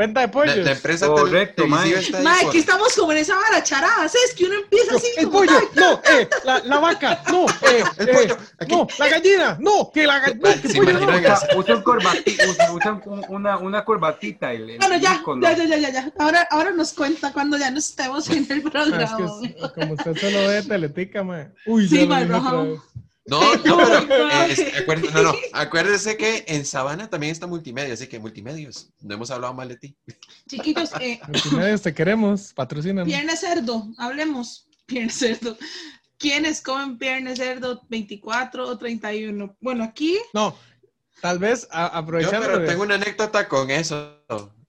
Venta 0.00 0.20
de 0.22 0.28
pollos. 0.28 0.56
la 0.56 0.72
empresa 0.72 1.06
Correcto, 1.08 1.66
mae. 1.66 1.92
está 1.92 2.18
ahí 2.18 2.24
Ma, 2.24 2.36
por- 2.40 2.48
aquí 2.48 2.58
estamos 2.58 2.94
como 2.96 3.12
en 3.12 3.18
esa 3.18 3.34
vara 3.34 3.62
charada, 3.62 4.08
¿sabes? 4.08 4.34
Que 4.34 4.44
uno 4.46 4.54
empieza 4.54 4.96
así 4.96 5.06
el 5.18 5.24
como 5.26 5.38
pollo, 5.40 5.60
no, 5.76 6.00
eh, 6.10 6.28
la, 6.44 6.58
la 6.60 6.78
vaca, 6.78 7.22
no, 7.30 7.44
eh, 7.68 7.84
El 7.98 8.08
eh, 8.08 8.12
pollo, 8.14 8.36
aquí. 8.58 8.72
no, 8.74 8.86
la 8.98 9.08
gallina, 9.08 9.56
no, 9.60 9.90
que 9.92 10.06
la 10.06 10.18
gallina, 10.20 10.54
que 10.62 10.68
pollo 10.70 10.92
no. 11.00 12.74
usan 12.74 13.02
un- 13.04 13.24
una, 13.28 13.58
una 13.58 13.84
corbatita. 13.84 14.52
El, 14.54 14.70
el 14.70 14.78
Bueno, 14.78 14.96
ya, 14.96 15.22
ya, 15.42 15.52
ya, 15.56 15.64
ya, 15.66 15.76
ya, 15.76 15.90
ya. 15.90 16.12
Ahora, 16.18 16.48
ahora 16.50 16.70
nos 16.70 16.94
cuenta 16.94 17.32
cuando 17.32 17.58
ya 17.58 17.70
no 17.70 17.78
estemos 17.78 18.28
en 18.30 18.46
el 18.50 18.50
Ah, 18.50 18.54
es 18.54 18.60
programa. 18.62 19.16
que 19.16 19.46
es- 19.48 19.70
como 19.72 19.92
usted 19.94 20.16
solo 20.16 20.48
ve 20.48 20.62
teletica, 20.62 21.22
mae. 21.22 21.50
Uy, 21.66 21.86
Sí, 21.88 22.06
mae, 22.06 22.24
vez. 22.24 22.80
No, 23.26 23.40
no, 23.56 23.76
pero 23.76 24.00
No, 24.08 24.30
eh, 24.30 24.46
es- 24.52 24.78
acuérdese, 24.80 25.12
no, 25.14 25.22
no, 25.22 25.34
acuérdese 25.52 26.16
que 26.16 26.44
en 26.48 26.64
Sabana 26.64 27.08
también 27.08 27.32
está 27.32 27.46
multimedia, 27.46 27.94
así 27.94 28.06
que 28.06 28.18
multimedios, 28.18 28.90
no 29.00 29.14
hemos 29.14 29.30
hablado 29.30 29.54
mal 29.54 29.68
de 29.68 29.76
ti. 29.76 29.96
Chiquillos, 30.48 30.90
eh, 31.00 31.20
Multimedios 31.28 31.82
te 31.82 31.92
queremos, 31.94 32.52
patrocinan. 32.54 33.06
pierna 33.06 33.36
cerdo, 33.36 33.86
hablemos. 33.98 34.66
Pierna 34.86 35.12
cerdo. 35.12 35.56
¿Quiénes 36.18 36.60
comen 36.60 36.98
pierna 36.98 37.34
cerdo 37.36 37.82
24 37.88 38.66
o 38.66 38.76
31? 38.78 39.56
Bueno, 39.60 39.84
aquí, 39.84 40.18
No, 40.34 40.56
tal 41.22 41.38
vez 41.38 41.68
a- 41.70 41.90
Yo 41.92 41.98
aprovechando. 41.98 42.46
pero 42.46 42.64
tengo 42.66 42.82
una 42.82 42.96
anécdota 42.96 43.46
con 43.48 43.70
eso. 43.70 44.16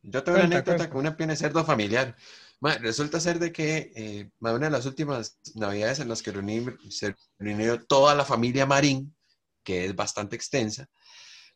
Yo 0.04 0.24
tengo 0.24 0.38
una 0.38 0.46
anécdota 0.46 0.90
con 0.90 1.00
una 1.00 1.18
piel 1.18 1.36
cerdo 1.36 1.66
familiar. 1.66 2.16
Ma, 2.62 2.78
resulta 2.78 3.20
ser 3.20 3.40
de 3.40 3.52
que 3.52 3.92
eh, 3.96 4.30
ma, 4.40 4.54
una 4.54 4.68
de 4.68 4.72
las 4.72 4.86
últimas 4.86 5.40
navidades 5.56 6.00
en 6.00 6.08
las 6.08 6.22
que 6.22 6.32
reuní, 6.32 6.64
se 6.90 7.16
reunió 7.40 7.84
toda 7.86 8.14
la 8.14 8.24
familia 8.24 8.68
Marín, 8.68 9.16
que 9.64 9.86
es 9.86 9.96
bastante 9.96 10.36
extensa, 10.36 10.88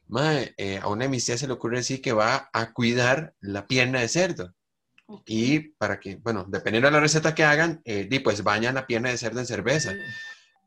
ma, 0.07 0.33
eh, 0.57 0.79
a 0.81 0.87
una 0.87 1.05
de 1.05 1.09
mis 1.09 1.23
tías 1.25 1.39
se 1.39 1.47
le 1.47 1.53
ocurre 1.53 1.77
decir 1.77 2.01
que 2.01 2.11
va 2.11 2.49
a 2.51 2.73
cuidar 2.73 3.35
la 3.39 3.67
pierna 3.67 3.99
de 4.01 4.07
cerdo. 4.07 4.53
Y 5.27 5.59
para 5.77 5.99
que, 5.99 6.15
bueno, 6.15 6.45
dependiendo 6.47 6.87
de 6.87 6.93
la 6.93 6.99
receta 6.99 7.35
que 7.35 7.43
hagan, 7.43 7.81
eh, 7.85 8.07
di, 8.09 8.19
pues 8.19 8.43
bañan 8.43 8.73
la 8.73 8.87
pierna 8.87 9.09
de 9.09 9.17
cerdo 9.19 9.39
en 9.39 9.45
cerveza. 9.45 9.93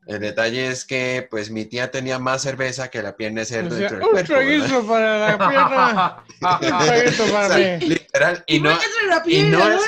El 0.07 0.19
detalle 0.21 0.67
es 0.67 0.85
que, 0.85 1.27
pues, 1.29 1.51
mi 1.51 1.65
tía 1.65 1.91
tenía 1.91 2.17
más 2.17 2.41
cerveza 2.41 2.87
que 2.89 3.03
la 3.03 3.15
pierna 3.15 3.41
de 3.41 3.45
cerdo 3.45 3.75
Decía, 3.75 3.89
dentro 3.89 4.09
del 4.09 4.17
un 4.19 4.25
traguito 4.25 4.87
para 4.87 5.19
la 5.37 5.37
pierna. 5.49 6.23
Un 6.41 6.85
traguito 6.87 7.23
O 7.25 7.31
para 7.31 7.55
sea, 7.55 7.77
mí. 7.77 7.85
literal, 7.85 8.43
y 8.47 8.59
no, 8.59 8.71
entre 8.71 9.07
la 9.07 9.17
y 9.17 9.29
pierna 9.29 9.57
no 9.57 9.63
al 9.65 9.73
es 9.73 9.81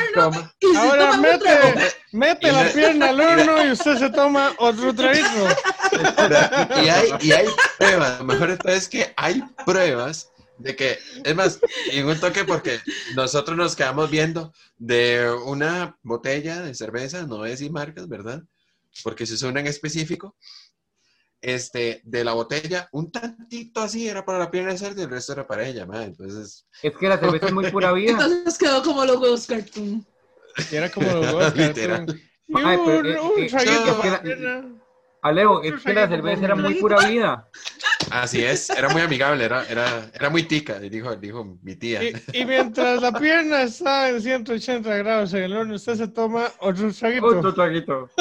y 0.60 0.68
se 0.68 0.78
Ahora 0.78 1.18
mete, 1.18 1.50
mete 2.12 2.48
Y 2.48 2.52
la 2.52 2.64
no- 2.66 2.72
pierna 2.72 3.10
al 3.10 3.20
horno 3.40 3.66
y 3.66 3.72
usted 3.72 3.98
se 3.98 4.10
toma 4.12 4.54
otro 4.60 4.94
traguito. 4.94 5.48
Y 6.84 6.90
hay, 6.90 7.10
y 7.22 7.32
hay 7.32 7.48
pruebas, 7.80 8.20
lo 8.20 8.26
mejor 8.26 8.58
es 8.66 8.88
que 8.90 9.14
hay 9.18 9.44
pruebas 9.66 10.30
de 10.60 10.76
que, 10.76 11.00
es 11.24 11.36
más, 11.36 11.60
y 11.92 12.02
un 12.02 12.20
toque 12.20 12.44
porque 12.46 12.80
nosotros 13.16 13.58
nos 13.58 13.76
quedamos 13.76 14.12
viendo 14.12 14.54
de 14.78 15.32
una 15.46 15.98
botella 16.04 16.62
de 16.62 16.76
cerveza, 16.76 17.24
no 17.26 17.42
a 17.42 17.48
decir 17.48 17.72
marcas, 17.72 18.08
¿verdad? 18.08 18.44
Porque 19.04 19.26
si 19.26 19.34
es 19.36 19.44
una 19.44 19.60
en 19.60 19.68
específico, 19.68 20.36
este, 21.42 22.02
de 22.04 22.24
la 22.24 22.34
botella, 22.34 22.88
un 22.92 23.12
tantito 23.12 23.82
así 23.82 24.08
era 24.08 24.24
para 24.24 24.38
la 24.40 24.52
pierna 24.52 24.72
de 24.72 24.78
cerdo 24.78 25.02
y 25.02 25.06
el 25.06 25.10
resto 25.10 25.34
era 25.34 25.48
para 25.48 25.68
ella, 25.68 25.86
ma. 25.86 26.04
Entonces, 26.04 26.68
Es 26.84 26.96
que 26.98 27.08
la 27.08 27.20
cerveza 27.20 27.48
es 27.48 27.54
muy 27.54 27.72
pura 27.72 27.92
vida. 27.94 28.12
Entonces 28.12 28.58
quedó 28.58 28.84
como 28.84 29.04
los 29.06 29.18
huevos 29.18 29.48
cartoon. 29.48 30.06
Era 30.72 30.90
como 30.92 31.08
los 31.12 31.34
huevos 31.34 31.56
Literal. 31.56 32.06
cartoon. 32.06 32.32
Y 32.48 32.54
Ay, 32.58 32.78
pero, 32.86 33.00
un, 33.00 33.06
eh, 33.06 33.20
un 33.20 33.44
eh, 33.44 33.48
traguito 33.48 33.86
no, 33.86 33.98
para 33.98 34.24
la. 34.24 34.81
Alejo, 35.22 35.62
es 35.62 35.84
que 35.84 35.94
la 35.94 36.08
cerveza 36.08 36.46
era 36.46 36.56
muy 36.56 36.76
pura 36.76 37.08
vida. 37.08 37.48
Así 38.10 38.44
es, 38.44 38.70
era 38.72 38.90
muy 38.90 39.04
amigable, 39.04 39.46
era, 39.46 39.66
era, 39.68 40.10
era 40.14 40.30
muy 40.30 40.44
tica, 40.44 40.80
dijo, 40.80 41.16
dijo 41.16 41.58
mi 41.62 41.76
tía. 41.76 42.04
Y, 42.04 42.14
y 42.34 42.46
mientras 42.46 43.02
la 43.02 43.12
pierna 43.12 43.62
está 43.62 44.10
en 44.10 44.22
180 44.22 44.98
grados 44.98 45.34
en 45.34 45.44
el 45.44 45.56
horno, 45.56 45.76
usted 45.76 45.96
se 45.96 46.08
toma 46.08 46.48
otro 46.60 46.92
traguito. 46.92 47.26
Otro 47.28 47.54
traguito. 47.54 48.10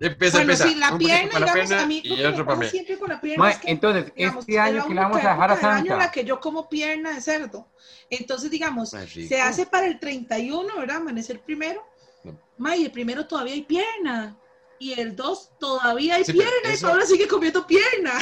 empieza, 0.00 0.38
Bueno, 0.38 0.52
empieza. 0.52 0.68
sí, 0.68 0.74
la 0.74 0.98
pierna, 0.98 1.38
la 1.38 1.52
pierna 1.52 1.82
a 1.82 1.86
mí, 1.86 2.02
y 2.04 2.24
otro 2.24 2.44
para 2.44 2.58
mí. 2.58 2.66
siempre 2.66 2.98
con 2.98 3.08
la 3.08 3.20
pierna. 3.20 3.44
Ma, 3.44 3.50
es 3.52 3.58
que, 3.58 3.70
entonces, 3.70 4.12
digamos, 4.14 4.40
este 4.40 4.52
es 4.52 4.58
año 4.58 4.76
la 4.76 4.82
que 4.84 4.94
le 4.94 5.00
vamos 5.00 5.16
a 5.16 5.20
dejar 5.20 5.50
a 5.52 5.56
del 5.56 5.64
año 5.64 5.76
en 5.76 5.86
Santa. 5.86 6.04
la 6.04 6.10
que 6.10 6.24
yo 6.24 6.40
como 6.40 6.68
pierna 6.68 7.14
de 7.14 7.20
cerdo. 7.20 7.68
Entonces, 8.10 8.50
digamos, 8.50 8.90
se 8.90 9.40
hace 9.40 9.66
para 9.66 9.86
el 9.86 10.00
31, 10.00 10.76
¿verdad? 10.76 10.96
Amanecer 10.96 11.40
primero. 11.40 11.86
No. 12.24 12.38
Ma, 12.58 12.76
y 12.76 12.84
el 12.84 12.90
primero 12.90 13.26
todavía 13.26 13.54
hay 13.54 13.62
pierna. 13.62 14.36
Y 14.78 14.98
el 15.00 15.14
2 15.16 15.58
todavía 15.58 16.16
hay 16.16 16.24
Sí, 16.24 16.32
pierna. 16.32 16.70
Y 16.70 16.72
eso- 16.72 16.88
Paula 16.88 17.06
sigue 17.06 17.28
comiendo 17.28 17.66
pierna. 17.66 18.12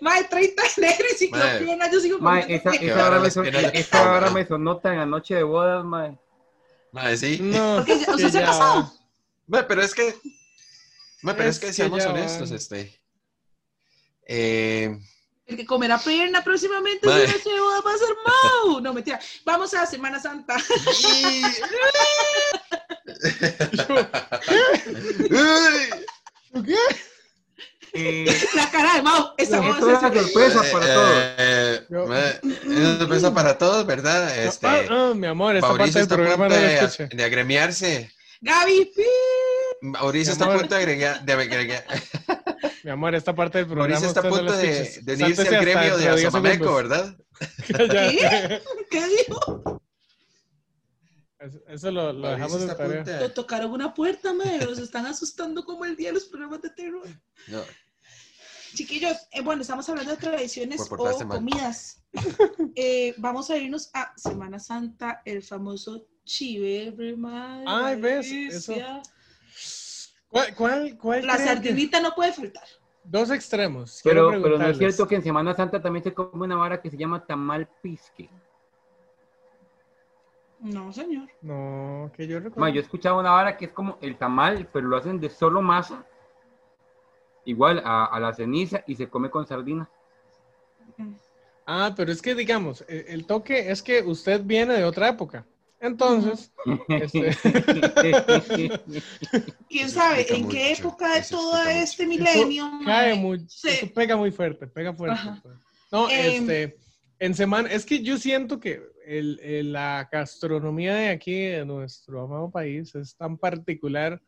Ma, 0.00 0.18
el 0.18 0.28
30 0.28 0.62
de 0.62 0.68
enero 0.86 1.04
y 1.10 1.14
si 1.16 1.30
quedó 1.30 1.44
Ma, 1.44 1.58
pierna, 1.58 1.90
yo 1.90 2.00
sigo 2.00 2.18
Ma, 2.18 2.40
comiendo 2.40 2.54
esa, 2.54 2.70
pierna. 2.70 2.80
Que 2.80 2.86
esa 2.88 3.00
ahora 3.00 3.16
hora 3.16 3.20
me 3.20 3.30
son- 3.30 3.46
esa 3.74 4.12
hora 4.12 4.30
me 4.30 4.46
sonota 4.46 4.92
en 4.92 4.98
la 4.98 5.06
noche 5.06 5.34
de 5.34 5.42
bodas, 5.42 5.84
ma. 5.84 6.14
Mae, 6.92 7.16
sí. 7.16 7.38
No, 7.40 7.76
Porque 7.86 7.92
o 8.08 8.18
sea, 8.18 8.30
se 8.30 8.38
ha 8.38 8.44
casado. 8.46 8.92
Mae, 9.46 9.64
pero 9.64 9.82
es 9.82 9.94
que. 9.94 10.14
mae, 11.22 11.34
pero 11.34 11.48
es, 11.48 11.56
Es 11.56 11.60
que 11.64 11.72
seamos 11.72 12.04
honestos, 12.04 12.50
este. 12.50 13.00
Eh, 14.26 14.96
El 15.46 15.56
que 15.56 15.66
comerá 15.66 15.98
pierna 15.98 16.44
próximamente 16.44 17.06
Ma. 17.08 17.18
si 17.18 17.26
no 17.26 17.32
se 17.38 17.60
boda 17.60 17.80
va 17.80 17.94
a 17.94 17.98
ser 17.98 18.16
Mau. 18.26 18.80
No, 18.80 18.92
mentira. 18.94 19.18
Vamos 19.44 19.74
a 19.74 19.86
Semana 19.86 20.20
Santa. 20.20 20.56
Uy. 25.30 26.64
¿Qué? 26.64 26.74
Eh, 27.92 28.26
La 28.54 28.70
cara 28.70 28.94
de 28.94 29.02
Mau. 29.02 29.30
Esa 29.36 29.60
voz 29.60 29.76
es 29.78 29.82
una 29.82 30.00
sorpresa 30.00 30.62
para 30.72 30.86
Eh, 30.86 30.94
todos. 30.94 31.12
eh, 31.38 31.86
Yo- 31.90 32.14
es 32.14 32.40
una 32.64 32.98
sorpresa 32.98 33.34
para 33.34 33.58
todos, 33.58 33.84
¿verdad? 33.86 34.38
Este, 34.38 34.66
Ah, 34.66 34.82
ah, 34.88 35.12
mi 35.14 35.26
amor, 35.26 35.56
esta 35.56 35.66
parte 35.68 35.78
Mauricio 35.78 35.98
del 35.98 36.02
está 36.04 36.14
a 36.14 36.18
programa 36.18 36.44
punto 36.46 36.60
no 36.60 36.62
lo 36.62 36.68
de, 37.16 37.24
agremiarse. 37.24 38.10
Gaby. 38.42 38.92
pi. 38.96 39.02
Mauricio 39.82 40.30
Mi 40.30 40.32
está 40.32 40.44
a 40.44 40.56
punto 40.58 40.74
de 40.74 40.80
agregar. 40.80 41.24
De 41.24 41.32
agregar- 41.32 41.84
Mi 42.84 42.90
amor, 42.90 43.14
esta 43.14 43.34
parte 43.34 43.58
del 43.58 43.66
programa 43.66 43.88
Mauricio 43.88 44.08
está 44.08 44.20
a 44.20 44.30
punto 44.30 44.52
de, 44.56 45.00
de 45.02 45.14
unirse 45.14 45.42
al 45.42 45.60
gremio 45.64 45.96
de 45.96 46.04
dentro 46.04 46.14
10 46.16 46.26
Azomameco, 46.26 46.64
segundos. 46.64 46.88
¿verdad? 46.88 47.16
Ya. 48.20 48.60
¿Qué 48.90 49.06
dijo? 49.08 49.79
Eso- 51.40 51.60
Eso 51.66 51.90
lo, 51.90 52.12
dejamos 52.12 52.60
de 52.66 52.74
tarea. 52.74 53.20
Lo 53.20 53.32
tocaron 53.32 53.72
una 53.72 53.94
puerta, 53.94 54.32
madre. 54.32 54.64
Los 54.66 54.78
están 54.78 55.06
asustando 55.06 55.64
como 55.64 55.84
el 55.86 55.96
día 55.96 56.08
de 56.08 56.14
los 56.14 56.24
programas 56.26 56.60
de 56.62 56.70
terror. 56.70 57.06
No, 57.48 57.60
Chiquillos, 58.74 59.16
eh, 59.32 59.40
bueno, 59.42 59.62
estamos 59.62 59.88
hablando 59.88 60.12
de 60.12 60.16
tradiciones 60.18 60.80
o 60.90 60.96
mal. 60.96 61.26
comidas. 61.28 61.96
Eh, 62.76 63.14
vamos 63.18 63.50
a 63.50 63.56
irnos 63.56 63.90
a 63.94 64.12
Semana 64.16 64.58
Santa, 64.60 65.22
el 65.24 65.42
famoso 65.42 66.06
chiverre, 66.24 67.16
madre. 67.16 67.64
Ay, 67.66 68.00
¿ves? 68.00 68.26
delicia. 68.28 69.02
¿Cuál, 70.28 70.54
cuál, 70.54 70.98
cuál 70.98 71.26
La 71.26 71.36
que- 71.36 71.44
sardinita 71.44 72.00
no 72.00 72.14
puede 72.14 72.32
faltar. 72.32 72.62
Dos 73.02 73.30
extremos. 73.30 74.00
Pero, 74.04 74.30
pero 74.42 74.58
no 74.58 74.68
es 74.68 74.78
cierto 74.78 75.08
que 75.08 75.16
en 75.16 75.22
Semana 75.22 75.54
Santa 75.54 75.82
también 75.82 76.04
se 76.04 76.14
come 76.14 76.44
una 76.44 76.56
vara 76.56 76.80
que 76.80 76.90
se 76.90 76.96
llama 76.96 77.24
tamal 77.26 77.68
pisque. 77.82 78.30
No, 80.60 80.92
señor. 80.92 81.28
No, 81.42 82.10
que 82.14 82.26
yo 82.26 82.38
recuerdo. 82.38 82.60
Ma, 82.60 82.70
yo 82.70 82.80
he 82.80 82.82
escuchado 82.82 83.18
una 83.18 83.30
vara 83.30 83.56
que 83.56 83.66
es 83.66 83.72
como 83.72 83.98
el 84.00 84.16
tamal, 84.16 84.68
pero 84.72 84.88
lo 84.88 84.96
hacen 84.96 85.18
de 85.18 85.30
solo 85.30 85.62
masa, 85.62 86.06
igual 87.44 87.82
a, 87.84 88.04
a 88.04 88.20
la 88.20 88.32
ceniza 88.34 88.84
y 88.86 88.94
se 88.94 89.08
come 89.08 89.30
con 89.30 89.46
sardina. 89.46 89.88
Ah, 91.66 91.94
pero 91.96 92.12
es 92.12 92.20
que 92.20 92.34
digamos, 92.34 92.84
el, 92.88 93.06
el 93.08 93.26
toque 93.26 93.70
es 93.70 93.82
que 93.82 94.02
usted 94.02 94.42
viene 94.44 94.74
de 94.74 94.84
otra 94.84 95.08
época. 95.08 95.46
Entonces, 95.80 96.52
este, 96.88 97.30
¿Quién 99.68 99.88
sabe 99.88 100.26
en 100.28 100.46
qué 100.46 100.68
mucho, 100.68 100.82
época 100.82 101.14
de 101.14 101.22
todo 101.22 101.62
este 101.64 102.06
milenio? 102.06 102.70
cae 102.84 103.14
muy, 103.14 103.46
sí. 103.48 103.68
eso 103.68 103.86
pega 103.94 104.14
muy 104.14 104.30
fuerte, 104.30 104.66
pega 104.66 104.92
fuerte. 104.92 105.18
Ajá. 105.18 105.40
pues. 105.42 105.56
No, 105.90 106.08
Em, 106.10 106.42
este, 106.42 106.76
en 107.18 107.34
semana, 107.34 107.70
es 107.70 107.86
que 107.86 108.02
yo 108.02 108.18
siento 108.18 108.60
que 108.60 108.82
el, 109.06 109.38
el- 109.42 109.72
la 109.72 110.08
gastronomía 110.10 110.94
de 110.94 111.08
aquí, 111.08 111.40
de 111.42 111.64
nuestro 111.64 112.22
amado 112.22 112.50
país, 112.50 112.94
es 112.94 113.16
tan 113.16 113.36
particular 113.38 114.20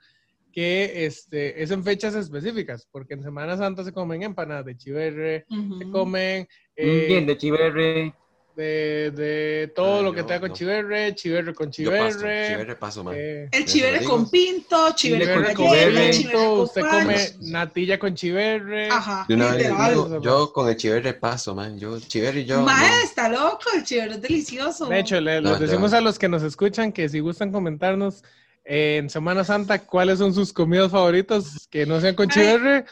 que 0.53 1.07
este, 1.07 1.63
es 1.63 1.71
en 1.71 1.83
fechas 1.83 2.15
específicas, 2.15 2.87
porque 2.91 3.15
en 3.15 3.23
Semana 3.23 3.57
Santa 3.57 3.85
se 3.85 3.93
comen 3.93 4.23
empanadas 4.23 4.67
de 4.67 4.77
chiverre, 4.77 5.47
se 5.79 5.91
comen 5.91 6.47
eh, 6.77 7.07
Bien, 7.09 7.27
de 7.27 7.37
chiverre. 7.39 8.15
De, 8.55 9.11
de 9.13 9.73
todo 9.75 10.03
lo 10.03 10.13
que 10.13 10.21
yo 10.21 10.27
tenga 10.27 10.41
con 10.41 10.49
no. 10.51 10.55
chiverre, 10.55 11.15
chiverre 11.15 11.55
con 11.55 11.71
yo 11.71 11.91
paso, 11.91 12.19
chiverre. 12.19 12.49
chiverre 12.49 12.77
paso, 12.77 13.05
man. 13.05 13.15
eh, 13.17 13.49
El 13.51 13.65
chiverre 13.65 14.05
con 14.05 14.31
pinto, 14.31 14.93
chiverre 14.95 15.25
con 15.25 15.45
chiverre 15.45 15.55
con 15.55 15.67
chiverre. 15.67 16.11
chiverre 16.11 16.11
pinto, 16.11 16.39
con 16.39 16.61
usted 16.61 16.81
come 16.83 17.31
natilla 17.41 17.99
con 17.99 18.15
chiverre. 18.15 18.89
Ajá, 18.91 19.27
una 19.31 19.55
vez 19.55 19.69
digo, 19.69 20.21
yo 20.21 20.53
con 20.53 20.69
el 20.69 20.77
chiverre 20.77 21.15
paso, 21.15 21.55
man. 21.55 21.79
Yo, 21.79 21.99
chiverre 22.01 22.41
y 22.41 22.45
yo. 22.45 22.61
Mae, 22.63 22.89
no. 22.91 23.05
está 23.05 23.29
loco, 23.29 23.61
el 23.75 23.85
chiverre 23.85 24.15
es 24.15 24.21
delicioso. 24.23 24.87
De 24.87 24.99
hecho, 25.01 25.21
le, 25.21 25.41
No, 25.41 25.57
decimos 25.59 25.93
a 25.93 26.01
los 26.01 26.19
que 26.19 26.29
nos 26.29 26.43
escuchan 26.43 26.93
que 26.93 27.09
si 27.09 27.21
gustan 27.21 27.51
comentarnos 27.53 28.23
eh, 28.65 28.99
en 28.99 29.09
Semana 29.11 29.45
Santa 29.45 29.79
cuáles 29.87 30.19
son 30.19 30.35
sus 30.35 30.53
comidas 30.53 30.91
favoritas 30.93 31.67
que 31.71 31.87
no 31.87 32.01
sean 32.01 32.15
con 32.15 32.29
Ay. 32.31 32.35
chiverre, 32.35 32.85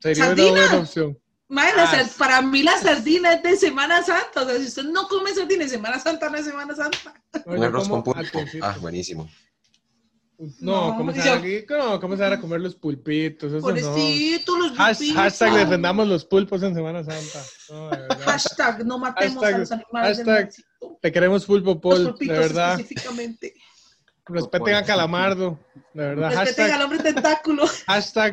sería 0.00 0.24
¿Sardina? 0.24 0.52
una 0.52 0.60
buena 0.62 0.78
opción. 0.78 1.18
La 1.50 1.82
Ah. 1.84 2.06
para 2.16 2.42
mí 2.42 2.62
la 2.62 2.76
sardina 2.78 3.32
es 3.34 3.42
de 3.42 3.56
Semana 3.56 4.02
Santa. 4.04 4.42
O 4.42 4.46
sea, 4.46 4.56
si 4.58 4.66
usted 4.66 4.84
no 4.84 5.08
come 5.08 5.34
sardina 5.34 5.64
en 5.64 5.70
Semana 5.70 5.98
Santa, 5.98 6.30
no 6.30 6.36
es 6.38 6.44
Semana 6.44 6.74
Santa. 6.76 7.14
No, 7.44 7.52
Un 7.54 7.64
arroz 7.64 7.88
con 7.88 8.02
pulpo. 8.04 8.40
Ah, 8.62 8.76
buenísimo. 8.80 9.28
No, 10.60 10.92
No, 10.92 10.96
¿cómo 10.96 11.12
se, 11.12 11.18
van 11.28 11.38
aquí? 11.38 11.64
no, 11.68 12.00
¿cómo 12.00 12.16
se 12.16 12.22
van 12.22 12.32
a 12.32 12.40
comer 12.40 12.60
los 12.62 12.74
pulpitos? 12.74 13.52
Eso 13.52 13.56
no. 13.56 13.62
Pobrecito, 13.62 14.56
los 14.56 14.72
Hash- 14.78 15.00
yupitos. 15.00 15.16
hashtag 15.16 15.52
defendamos 15.54 16.08
los 16.08 16.24
pulpos 16.24 16.62
en 16.62 16.74
Semana 16.74 17.04
Santa. 17.04 17.44
No, 17.68 17.90
de. 17.90 18.14
Hashtag 18.24 18.86
no 18.86 18.98
matemos 18.98 19.42
Hashtag- 19.44 19.54
a 19.54 19.58
los 19.58 19.72
animales 19.72 20.16
hashtag. 20.18 20.50
Te 21.02 21.12
queremos 21.12 21.44
pulpo, 21.44 21.72
Los 21.74 21.80
Paul, 21.82 21.98
de 22.04 22.10
pulpitos 22.12 22.38
verdad. 22.38 22.80
específicamente. 22.80 23.54
Respeten 24.24 24.74
a 24.76 24.84
Calamardo, 24.84 25.58
de 25.92 26.04
verdad. 26.06 26.30
Respeten 26.34 26.70
al 26.72 26.82
hombre 26.82 27.00
tentáculo. 27.00 27.64
hashtag, 27.86 28.32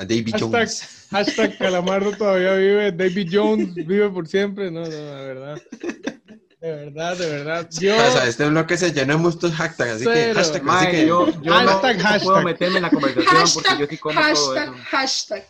A 0.00 0.04
David 0.04 0.32
Hashtag- 0.34 0.40
Jones. 0.40 1.06
hashtag 1.10 1.58
Calamardo 1.58 2.12
todavía 2.16 2.54
vive, 2.54 2.92
David 2.92 3.28
Jones 3.30 3.74
vive 3.74 4.08
por 4.08 4.26
siempre. 4.26 4.70
No, 4.70 4.80
no, 4.80 4.88
de 4.88 5.26
verdad. 5.34 5.62
De 6.60 6.70
verdad, 6.70 7.16
de 7.16 7.26
verdad. 7.26 7.68
Yo, 7.78 7.94
O 7.96 8.10
sea, 8.10 8.26
este 8.26 8.46
bloque 8.48 8.76
se 8.78 8.92
llenó 8.92 9.14
de 9.14 9.18
muchos 9.18 9.52
hashtags, 9.52 9.92
así 9.92 10.04
que 10.04 10.32
hashtag, 10.34 10.62
Ma, 10.62 10.80
así 10.80 10.90
que 10.90 11.06
yo, 11.06 11.26
yo 11.42 11.52
no, 11.52 11.52
Hashtag, 11.70 11.96
no 11.98 12.02
hashtag. 12.04 12.22
puedo 12.22 12.42
meterme 12.42 12.76
en 12.76 12.82
la 12.82 12.90
conversación 12.90 13.26
porque 13.54 13.70
yo 13.70 13.74
Hashtag, 13.76 13.90
sí 13.90 13.98
como 13.98 14.14
todo 14.14 14.24
hashtag, 14.24 14.64
eso. 14.74 14.84
hashtag. 14.90 15.46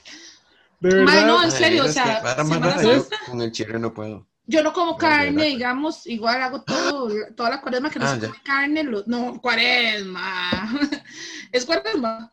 de 0.80 0.94
verdad. 0.94 1.26
No, 1.26 1.42
en 1.44 1.50
Ay, 1.50 1.56
serio, 1.58 1.84
o 1.84 1.88
sea, 1.88 2.22
para 2.22 2.44
Semana 2.44 2.82
yo 2.82 3.06
con 3.26 3.40
el 3.42 3.52
chile 3.52 3.78
no 3.78 3.92
puedo. 3.94 4.26
Yo 4.46 4.62
no 4.64 4.72
como 4.72 4.92
No, 4.92 4.96
carne, 4.98 5.44
digamos, 5.44 6.06
igual 6.08 6.42
hago 6.42 6.62
todo, 6.62 7.08
toda 7.36 7.50
la 7.50 7.60
cuaresma 7.60 7.88
que 7.90 7.98
no 8.00 8.06
Ah, 8.06 8.14
se 8.18 8.26
come 8.26 8.42
carne, 8.44 8.82
lo- 8.82 9.04
no, 9.06 9.40
cuaresma. 9.40 10.50
Es 11.52 11.64
cuaresma. 11.64 12.32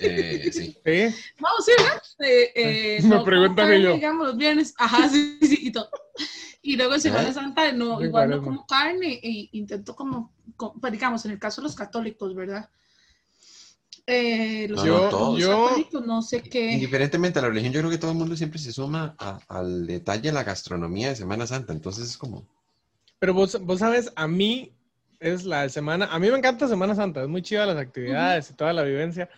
Eh, 0.00 0.50
sí. 0.52 0.76
Sí, 0.84 1.14
Vamos, 1.40 1.64
sí, 1.64 1.72
¿verdad? 1.78 2.02
Eh, 2.20 2.52
eh, 2.54 2.98
Me 3.02 3.08
no 3.08 3.14
como 3.16 3.24
preguntan 3.24 3.74
y 3.74 3.82
yo. 3.82 3.94
Digamos, 3.94 4.26
los 4.28 4.36
viernes. 4.36 4.74
Ajá, 4.78 5.08
sí, 5.08 5.38
sí, 5.42 5.58
y 5.62 5.72
todo. 5.72 5.88
Y 6.62 6.76
luego 6.76 6.94
en 6.94 7.00
Semana 7.00 7.28
¿Eh? 7.28 7.32
Santa, 7.34 7.72
no, 7.72 7.98
Sí, 7.98 8.04
igual 8.04 8.30
no 8.30 8.42
como 8.42 8.66
carne 8.66 9.20
e 9.22 9.48
intento 9.52 9.94
como, 9.96 10.32
co- 10.56 10.74
pues, 10.80 10.92
digamos, 10.92 11.24
en 11.24 11.32
el 11.32 11.38
caso 11.38 11.60
de 11.60 11.66
los 11.68 11.76
católicos, 11.76 12.34
¿verdad? 12.34 12.68
Eh, 14.06 14.66
los 14.68 14.84
No, 14.84 14.84
no, 14.86 15.02
yo, 15.04 15.10
todos. 15.10 15.38
yo, 15.40 15.64
católicos, 15.64 16.06
no 16.06 16.22
sé 16.22 16.42
qué. 16.42 16.72
Indiferentemente 16.72 17.38
a 17.38 17.42
la 17.42 17.48
religión, 17.48 17.72
yo 17.72 17.80
creo 17.80 17.90
que 17.90 17.98
todo 17.98 18.10
el 18.12 18.16
mundo 18.16 18.36
siempre 18.36 18.58
se 18.58 18.72
suma 18.72 19.14
a- 19.18 19.38
al 19.48 19.86
detalle 19.86 20.22
de 20.28 20.32
la 20.32 20.42
gastronomía 20.44 21.08
de 21.08 21.16
Semana 21.16 21.46
Santa. 21.46 21.72
Entonces 21.72 22.08
es 22.10 22.16
como. 22.16 22.46
pero 23.18 23.34
vos, 23.34 23.56
vos 23.60 23.78
sabes, 23.78 24.12
a 24.16 24.26
mí 24.26 24.72
es 25.22 25.44
la 25.44 25.68
semana, 25.68 26.06
a 26.06 26.18
mí 26.18 26.30
me 26.30 26.36
encanta 26.36 26.68
Semana 26.68 26.94
Santa, 26.94 27.22
es 27.22 27.28
muy 27.28 27.42
chida 27.42 27.64
las 27.64 27.76
actividades 27.76 28.50
y 28.50 28.54
toda 28.54 28.72
la 28.72 28.82
vivencia, 28.82 29.30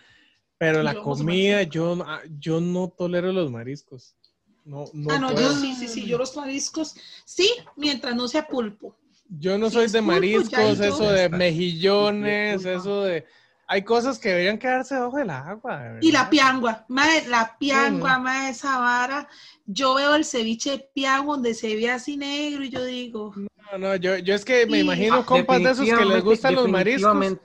pero 0.57 0.81
la 0.83 0.95
comida, 0.95 1.63
yo, 1.63 1.97
ah, 2.05 2.21
yo 2.39 2.59
no 2.59 2.89
tolero 2.89 3.31
los 3.31 3.51
mariscos. 3.51 4.15
No, 4.63 4.85
no, 4.93 5.13
ah, 5.13 5.19
no, 5.19 5.29
puedo. 5.29 5.51
yo 5.51 5.55
sí, 5.59 5.75
sí, 5.75 5.87
sí, 5.87 6.05
yo 6.07 6.17
los 6.17 6.35
mariscos, 6.35 6.95
sí, 7.23 7.49
mientras 7.75 8.15
no 8.15 8.27
sea 8.27 8.47
pulpo. 8.47 8.97
Yo 9.29 9.57
no 9.57 9.69
Si 9.69 9.75
soy 9.75 9.87
de 9.87 9.99
pulpo, 9.99 10.13
mariscos, 10.13 10.79
eso 10.79 11.11
de 11.11 11.25
Está. 11.25 11.37
mejillones, 11.37 12.63
Sí, 12.63 12.69
eso 12.69 13.03
de... 13.03 13.25
Hay 13.67 13.81
cosas 13.83 14.19
que 14.19 14.29
deberían 14.29 14.59
quedarse 14.59 14.93
debajo 14.93 15.17
del 15.17 15.29
agua. 15.31 15.79
de 15.79 15.99
Y 16.01 16.11
la 16.11 16.29
piangua, 16.29 16.85
madre, 16.87 17.27
la 17.27 17.57
piangua, 17.57 18.19
madre, 18.19 18.49
esa 18.49 18.77
vara. 18.77 19.27
Yo 19.65 19.95
veo 19.95 20.13
el 20.13 20.23
ceviche 20.23 20.71
de 20.71 20.89
piangua 20.93 21.35
donde 21.35 21.55
se 21.55 21.75
ve 21.75 21.89
así 21.89 22.15
negro 22.15 22.63
y 22.63 22.69
yo 22.69 22.83
digo, 22.85 23.33
No, 23.35 23.47
no, 23.77 23.95
yo, 23.95 24.17
yo 24.17 24.35
es 24.35 24.45
que 24.45 24.65
me 24.65 24.77
Y- 24.77 24.81
imagino 24.81 25.15
Ah, 25.17 25.25
compas 25.25 25.61
de 25.61 25.71
esos 25.71 25.85
que 25.85 26.05
les 26.05 26.23
gustan 26.23 26.55
los 26.55 26.67
mariscos. 26.69 27.15
en 27.25 27.39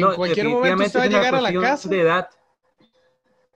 No, 0.00 0.14
cualquier 0.14 0.48
momento 0.48 0.84
usted 0.84 1.00
va 1.00 1.04
a 1.04 1.06
llegar 1.06 1.34
a 1.34 1.40
la 1.40 1.50
cuestión 1.50 1.62
casa. 1.62 1.88
De 1.88 2.00
edad. 2.00 2.28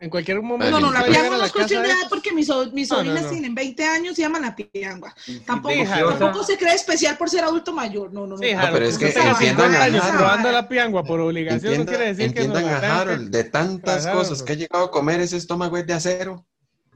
En 0.01 0.11
cualquier 0.11 0.43
momento. 0.43 0.81
No, 0.81 0.87
no, 0.87 0.93
la 0.93 1.05
piangua 1.05 1.37
no 1.39 1.45
es 1.45 1.53
cuestión 1.53 1.81
de 1.85 1.89
edad 1.91 2.09
porque 2.09 2.33
mis, 2.33 2.49
mis 2.73 2.91
No, 2.91 2.97
no, 2.97 3.03
sobrinas 3.05 3.23
no. 3.23 3.31
tienen 3.31 3.55
20 3.55 3.85
años 3.85 4.19
y 4.19 4.23
llaman 4.23 4.43
la 4.43 4.57
piangua. 4.57 5.15
Tampoco, 5.47 5.75
Sí, 5.77 5.85
tampoco 6.19 6.43
se 6.45 6.59
cree 6.59 6.75
especial 6.75 7.17
por 7.17 7.31
ser 7.31 7.45
adulto 7.45 7.73
mayor. 7.73 8.13
No, 8.13 8.23
no, 8.27 8.37
no. 8.37 8.39
Sí, 8.39 8.53
No, 8.53 8.59
Harold, 8.59 8.73
pero 8.75 8.87
es 8.87 8.99
que 8.99 9.07
entiendan 9.07 9.37
50 9.37 9.63
a 9.81 9.85
años 9.85 10.03
Harold. 10.05 10.19
probando 10.19 10.51
la 10.53 10.69
piangua 10.69 11.05
por 11.05 11.21
obligación 11.21 11.79
no 11.79 11.87
quiere 11.87 12.07
decir 12.15 12.35
que 12.35 12.49
no 12.49 12.57
a 12.57 13.01
Harold, 13.01 13.31
de 13.31 13.45
tantas 13.45 14.07
cosas 14.09 14.43
que 14.43 14.53
ha 14.55 14.57
llegado 14.57 14.87
a 14.87 14.91
comer 14.91 15.21
ese 15.21 15.37
estómago 15.37 15.77
es 15.79 15.87
de 15.87 15.93
acero. 15.95 16.45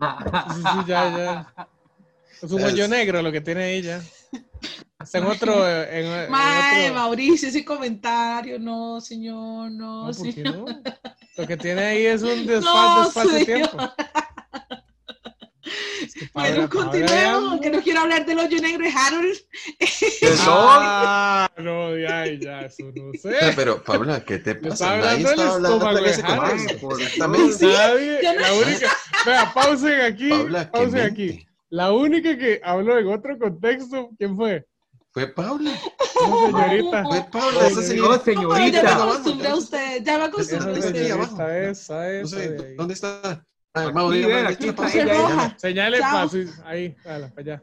Sí, 0.00 0.04
sí, 0.57 0.78
ya, 0.88 1.16
ya. 1.16 1.68
Es 2.42 2.50
un 2.52 2.61
Es- 2.61 2.72
hoyo 2.72 2.86
negro 2.88 3.22
lo 3.22 3.30
que 3.32 3.40
tiene 3.40 3.74
ella. 3.76 4.02
Está 5.00 5.18
en 5.18 5.24
otro. 5.24 5.68
En, 5.68 6.07
en 6.07 6.30
Mae, 6.30 6.84
otro... 6.90 6.94
Mauricio, 6.94 7.48
ese 7.48 7.64
comentario, 7.64 8.59
no, 8.59 9.00
señor, 9.00 9.70
no, 9.70 10.09
No, 10.09 10.12
¿por 10.12 10.26
qué 10.26 10.32
señor. 10.32 10.54
no? 10.57 10.82
Lo 11.36 11.46
que 11.46 11.57
tiene 11.57 11.82
ahí 11.82 12.07
es 12.07 12.22
un 12.22 12.46
desfase, 12.46 12.64
No, 12.64 13.04
desfase 13.04 13.32
de 13.32 13.44
señor. 13.44 13.68
tiempo. 13.68 13.92
Bueno, 16.32 16.54
Ahora- 16.62 16.68
continuemos, 16.68 17.12
ahora 17.24 17.50
aunque 17.50 17.70
no 17.70 17.82
quiero 17.82 18.00
hablar 18.00 18.24
del 18.24 18.38
hoyo 18.38 18.59
negro 18.61 18.84
de 18.84 18.90
Harold. 18.92 19.36
Ah, 20.48 21.50
no, 21.59 21.96
ya, 21.98 22.24
ya, 22.40 22.61
eso 22.62 22.84
no 22.94 23.12
sé. 23.20 23.34
Pero, 23.57 23.82
Paula, 23.82 24.24
¿qué 24.24 24.38
te 24.38 24.54
pasa? 24.54 24.96
está 24.96 25.07
Nadie 25.11 25.24
está 25.24 25.52
hablando 25.54 25.94
de 26.00 26.11
ese. 26.11 26.22
Sí. 26.22 26.26
No- 27.18 28.34
la 28.40 28.52
única, 28.54 28.92
vea, 29.26 29.52
pausen 29.52 30.00
aquí, 30.02 30.28
Paula, 30.30 30.64
¿qué 30.66 30.70
pausen 30.78 31.00
aquí. 31.00 31.26
mente? 31.28 31.46
La 31.68 31.92
única 31.92 32.36
que 32.38 32.60
habló 32.62 32.98
en 32.98 33.08
otro 33.08 33.38
contexto, 33.38 34.10
¿quién 34.18 34.36
fue? 34.36 34.66
Fue 35.12 35.26
Paula. 35.28 35.72
Una 36.26 36.68
señorita. 36.68 37.04
Fue 37.04 37.24
Paula, 37.32 37.66
esa 37.66 37.80
No, 37.80 37.86
señorita. 37.86 38.32
No, 38.34 38.68
ya 38.68 38.82
me 38.82 38.88
acostumbré 38.90 39.48
a 39.48 39.54
usted, 39.56 40.02
ya 40.04 40.18
me 40.18 40.24
acostumbré 40.24 40.70
a 41.10 41.16
usted. 41.16 41.68
esa, 41.70 41.94
No 41.94 42.02
esa 42.08 42.36
sé, 42.36 42.50
de 42.50 42.66
ahí. 42.68 42.74
¿dónde 42.76 42.94
está? 42.94 43.44
Ah, 43.74 43.82
Aquí, 43.84 43.92
Mau, 43.92 44.10
dígame, 44.10 44.34
ven, 44.34 44.44
¿dónde 44.44 44.54
aquí 44.54 44.68
está 44.68 44.82
Paula? 44.82 45.56
Señale. 45.58 45.98
Su- 46.30 46.54
ahí, 46.64 46.90
para 47.02 47.26
allá, 47.36 47.62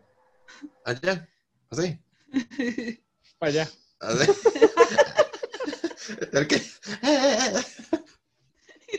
Allá. 0.85 1.27
Así. 1.69 1.99
para 3.39 3.49
allá. 3.51 3.69
Así. 3.99 4.31
El 6.33 6.47
que- 6.47 6.61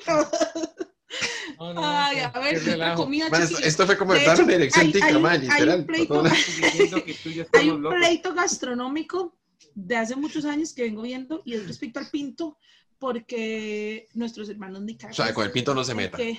No, 1.59 1.73
no, 1.75 1.81
Ay, 1.85 2.19
a 2.21 2.31
ver, 2.39 2.55
la 2.67 2.73
relajo. 2.73 3.05
comida 3.05 3.29
Ma, 3.31 3.39
esto, 3.39 3.87
fue 3.87 3.97
como 3.97 4.13
De 4.15 4.21
estar 4.21 4.35
hecho, 4.35 4.43
en 4.45 4.51
erección 4.51 4.87
hay- 4.87 4.93
tica, 4.93 5.07
hay 5.07 5.15
un- 5.15 5.23
ma, 5.23 5.31
hay 5.33 5.39
un 5.39 5.45
literal. 5.49 5.87
pleito- 5.87 6.23
Hay 7.53 7.71
un 7.71 7.83
pleito 7.89 8.35
gastronómico 8.35 9.37
de 9.75 9.97
hace 9.97 10.17
muchos 10.17 10.45
años 10.45 10.73
que 10.73 10.83
vengo 10.83 11.03
viendo 11.03 11.43
y 11.45 11.55
es 11.55 11.67
respecto 11.67 11.99
al 11.99 12.09
pinto, 12.11 12.59
porque 12.99 14.09
nuestros 14.15 14.49
hermanos 14.49 14.83
nicaragüenses... 14.83 15.23
O 15.23 15.27
sea, 15.27 15.35
con 15.35 15.45
el 15.45 15.53
pinto 15.53 15.75
no 15.75 15.85
se 15.85 15.95
meta. 15.95 16.17
que 16.17 16.39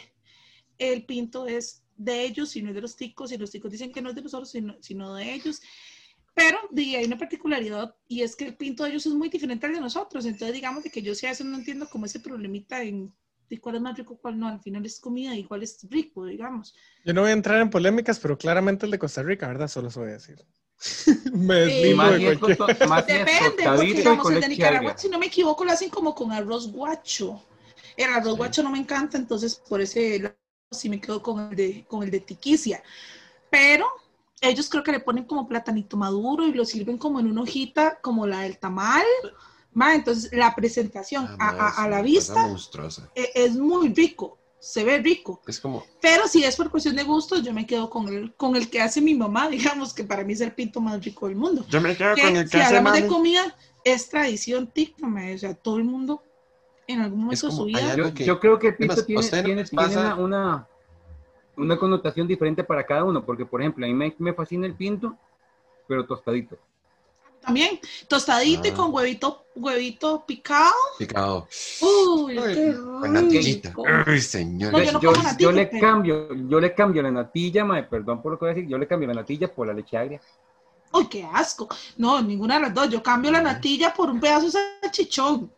El 0.77 1.05
pinto 1.05 1.47
es 1.47 1.83
de 1.97 2.23
ellos 2.23 2.55
y 2.55 2.61
no 2.61 2.69
es 2.69 2.75
de 2.75 2.81
los 2.81 2.95
ticos, 2.95 3.31
y 3.31 3.37
los 3.37 3.51
ticos 3.51 3.71
dicen 3.71 3.91
que 3.91 4.01
no 4.01 4.09
es 4.09 4.15
de 4.15 4.21
nosotros, 4.21 4.51
sino, 4.51 4.75
sino 4.81 5.13
de 5.15 5.33
ellos. 5.33 5.61
Pero 6.33 6.57
hay 6.75 7.05
una 7.05 7.17
particularidad 7.17 7.95
y 8.09 8.21
es 8.21 8.35
que 8.35 8.45
el 8.45 8.57
pinto 8.57 8.83
de 8.83 8.89
ellos 8.89 9.05
es 9.05 9.13
muy 9.13 9.29
diferente 9.29 9.65
al 9.67 9.73
de 9.73 9.79
nosotros. 9.79 10.25
Entonces, 10.25 10.53
digamos 10.53 10.83
de 10.83 10.89
que 10.91 11.01
yo 11.01 11.15
sí 11.15 11.25
a 11.25 11.29
veces 11.29 11.45
no 11.45 11.55
entiendo 11.55 11.89
como 11.89 12.05
ese 12.05 12.19
problemita 12.19 12.83
en 12.83 13.13
de 13.49 13.59
cuál 13.59 13.75
es 13.75 13.81
más 13.81 13.97
rico, 13.97 14.17
cuál 14.17 14.39
no. 14.39 14.47
Al 14.47 14.59
final 14.59 14.85
es 14.85 14.99
comida 14.99 15.35
y 15.35 15.43
cuál 15.43 15.63
es 15.63 15.85
rico, 15.89 16.25
digamos. 16.25 16.75
Yo 17.03 17.13
no 17.13 17.21
voy 17.21 17.31
a 17.31 17.33
entrar 17.33 17.61
en 17.61 17.69
polémicas, 17.69 18.19
pero 18.19 18.37
claramente 18.37 18.85
el 18.85 18.91
de 18.91 18.99
Costa 18.99 19.23
Rica, 19.23 19.47
¿verdad? 19.47 19.67
Solo 19.67 19.89
eso 19.89 20.01
voy 20.01 20.09
a 20.09 20.13
decir. 20.13 20.45
Me 21.33 21.55
deslindo 21.55 21.97
Más 21.97 22.19
de 22.19 22.39
cualquier... 22.39 22.59
más 22.89 23.07
Depende, 23.07 23.63
porque 23.63 23.93
digamos 23.93 24.31
el 24.31 24.41
de 24.41 24.49
Nicaragua, 24.49 24.97
si 24.97 25.09
no 25.09 25.19
me 25.19 25.27
equivoco, 25.27 25.63
lo 25.63 25.71
hacen 25.71 25.89
como 25.89 26.13
con 26.13 26.31
arroz 26.31 26.71
guacho. 26.71 27.41
El 27.95 28.11
arroz 28.11 28.37
guacho 28.37 28.61
no 28.61 28.71
me 28.71 28.79
encanta, 28.79 29.17
entonces 29.17 29.55
por 29.55 29.79
ese 29.79 30.19
lado 30.19 30.35
sí 30.71 30.89
me 30.89 30.99
quedo 30.99 31.21
con 31.21 31.49
el 31.49 31.55
de, 31.55 31.85
con 31.87 32.03
el 32.03 32.11
de 32.11 32.19
tiquicia. 32.19 32.83
Pero 33.49 33.87
ellos 34.41 34.69
creo 34.69 34.83
que 34.83 34.91
le 34.91 34.99
ponen 34.99 35.23
como 35.23 35.47
platanito 35.47 35.95
maduro 35.97 36.45
y 36.45 36.53
lo 36.53 36.65
sirven 36.65 36.97
como 36.97 37.19
en 37.19 37.27
una 37.27 37.41
hojita, 37.41 37.99
como 38.01 38.27
la 38.27 38.41
del 38.41 38.57
tamal. 38.57 39.05
Ma, 39.75 39.93
entonces 39.93 40.31
la 40.33 40.55
presentación 40.55 41.25
Ah, 41.27 41.35
a, 41.39 41.51
ma, 41.53 41.67
a- 41.69 41.87
la 41.89 42.01
vista 42.01 42.33
e- 43.13 43.31
es 43.35 43.55
muy 43.57 43.93
rico, 43.93 44.37
se 44.57 44.83
ve 44.85 44.97
rico. 44.99 45.41
Es 45.45 45.59
como, 45.59 45.85
Pero 46.01 46.27
si 46.29 46.43
es 46.45 46.55
por 46.55 46.71
cuestión 46.71 46.95
de 46.95 47.03
gustos, 47.03 47.43
yo 47.43 47.53
me 47.53 47.67
quedo 47.67 47.89
con 47.89 48.07
el, 48.07 48.33
con 48.35 48.55
el 48.55 48.69
que 48.69 48.81
hace 48.81 49.01
mi 49.01 49.13
mamá, 49.13 49.49
digamos, 49.83 49.93
que 49.93 50.05
para 50.05 50.23
mí 50.23 50.31
es 50.33 50.41
el 50.41 50.53
pinto 50.53 50.79
más 50.81 51.03
rico 51.03 51.27
del 51.27 51.35
mundo 51.35 51.65
yo 51.69 51.81
me 51.81 51.95
quedo 51.95 52.15
que 52.15 52.21
con 52.21 52.37
el 52.37 52.45
si 52.47 52.51
que 52.51 52.57
hace 52.63 52.77
hablamos 52.77 52.93
de 52.93 53.01
mami. 53.01 53.13
comida, 53.13 53.55
es 53.83 54.09
tradición 54.09 54.67
tica, 54.67 55.05
mae. 55.07 55.35
o 55.35 55.37
sea, 55.37 55.53
todo 55.53 55.77
el 55.77 55.83
mundo 55.83 56.23
en 56.87 57.01
algún 57.01 57.19
momento 57.25 57.47
de 57.47 57.51
su 57.53 57.65
vida. 57.65 57.95
Yo, 57.95 58.13
que- 58.13 58.23
yo 58.25 58.39
creo 58.39 58.57
que 58.57 58.67
el 58.67 58.75
pinto 58.77 59.03
tiene, 59.05 59.19
¿usted 59.25 59.37
no 59.39 59.43
tiene- 59.45 59.63
tiene 59.65 60.13
una, 60.15 60.67
una 61.57 61.77
connotación 61.77 62.27
diferente 62.27 62.63
para 62.63 62.85
cada 62.85 63.03
uno, 63.03 63.25
porque 63.25 63.45
por 63.45 63.59
ejemplo, 63.61 63.85
a 63.85 63.89
mí 63.89 63.93
me, 63.93 64.15
me 64.19 64.33
fascina 64.33 64.65
el 64.67 64.73
pinto, 64.75 65.17
pero 65.87 66.05
tostadito. 66.05 66.57
También 67.45 67.79
tostadito 68.07 68.67
y 68.67 68.71
Ah. 68.71 68.73
con 68.73 68.93
huevito, 68.93 69.45
huevito 69.55 70.25
picado. 70.25 70.73
Picado. 70.97 71.47
Uy, 71.81 72.37
Ay, 72.39 72.55
qué 72.55 72.75
Con 72.75 73.13
natillita. 73.13 73.69
rico. 73.69 73.83
Ay, 74.07 74.19
señor. 74.21 74.71
No, 74.71 74.81
yo 74.81 74.91
no 74.93 74.99
yo, 74.99 75.11
como 75.11 75.23
natilla, 75.23 75.49
yo 75.49 75.51
le 75.51 75.65
pero- 75.67 75.81
cambio, 75.81 76.27
yo 76.49 76.59
le 76.59 76.73
cambio 76.73 77.01
la 77.03 77.11
natilla, 77.11 77.63
mae, 77.65 77.83
perdón 77.83 78.21
por 78.21 78.31
lo 78.31 78.39
que 78.39 78.45
voy 78.45 78.51
a 78.51 78.55
decir, 78.55 78.69
yo 78.69 78.77
le 78.77 78.87
cambio 78.87 79.07
la 79.07 79.13
natilla 79.13 79.53
por 79.53 79.67
la 79.67 79.73
leche 79.73 79.95
agria. 79.97 80.19
Uy, 80.91 81.07
qué 81.07 81.27
asco. 81.33 81.67
No, 81.97 82.21
ninguna 82.21 82.55
de 82.55 82.61
las 82.61 82.73
dos. 82.73 82.89
Yo 82.89 83.03
cambio 83.03 83.31
la 83.31 83.41
natilla 83.41 83.93
por 83.93 84.09
un 84.09 84.19
pedazo 84.19 84.45
de 84.45 84.51
salchichón. 84.81 85.51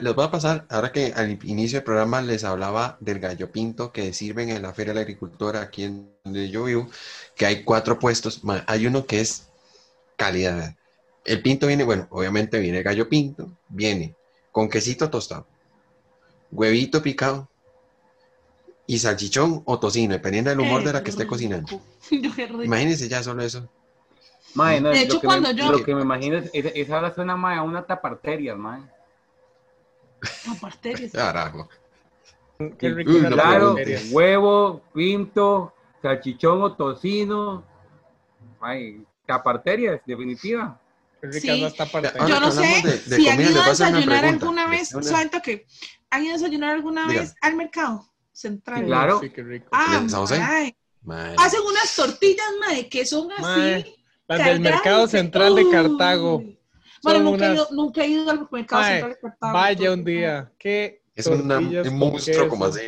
Les 0.00 0.14
voy 0.14 0.24
a 0.24 0.30
pasar, 0.30 0.64
ahora 0.70 0.92
que 0.92 1.12
al 1.16 1.32
inicio 1.42 1.78
del 1.78 1.84
programa 1.84 2.22
les 2.22 2.44
hablaba 2.44 2.96
del 3.00 3.18
gallo 3.18 3.50
pinto 3.50 3.90
que 3.90 4.12
sirven 4.12 4.48
en 4.50 4.62
la 4.62 4.72
Feria 4.72 4.92
de 4.92 4.94
la 4.94 5.00
Agricultura 5.00 5.60
aquí 5.60 5.82
en 5.82 6.08
donde 6.24 6.48
yo 6.50 6.64
vivo, 6.64 6.86
que 7.34 7.46
hay 7.46 7.64
cuatro 7.64 7.98
puestos, 7.98 8.40
hay 8.68 8.86
uno 8.86 9.06
que 9.06 9.20
es 9.20 9.48
calidad. 10.14 10.76
El 11.26 11.42
pinto 11.42 11.66
viene, 11.66 11.82
bueno, 11.84 12.06
obviamente 12.10 12.58
viene 12.60 12.78
el 12.78 12.84
gallo 12.84 13.08
pinto, 13.08 13.50
viene 13.68 14.14
con 14.52 14.68
quesito 14.68 15.10
tostado, 15.10 15.46
huevito 16.52 17.02
picado 17.02 17.48
y 18.86 18.98
salchichón 18.98 19.62
o 19.64 19.80
tocino, 19.80 20.12
dependiendo 20.14 20.50
del 20.50 20.60
humor 20.60 20.84
de 20.84 20.92
la 20.92 21.02
que 21.02 21.10
esté 21.10 21.24
Qué 21.24 21.28
cocinando. 21.28 21.80
Imagínense 22.62 23.08
ya 23.08 23.22
solo 23.22 23.42
eso. 23.42 23.68
Mae, 24.54 24.80
no, 24.80 24.90
De 24.90 24.94
lo 24.94 25.00
hecho, 25.02 25.20
que 25.20 25.26
cuando 25.26 25.48
me, 25.48 25.54
yo- 25.54 25.72
Lo 25.72 25.84
que 25.84 25.94
me 25.94 26.02
imagino 26.02 26.38
es, 26.38 26.48
esa, 26.52 26.68
esa 26.68 26.98
hora 26.98 27.14
suena 27.14 27.36
mae, 27.36 27.58
a 27.58 27.62
una 27.62 27.84
taparteria, 27.84 28.54
mae. 28.54 28.80
Eso. 30.84 31.18
Carajo. 31.18 31.68
Qué 32.78 32.88
rico 32.90 33.12
Claro, 33.28 33.76
huevo, 34.12 34.80
pinto, 34.94 35.74
salchichón 36.00 36.62
o 36.62 36.72
tocino. 36.74 37.64
Ay, 38.60 39.04
taparterias, 39.26 40.00
definitiva. 40.06 40.80
Sí. 41.32 41.48
Ahora 41.50 42.26
Yo 42.28 42.40
no 42.40 42.52
sé 42.52 42.60
de- 42.84 42.98
de 42.98 43.16
si 43.16 43.28
han 43.28 43.40
ido 43.40 43.62
a 43.62 43.68
desayunar 43.70 44.24
alguna 44.24 44.66
vez. 44.68 44.88
Suelto 44.88 45.40
que 45.42 45.66
han 46.10 46.24
ido 46.24 46.34
a 46.34 46.38
desayunar 46.38 46.74
alguna 46.74 47.06
Diga. 47.08 47.20
vez 47.22 47.34
al 47.40 47.56
mercado 47.56 48.08
central. 48.32 48.84
Claro. 48.84 49.20
Sí, 49.20 49.30
qué 49.30 49.42
rico. 49.42 49.68
Ah. 49.72 50.04
Hacen 51.38 51.60
unas 51.66 51.94
tortillas, 51.94 52.46
mae, 52.60 52.88
que 52.88 53.06
son 53.06 53.30
así. 53.32 53.94
Las 54.28 54.44
del 54.44 54.60
Mercado 54.60 55.06
Central 55.06 55.54
de 55.54 55.70
Cartago. 55.70 56.36
Uy. 56.38 56.58
Bueno, 57.02 57.20
nunca, 57.20 57.46
he 57.48 57.54
ido, 57.54 57.68
nunca 57.70 58.02
he 58.04 58.08
ido 58.08 58.28
al 58.30 58.48
mercado 58.50 58.82
central 58.82 59.10
de 59.12 59.18
Cartago. 59.20 59.52
Vaya 59.52 59.92
un 59.92 60.04
día. 60.04 60.52
Qué 60.58 61.02
Es 61.14 61.26
una- 61.28 61.58
un 61.58 61.98
monstruo 61.98 62.48
como 62.48 62.64
así. 62.66 62.80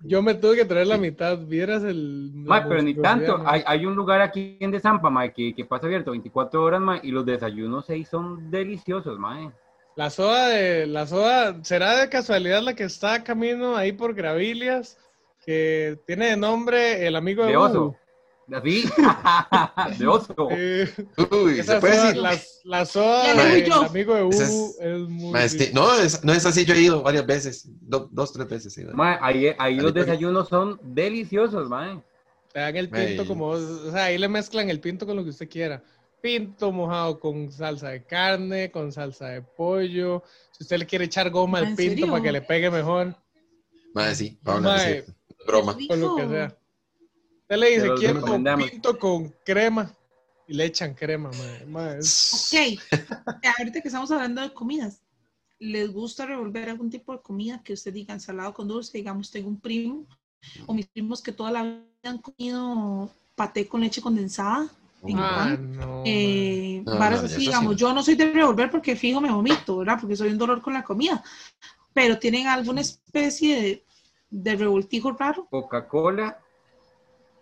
Yo 0.00 0.22
me 0.22 0.34
tuve 0.34 0.56
que 0.56 0.64
traer 0.64 0.86
la 0.86 0.98
mitad. 0.98 1.38
Vieras 1.38 1.82
el. 1.82 2.32
pero 2.68 2.82
ni 2.82 2.94
tanto. 2.94 3.42
Hay, 3.44 3.62
hay 3.66 3.86
un 3.86 3.94
lugar 3.94 4.20
aquí 4.20 4.56
en 4.60 4.70
Desampa, 4.70 5.10
mae, 5.10 5.32
que, 5.32 5.54
que 5.54 5.64
pasa 5.64 5.86
abierto 5.86 6.12
24 6.12 6.62
horas, 6.62 6.80
mae, 6.80 7.00
y 7.02 7.10
los 7.10 7.26
desayunos 7.26 7.88
ahí 7.90 8.04
son 8.04 8.50
deliciosos, 8.50 9.18
mae. 9.18 9.50
La 9.96 10.10
soda 10.10 10.48
de. 10.48 10.86
La 10.86 11.06
soda. 11.06 11.62
¿Será 11.62 11.96
de 11.96 12.08
casualidad 12.08 12.62
la 12.62 12.74
que 12.74 12.84
está 12.84 13.24
camino 13.24 13.76
ahí 13.76 13.92
por 13.92 14.14
Gravilias? 14.14 14.98
Que 15.44 15.98
tiene 16.06 16.26
de 16.26 16.36
nombre 16.36 17.06
el 17.06 17.16
amigo 17.16 17.44
de, 17.44 17.50
De 17.50 17.56
Hugo? 17.56 17.96
Oso. 18.48 18.92
¿Así? 19.76 19.98
de 19.98 20.06
oso. 20.06 20.34
Eh, 20.50 20.88
Uy, 21.30 21.62
¿se 21.62 21.80
puede 21.80 21.94
soda- 21.94 22.06
decir? 22.08 22.22
La, 22.22 22.40
la 22.64 22.86
soda 22.86 23.58
yo. 23.58 23.82
amigo 23.84 24.14
de 24.14 24.22
Hugo 24.22 24.30
Ese 24.32 24.44
es, 24.44 24.76
es- 24.80 25.08
muy. 25.08 25.32
Ma, 25.32 25.40
rico. 25.46 25.64
no, 25.74 25.94
es, 25.94 26.24
no 26.24 26.32
es 26.32 26.46
así, 26.46 26.64
yo 26.64 26.74
he 26.74 26.80
ido 26.82 27.02
varias 27.02 27.26
veces, 27.26 27.68
do- 27.80 28.08
dos, 28.12 28.32
tres 28.32 28.48
veces. 28.48 28.72
sí, 28.74 28.82
ahí, 29.20 29.52
ahí 29.58 29.76
los 29.76 29.92
desayunos 29.94 30.48
son 30.48 30.78
deliciosos, 30.82 31.68
mae. 31.68 32.00
Te 32.52 32.60
dan 32.60 32.76
el 32.76 32.88
pinto 32.88 33.26
como, 33.26 33.48
o 33.48 33.90
sea, 33.90 34.04
ahí 34.04 34.16
le 34.18 34.28
mezclan 34.28 34.70
el 34.70 34.80
pinto 34.80 35.04
con 35.06 35.16
lo 35.16 35.24
que 35.24 35.30
usted 35.30 35.48
quiera. 35.48 35.82
Pinto 36.22 36.72
mojado 36.72 37.20
con 37.20 37.52
salsa 37.52 37.90
de 37.90 38.02
carne, 38.02 38.70
con 38.70 38.90
salsa 38.90 39.28
de 39.28 39.42
pollo. 39.42 40.22
Si 40.52 40.64
usted 40.64 40.78
le 40.78 40.86
quiere 40.86 41.04
echar 41.04 41.30
goma 41.30 41.58
al 41.58 41.64
¿En 41.68 41.76
pinto 41.76 41.90
serio? 41.96 42.10
para 42.10 42.22
que 42.22 42.32
le 42.32 42.40
pegue 42.42 42.70
mejor, 42.70 43.14
Mae, 43.92 44.14
sí, 44.14 44.38
Paula, 44.42 44.68
Mae. 44.76 45.02
sí, 45.06 45.12
broma. 45.46 45.76
Con 45.88 46.00
lo 46.00 46.16
que 46.16 46.28
sea. 46.28 46.56
Usted 47.48 47.56
le 47.58 47.70
dice, 47.70 47.94
quiero 47.94 48.20
pinto 48.56 48.98
con 48.98 49.32
crema. 49.44 49.94
Y 50.48 50.54
le 50.54 50.64
echan 50.64 50.94
crema. 50.94 51.30
Mae, 51.68 51.98
es- 52.00 52.50
Ok, 52.52 52.80
ahorita 53.58 53.80
que 53.80 53.88
estamos 53.88 54.10
hablando 54.10 54.40
de 54.42 54.52
comidas, 54.52 55.00
¿les 55.60 55.92
gusta 55.92 56.26
revolver 56.26 56.68
algún 56.70 56.90
tipo 56.90 57.12
de 57.12 57.20
comida 57.20 57.62
que 57.62 57.72
usted 57.72 57.92
diga 57.92 58.14
ensalado 58.14 58.52
con 58.52 58.66
dulce? 58.66 58.98
Digamos, 58.98 59.30
tengo 59.30 59.48
un 59.48 59.60
primo 59.60 60.04
o 60.66 60.74
mis 60.74 60.86
primos 60.86 61.22
que 61.22 61.30
toda 61.30 61.52
la 61.52 61.62
vida 61.62 61.84
han 62.02 62.18
comido 62.18 63.10
paté 63.36 63.68
con 63.68 63.80
leche 63.80 64.00
condensada. 64.02 64.68
en 65.06 65.16
Ah, 65.18 65.56
no. 65.56 66.02
Eh, 66.04 66.82
No, 66.84 66.98
varas 66.98 67.20
no, 67.20 67.26
así, 67.26 67.36
sí 67.36 67.40
digamos, 67.42 67.76
yo 67.76 67.92
no 67.94 68.02
soy 68.02 68.16
de 68.16 68.32
revolver 68.32 68.70
porque 68.72 68.96
fijo 68.96 69.20
me 69.20 69.30
vomito, 69.30 69.76
¿verdad? 69.78 69.98
Porque 70.00 70.16
soy 70.16 70.30
un 70.30 70.38
dolor 70.38 70.60
con 70.60 70.72
la 70.74 70.82
comida. 70.82 71.22
Pero 71.94 72.18
tienen 72.18 72.48
alguna 72.48 72.80
especie 72.80 73.60
de, 73.62 73.84
de 74.30 74.56
revoltijo 74.56 75.12
raro. 75.12 75.46
Coca-Cola 75.48 76.40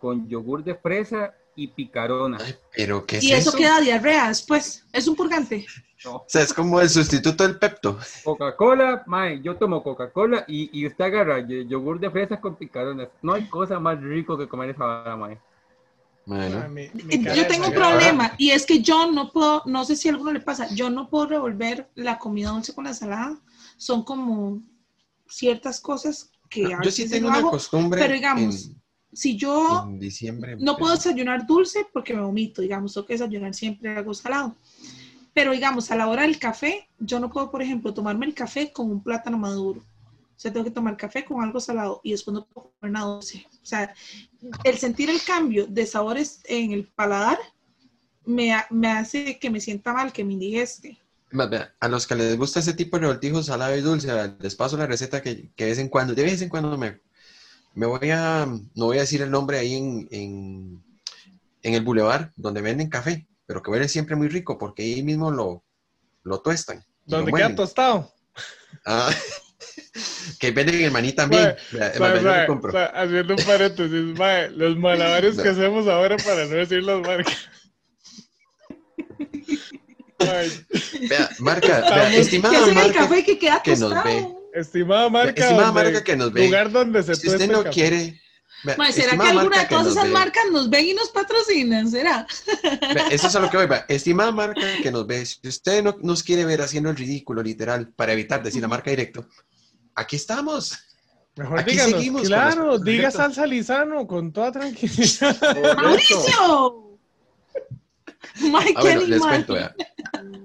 con 0.04 0.28
yogur 0.28 0.62
de 0.62 0.74
fresa 0.74 1.32
y 1.56 1.68
picarona. 1.68 2.36
Ay, 2.38 2.54
pero 2.76 3.06
¿qué 3.06 3.16
es 3.16 3.24
Y 3.24 3.32
eso, 3.32 3.48
eso? 3.48 3.56
queda 3.56 3.80
diarrea 3.80 4.28
después. 4.28 4.84
Es 4.92 5.08
un 5.08 5.16
purgante. 5.16 5.64
No. 6.04 6.16
O 6.16 6.24
sea, 6.28 6.42
es 6.42 6.52
como 6.52 6.78
el 6.78 6.90
sustituto 6.90 7.42
del 7.42 7.58
Pepto. 7.58 7.98
Coca-Cola, 8.22 9.02
mae, 9.06 9.40
yo 9.40 9.56
tomo 9.56 9.82
Coca-Cola 9.82 10.44
y, 10.46 10.68
y 10.78 10.86
usted 10.86 11.04
agarra 11.06 11.40
y- 11.40 11.66
yogur 11.66 11.98
de 11.98 12.10
fresa 12.10 12.38
con 12.38 12.56
picaronas. 12.56 13.08
No 13.22 13.32
hay 13.32 13.48
cosa 13.48 13.80
más 13.80 13.98
rico 14.02 14.36
que 14.36 14.46
comer 14.46 14.68
esa 14.70 14.84
vara, 14.84 15.16
mae. 15.16 15.38
Bueno, 16.26 16.68
mi- 16.68 16.90
mi 16.92 17.22
cara 17.24 17.34
Yo 17.34 17.46
tengo 17.46 17.68
un 17.68 17.72
problema 17.74 18.34
y 18.36 18.50
es 18.50 18.66
que 18.66 18.80
yo 18.82 19.10
no 19.10 19.32
puedo, 19.32 19.62
no 19.64 19.86
sé 19.86 19.96
si 19.96 20.08
a 20.08 20.12
alguno 20.12 20.32
le 20.32 20.40
pasa, 20.40 20.68
yo 20.74 20.90
no 20.90 21.08
puedo 21.08 21.26
revolver 21.28 21.88
la 21.94 22.18
comida 22.18 22.50
dulce 22.50 22.74
con 22.74 22.84
la 22.84 22.90
ensalada. 22.90 23.38
Son 23.78 24.04
como 24.04 24.60
ciertas 25.26 25.80
cosas 25.80 26.30
que 26.50 26.74
a 26.74 26.82
yo 26.82 26.90
sí 26.90 27.08
tengo 27.08 27.28
una 27.28 27.38
hago. 27.38 27.50
costumbre 27.52 27.98
pero 28.02 28.12
digamos, 28.12 28.66
en, 28.66 28.83
Si 29.14 29.36
yo 29.36 29.84
en 29.88 29.98
diciembre. 29.98 30.56
no 30.58 30.76
puedo 30.76 30.94
desayunar 30.94 31.46
dulce 31.46 31.86
porque 31.92 32.14
me 32.14 32.22
vomito, 32.22 32.62
digamos, 32.62 32.92
tengo 32.94 33.06
que 33.06 33.14
desayunar 33.14 33.54
siempre 33.54 33.96
algo 33.96 34.12
salado. 34.14 34.56
Pero 35.32 35.52
digamos, 35.52 35.90
a 35.90 35.96
la 35.96 36.08
hora 36.08 36.22
del 36.22 36.38
café, 36.38 36.88
yo 36.98 37.18
no 37.20 37.30
puedo, 37.30 37.50
por 37.50 37.62
ejemplo, 37.62 37.92
tomarme 37.92 38.26
el 38.26 38.34
café 38.34 38.72
con 38.72 38.90
un 38.90 39.02
plátano 39.02 39.36
maduro. 39.38 39.80
O 39.80 40.40
sea, 40.40 40.52
tengo 40.52 40.64
que 40.64 40.70
tomar 40.70 40.96
café 40.96 41.24
con 41.24 41.42
algo 41.42 41.60
salado 41.60 42.00
y 42.04 42.10
después 42.12 42.34
no 42.34 42.44
puedo 42.46 42.72
comer 42.80 42.92
nada 42.92 43.06
dulce. 43.14 43.46
O 43.62 43.66
sea, 43.66 43.94
el 44.64 44.78
sentir 44.78 45.10
el 45.10 45.22
cambio 45.22 45.66
de 45.66 45.86
sabores 45.86 46.40
en 46.44 46.72
el 46.72 46.84
paladar 46.86 47.38
me, 48.24 48.52
ha- 48.52 48.66
me 48.70 48.88
hace 48.88 49.38
que 49.38 49.50
me 49.50 49.60
sienta 49.60 49.92
mal, 49.92 50.12
que 50.12 50.24
me 50.24 50.32
indigeste. 50.34 50.98
A 51.80 51.88
los 51.88 52.06
que 52.06 52.14
les 52.14 52.36
gusta 52.38 52.60
ese 52.60 52.74
tipo 52.74 52.96
de 52.96 53.02
revoltijos 53.02 53.46
salado 53.46 53.76
y 53.76 53.80
dulce, 53.80 54.08
les 54.38 54.54
paso 54.54 54.76
la 54.76 54.86
receta 54.86 55.20
que, 55.20 55.50
que 55.56 55.64
de 55.64 55.70
vez 55.70 55.78
en 55.80 55.88
cuando, 55.88 56.14
de 56.14 56.22
vez 56.22 56.40
en 56.42 56.48
cuando 56.48 56.78
me, 56.78 57.00
me 57.74 57.86
voy 57.86 58.10
a, 58.10 58.46
no 58.74 58.84
voy 58.86 58.98
a 58.98 59.02
decir 59.02 59.22
el 59.22 59.30
nombre 59.30 59.58
ahí 59.58 59.74
en, 59.74 60.08
en, 60.10 60.84
en 61.62 61.74
el 61.74 61.82
bulevar 61.82 62.32
donde 62.36 62.62
venden 62.62 62.88
café, 62.88 63.26
pero 63.46 63.62
que 63.62 63.70
huele 63.70 63.88
siempre 63.88 64.16
muy 64.16 64.28
rico 64.28 64.58
porque 64.58 64.82
ahí 64.82 65.02
mismo 65.02 65.30
lo, 65.30 65.64
lo 66.22 66.40
tuestan. 66.40 66.84
lo 67.06 67.18
¿Dónde 67.18 67.32
queda 67.32 67.54
tostado? 67.54 68.12
Ah, 68.86 69.12
que 70.38 70.50
venden 70.50 70.80
el 70.82 70.90
maní 70.90 71.12
también. 71.12 71.54
Compro. 72.46 72.72
haciendo 72.94 73.34
un 73.34 73.44
paréntesis, 73.44 74.18
mae, 74.18 74.50
los 74.50 74.76
malabares 74.76 75.36
que 75.42 75.48
hacemos 75.48 75.86
ahora 75.88 76.16
para 76.18 76.46
no 76.46 76.54
decir 76.56 76.82
las 76.82 77.00
marcas. 77.00 77.36
Vea, 81.08 81.28
marca, 81.40 81.66
vea, 81.68 81.78
Estamos- 81.80 82.10
¿Qué 82.10 82.20
estimada 82.20 82.58
hacen 82.58 82.68
el 82.70 82.74
marca, 82.74 82.98
café 83.00 83.24
que 83.24 83.38
queda 83.38 83.62
que 83.62 83.70
nos 83.72 83.80
tostado? 83.80 84.04
ve. 84.04 84.43
Estimada 84.54 85.08
marca, 85.10 85.30
estimada 85.42 85.66
donde- 85.68 85.82
marca 85.84 86.04
que 86.04 86.16
nos 86.16 86.32
ve. 86.32 86.46
lugar 86.46 86.70
donde 86.70 87.02
se 87.02 87.14
si 87.14 87.28
usted 87.28 87.50
no 87.50 87.58
café. 87.64 87.70
quiere, 87.74 88.20
¿Será 88.92 89.18
que 89.18 89.26
alguna 89.28 89.58
de 89.60 89.66
todas 89.66 89.88
esas 89.88 90.04
ve, 90.04 90.10
marcas 90.10 90.44
nos 90.50 90.70
ven 90.70 90.86
y 90.86 90.94
nos 90.94 91.10
patrocinan? 91.10 91.90
¿Será? 91.90 92.26
Eso 93.10 93.26
es 93.26 93.36
a 93.36 93.40
lo 93.40 93.50
que 93.50 93.58
voy. 93.58 93.66
Estimada 93.88 94.32
marca 94.32 94.62
que 94.82 94.90
nos 94.90 95.06
ve, 95.06 95.26
si 95.26 95.46
usted 95.46 95.82
no 95.82 95.94
nos 96.00 96.22
quiere 96.22 96.46
ver 96.46 96.62
haciendo 96.62 96.88
el 96.88 96.96
ridículo, 96.96 97.42
literal, 97.42 97.88
para 97.94 98.14
evitar 98.14 98.42
decir 98.42 98.62
la 98.62 98.68
marca 98.68 98.88
directo, 98.90 99.26
aquí 99.94 100.16
estamos. 100.16 100.72
Mejor 101.36 101.58
Aquí 101.58 101.72
díganos, 101.72 101.92
seguimos 101.96 102.22
claro, 102.22 102.66
los 102.66 102.84
diga 102.84 103.10
salsa 103.10 103.44
lisano 103.46 104.06
con 104.06 104.32
toda 104.32 104.52
tranquilidad. 104.52 105.36
¡Mauricio! 105.76 106.98
Mae, 108.40 108.62
Ah, 108.62 108.64
qué 108.66 108.72
bueno, 108.80 109.00
les 109.02 109.10
animal. 109.22 109.28
cuento, 109.30 109.52
vea. 109.54 109.74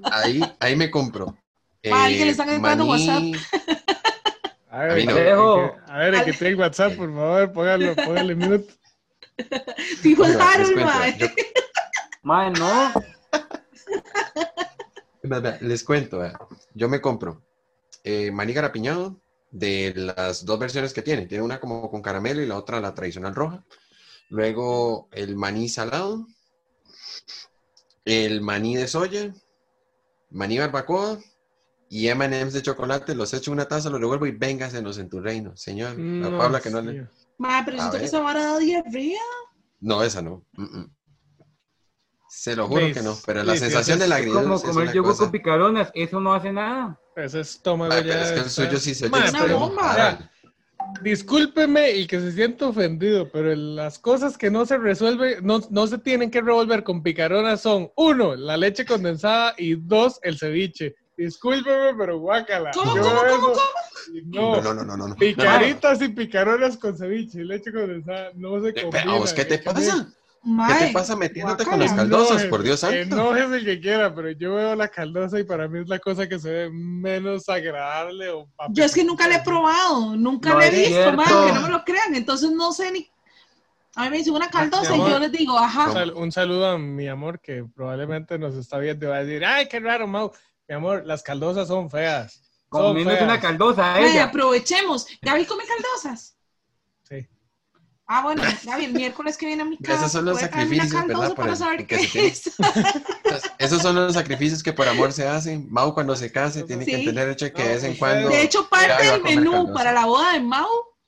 Ahí, 0.04 0.42
ahí 0.60 0.76
me 0.76 0.90
compro. 0.92 1.38
eh, 1.82 1.92
alguien 1.94 2.26
le 2.26 2.32
están 2.32 2.50
entrando 2.50 2.86
maní- 2.86 3.40
A 4.72 4.80
ver, 4.84 5.06
no. 5.06 5.14
que- 5.16 5.22
Alejo. 5.22 5.76
a 5.88 5.98
ver, 5.98 6.14
el 6.16 6.24
que 6.26 6.34
tiene 6.34 6.56
WhatsApp, 6.56 6.96
por 6.96 7.14
favor, 7.14 7.52
póngalo, 7.54 7.96
póngale 7.96 8.36
mute. 8.36 8.74
Fijo 10.02 10.26
el 10.26 10.40
Harold, 10.40 10.74
cuento, 10.74 10.86
mae. 10.94 11.18
yo- 11.18 11.28
Mae, 12.24 12.52
no. 12.52 12.92
Les 15.62 15.84
cuento, 15.84 16.20
vea. 16.20 16.38
yo 16.74 16.90
me 16.90 17.02
compro 17.02 17.44
eh, 18.04 18.32
maní 18.32 18.54
garapiñado 18.54 19.20
de 19.52 19.94
las 19.96 20.46
dos 20.46 20.60
versiones 20.60 20.94
que 20.94 21.02
tiene. 21.02 21.26
Tiene 21.26 21.44
una 21.44 21.60
como 21.60 21.90
con 21.90 22.02
caramelo 22.02 22.42
y 22.42 22.46
la 22.46 22.58
otra 22.58 22.80
la 22.80 22.94
tradicional 22.94 23.36
roja. 23.36 23.64
Luego 24.30 25.10
el 25.12 25.36
maní 25.36 25.70
salado, 25.70 26.28
el 28.06 28.42
maní 28.42 28.76
de 28.76 28.88
soya, 28.88 29.34
maní 30.30 30.58
barbacoa 30.60 31.20
y 31.90 32.08
M&M's 32.08 32.54
de 32.54 32.62
chocolate. 32.62 33.16
Los 33.16 33.34
echo 33.34 33.52
en 33.52 33.54
una 33.56 33.68
taza, 33.68 33.90
los 33.90 34.00
revuelvo 34.00 34.28
y 34.28 34.32
véngasenos 34.32 34.98
en 35.00 35.10
tu 35.10 35.20
reino, 35.20 35.56
señor. 35.58 35.98
La 35.98 36.38
Paula 36.38 36.62
que 36.62 36.70
no 36.70 36.82
le... 36.82 37.08
Mae, 37.38 37.64
pero 37.66 37.78
A 37.78 37.80
siento 37.82 37.98
que 37.98 38.06
esa 38.06 38.20
vara 38.22 38.44
da 38.44 38.60
diarrea. 38.60 39.22
No, 39.80 40.04
esa 40.04 40.22
no. 40.22 40.46
Mm, 40.54 40.64
mm. 40.80 40.92
Se 42.30 42.56
lo 42.56 42.68
juro 42.68 42.94
que 42.94 43.02
no, 43.02 43.18
pero 43.26 43.40
Liz, 43.42 43.48
la 43.48 43.56
sensación 43.58 43.98
eso 43.98 44.00
de 44.00 44.04
es 44.06 44.10
la 44.10 44.16
Es 44.20 44.22
agridulce 44.22 44.44
como 44.44 44.56
es 44.56 44.62
comer 44.62 44.94
yogur 44.94 45.12
cosa- 45.12 45.24
con 45.24 45.32
picaronas. 45.32 45.92
Eso 45.96 46.20
no 46.20 46.34
hace 46.34 46.52
nada. 46.52 47.00
Ese 47.16 47.40
estómago 47.40 47.92
Ay, 47.92 48.04
ya 48.04 48.12
pero 48.14 48.22
es 48.26 48.32
que 48.34 48.40
el 48.40 48.50
suyo 48.50 48.78
sí 48.78 48.94
se 48.94 49.06
oye 49.08 49.30
Una 49.30 49.46
bomba. 49.56 50.32
Discúlpeme 51.02 51.92
y 51.92 52.08
que 52.08 52.20
se 52.20 52.32
sienta 52.32 52.68
ofendido, 52.68 53.30
pero 53.32 53.54
las 53.56 54.00
cosas 54.00 54.38
que 54.38 54.50
no 54.52 54.66
se 54.66 54.78
resuelven, 54.78 55.46
no, 55.46 55.60
no 55.70 55.88
se 55.88 55.98
tienen 55.98 56.30
que 56.32 56.42
revolver 56.42 56.84
con 56.84 57.04
picaronas 57.04 57.62
son, 57.62 57.92
uno, 57.96 58.36
la 58.36 58.58
leche 58.58 58.86
condensada 58.86 59.54
y 59.58 59.76
dos, 59.76 60.20
el 60.24 60.38
ceviche. 60.38 60.96
Discúlpeme, 61.24 61.94
pero 61.98 62.18
guácala. 62.20 62.72
¿Cómo, 62.74 62.96
Yo 62.96 63.02
cómo, 63.02 63.16
cómo, 63.16 63.52
eso- 63.52 63.62
No, 64.24 64.56
No, 64.56 64.62
no, 64.62 64.74
no, 64.74 64.84
no, 64.86 64.98
no. 64.98 65.08
no. 65.10 65.16
picaritas 65.16 66.02
y 66.02 66.08
picaronas 66.10 66.78
con 66.78 66.98
ceviche 66.98 67.42
y 67.42 67.44
leche 67.44 67.74
condensada 67.74 68.32
no 68.36 68.62
se 68.62 68.70
Eh, 68.70 68.74
combinan. 68.82 68.90
pero, 68.92 69.12
¿a 69.12 69.18
vos 69.20 69.34
¿Qué 69.34 69.44
te 69.46 69.60
pasa? 69.60 70.08
¿Qué 70.42 70.86
te 70.88 70.94
pasa 70.94 71.18
metiéndote 71.18 71.66
con 71.66 71.78
las 71.78 71.92
caldosas? 71.92 72.46
Por 72.46 72.64
Dios 72.64 72.80
santo. 72.80 72.96
Enójese 72.98 73.58
el 73.58 73.66
que 73.66 73.82
quiera, 73.82 74.16
pero 74.16 74.32
yo 74.32 74.56
veo 74.56 74.74
la 74.78 74.88
caldosa 74.88 75.38
y 75.38 75.44
para 75.44 75.68
mí 75.68 75.80
es 75.82 75.90
la 75.90 76.00
cosa 76.00 76.30
que 76.30 76.40
se 76.40 76.50
ve 76.50 76.70
menos 76.72 77.50
agradable. 77.50 78.30
O 78.30 78.48
Yo 78.70 78.86
es 78.86 78.94
que 78.96 79.04
nunca 79.04 79.28
le 79.28 79.36
he 79.36 79.42
probado, 79.42 80.16
nunca 80.16 80.54
No 80.54 80.60
le 80.60 80.68
he 80.68 80.70
es 80.70 80.88
visto, 80.90 81.12
que 81.12 81.54
no 81.54 81.62
me 81.64 81.70
lo 81.70 81.84
crean. 81.84 82.16
Entonces 82.16 82.50
no 82.52 82.72
sé 82.72 82.94
ni. 82.94 83.12
A 83.96 84.04
mí 84.06 84.12
me 84.12 84.18
dicen 84.20 84.34
una 84.34 84.50
caldosa 84.50 84.96
y 84.96 85.00
yo 85.00 85.20
les 85.20 85.32
digo, 85.34 85.60
ajá. 85.60 85.92
un 86.16 86.32
saludo 86.32 86.68
a 86.68 86.78
mi 86.78 87.10
amor 87.10 87.42
que 87.42 87.66
probablemente 87.76 88.40
nos 88.40 88.56
está 88.56 88.78
viendo 88.78 89.08
y 89.08 89.10
va 89.10 89.18
a 89.18 89.24
decir, 89.26 89.44
ay, 89.44 89.68
qué 89.68 89.82
raro, 89.82 90.08
Mau. 90.08 90.32
Mi 90.70 90.76
amor, 90.76 91.04
las 91.06 91.24
caldosas 91.24 91.68
son 91.68 91.90
feas. 91.90 92.42
Comiéndose 92.70 93.24
una 93.24 93.40
caldosa 93.40 93.96
a 93.96 94.00
ella. 94.00 94.26
aprovechemos. 94.26 95.08
Gaby 95.24 95.46
come 95.46 95.64
caldosas. 95.66 96.38
Sí. 97.10 97.28
Ah, 98.06 98.22
bueno, 98.22 98.44
Gaby, 98.64 98.86
el 98.86 98.94
miércoles 98.94 99.36
que 99.36 99.48
viene 99.48 99.64
a 99.64 99.66
mi 99.66 99.78
casa. 99.80 100.02
Esos 100.02 100.12
son 100.12 100.26
los 100.26 100.40
sacrificios, 100.40 101.08
¿verdad? 101.08 101.34
Para 101.36 101.52
el- 101.52 101.58
saber 101.58 101.88
que 101.88 102.08
qué 102.08 102.28
es. 102.28 102.48
Entonces, 102.60 103.52
Esos 103.58 103.82
son 103.82 103.96
los 103.96 104.14
sacrificios 104.14 104.62
que 104.62 104.72
por 104.72 104.88
amor 104.88 105.12
se 105.12 105.28
hacen. 105.28 105.68
Mau 105.72 105.96
cuando 105.96 106.16
se 106.16 106.32
case 106.32 106.62
tiene 106.64 106.86
que 106.86 106.92
Sí. 106.92 107.00
entender 107.00 107.28
el 107.28 107.34
hecho 107.34 107.46
de 107.46 107.54
que 107.54 107.64
No, 107.64 107.68
de 107.68 107.74
vez 107.74 107.84
en 107.84 107.96
cuando 107.96 108.30
De 108.30 108.42
hecho, 108.44 108.70
parte 108.70 109.04
del 109.12 109.24
menú 109.24 109.52
caldosa. 109.52 109.74
para 109.74 109.92
la 109.92 110.06
boda 110.06 110.34
de 110.34 110.40
Mau 110.42 110.68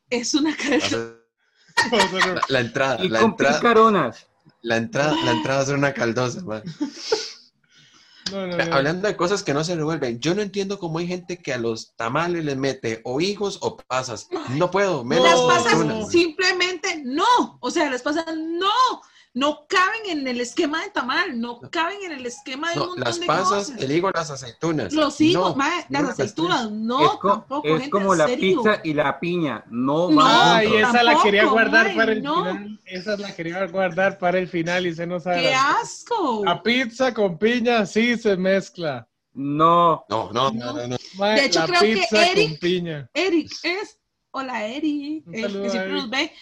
es 0.09 0.33
una 0.33 0.55
caldosa. 0.57 1.13
la, 2.35 2.41
la 2.47 2.59
entrada, 2.59 2.97
Y 3.03 3.09
la 3.09 3.19
con 3.21 3.29
entrada, 3.31 3.59
picaronas. 3.59 4.27
la 4.63 4.77
entrada, 4.77 5.15
la 5.23 5.31
entrada 5.31 5.65
ser 5.65 5.75
una 5.75 5.93
caldosa. 5.93 6.41
man. 6.41 6.63
No, 8.31 8.47
no, 8.47 8.57
no. 8.57 8.73
Hablando 8.73 9.07
de 9.07 9.15
cosas 9.15 9.43
que 9.43 9.53
no 9.53 9.63
se 9.63 9.75
revuelven, 9.75 10.19
yo 10.19 10.33
no 10.33 10.41
entiendo 10.41 10.79
cómo 10.79 10.99
hay 10.99 11.07
gente 11.07 11.37
que 11.37 11.53
a 11.53 11.57
los 11.57 11.93
tamales 11.95 12.45
les 12.45 12.57
mete 12.57 13.01
o 13.03 13.21
higos 13.21 13.59
o 13.61 13.77
pasas. 13.77 14.27
No 14.49 14.71
puedo, 14.71 15.03
menos 15.03 15.25
Las 15.25 15.63
pasas 15.63 16.11
simplemente 16.11 17.01
no. 17.03 17.57
O 17.59 17.71
sea, 17.71 17.89
las 17.89 18.01
pasas 18.01 18.25
no. 18.35 19.01
No 19.33 19.65
caben 19.69 20.19
en 20.19 20.27
el 20.27 20.41
esquema 20.41 20.83
de 20.83 20.89
tamal, 20.89 21.39
no 21.39 21.61
caben 21.71 22.03
en 22.03 22.11
el 22.11 22.25
esquema 22.25 22.71
de 22.73 22.73
un 22.73 22.79
No, 22.79 22.85
montón 22.87 23.03
las 23.05 23.19
de 23.19 23.25
pasas, 23.25 23.47
cosas. 23.69 23.81
el 23.81 23.91
higo, 23.93 24.11
las 24.11 24.29
aceitunas. 24.29 24.91
Los 24.91 25.21
higos, 25.21 25.51
No, 25.51 25.55
mae, 25.55 25.85
no 25.87 25.99
las 25.99 26.01
las 26.03 26.19
aceitunas, 26.19 26.69
no, 26.69 27.01
es 27.05 27.11
co- 27.11 27.29
tampoco, 27.29 27.67
es 27.69 27.73
gente, 27.75 27.89
como 27.91 28.13
la 28.13 28.27
serio. 28.27 28.61
pizza 28.61 28.81
y 28.83 28.93
la 28.93 29.19
piña. 29.21 29.63
No, 29.69 30.09
No, 30.11 30.17
van 30.17 30.57
Ay, 30.57 30.67
juntos. 30.67 30.89
esa 30.89 31.03
la 31.03 31.21
quería 31.23 31.45
guardar 31.45 31.85
mae, 31.87 31.95
para 31.95 32.11
el 32.11 32.21
no. 32.23 32.35
final. 32.35 32.79
Esa 32.85 33.15
la 33.17 33.33
quería 33.35 33.65
guardar 33.67 34.17
para 34.17 34.37
el 34.37 34.49
final 34.49 34.85
y 34.85 34.93
se 34.93 35.07
nos 35.07 35.23
¡Qué 35.23 35.29
haga. 35.29 35.79
asco! 35.81 36.41
La 36.43 36.61
pizza 36.61 37.13
con 37.13 37.37
piña 37.37 37.85
sí 37.85 38.17
se 38.17 38.35
mezcla. 38.35 39.07
No. 39.33 40.03
No, 40.09 40.29
no, 40.33 40.51
no, 40.51 40.73
no, 40.73 40.87
no. 40.87 40.97
Mae, 41.15 41.39
De 41.39 41.45
hecho, 41.45 41.59
la 41.59 41.65
creo 41.67 41.79
que 41.79 42.03
Eric- 42.11 42.49
con 42.49 42.57
piña. 42.59 43.09
Eric 43.13 43.49
es. 43.63 43.97
Hola, 44.31 44.65
Eric. 44.65 45.25
Un 45.25 45.35
eh, 45.35 45.41
que 45.41 45.49
siempre 45.69 45.79
Eric. 45.83 45.93
nos 45.93 46.09
ve. 46.09 46.33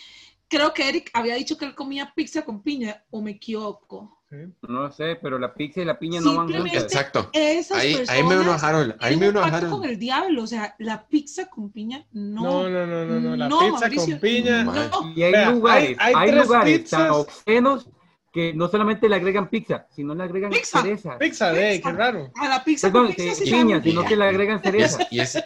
Creo 0.50 0.74
que 0.74 0.89
Eric 0.89 1.12
había 1.14 1.36
dicho 1.36 1.58
que 1.58 1.66
él 1.66 1.76
comía 1.76 2.12
pizza 2.16 2.43
con 2.43 2.62
piña, 2.64 3.04
o 3.12 3.22
me 3.22 3.32
equivoco. 3.32 4.18
Sí. 4.30 4.36
No 4.68 4.91
sé, 4.91 5.18
pero 5.22 5.39
la 5.39 5.54
pizza 5.56 5.82
y 5.82 5.86
la 5.86 5.97
piña 5.97 6.22
no 6.22 6.36
van 6.36 6.52
juntas. 6.54 6.84
Exacto. 6.84 7.30
Esas 7.34 7.78
Ahí, 7.80 7.95
personas 7.95 8.10
ahí 8.10 8.24
me 8.24 8.38
uno 8.39 8.52
a 8.52 8.56
Harold. 8.56 8.95
Ahí 9.00 9.16
me 9.18 9.30
un 9.30 9.38
uno 9.38 9.43
Harold. 9.45 9.72
con 9.72 9.86
el 9.86 9.97
diablo, 9.97 10.43
o 10.43 10.47
sea, 10.47 10.76
la 10.78 11.08
pizza 11.08 11.47
con 11.50 11.72
piña, 11.72 12.06
no. 12.12 12.43
No, 12.43 12.70
no, 12.70 12.86
no, 12.86 13.06
no, 13.06 13.20
no. 13.20 13.36
La 13.36 13.50
No, 13.50 13.60
pizza 13.60 13.80
Mauricio, 13.80 14.06
con 14.14 14.20
piña. 14.20 14.64
no. 14.64 14.74
no. 14.74 15.14
Y 15.16 15.24
hay 15.24 15.32
Vea, 15.32 15.52
lugares, 15.52 15.97
hay- 16.00 16.14
hay, 16.14 16.14
hay 16.16 16.30
tres 16.32 16.43
lugares 16.45 16.89
tan 16.89 17.02
pizzas. 17.02 17.12
obscenos 17.12 17.88
que 18.32 18.53
no 18.53 18.67
solamente 18.69 19.09
le 19.09 19.15
agregan 19.15 19.49
pizza, 19.49 19.88
sino 19.89 20.13
le 20.13 20.23
agregan 20.23 20.51
Pizza. 20.51 20.82
cereza. 20.82 21.17
Pizza 21.17 21.51
de, 21.51 21.75
Pizza. 21.77 21.89
qué 21.91 21.97
raro. 21.97 22.32
A 22.36 22.47
la 22.47 22.63
pizza 22.63 22.88
Perdón, 22.88 23.07
con 23.07 23.15
pizza 23.15 23.32
eh, 23.32 23.36
se 23.36 23.43
piña, 23.45 23.82
sino 23.82 24.05
que 24.05 24.15
le 24.15 24.25
agregan 24.25 24.59
Y 24.59 24.63
cereza. 24.63 25.01
ese, 25.03 25.07
y, 25.11 25.19
ese, 25.19 25.45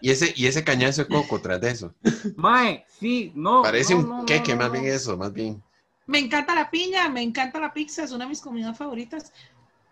y, 0.00 0.10
ese, 0.10 0.32
y 0.36 0.46
ese 0.46 0.64
cañazo 0.64 1.02
de 1.04 1.08
coco 1.08 1.40
tras 1.40 1.60
de 1.60 1.70
eso. 1.70 1.94
Mae, 2.36 2.84
sí, 2.98 3.32
no. 3.34 3.62
Parece 3.62 3.94
no, 3.94 4.00
un 4.00 4.08
no, 4.08 4.24
queque, 4.26 4.52
no, 4.52 4.58
más 4.58 4.66
no. 4.68 4.72
bien 4.72 4.86
eso, 4.94 5.16
más 5.16 5.32
bien. 5.32 5.62
Me 6.06 6.18
encanta 6.18 6.54
la 6.54 6.70
piña, 6.70 7.08
me 7.08 7.22
encanta 7.22 7.60
la 7.60 7.72
pizza, 7.72 8.02
es 8.04 8.10
una 8.12 8.24
de 8.24 8.30
mis 8.30 8.40
comidas 8.40 8.76
favoritas. 8.76 9.32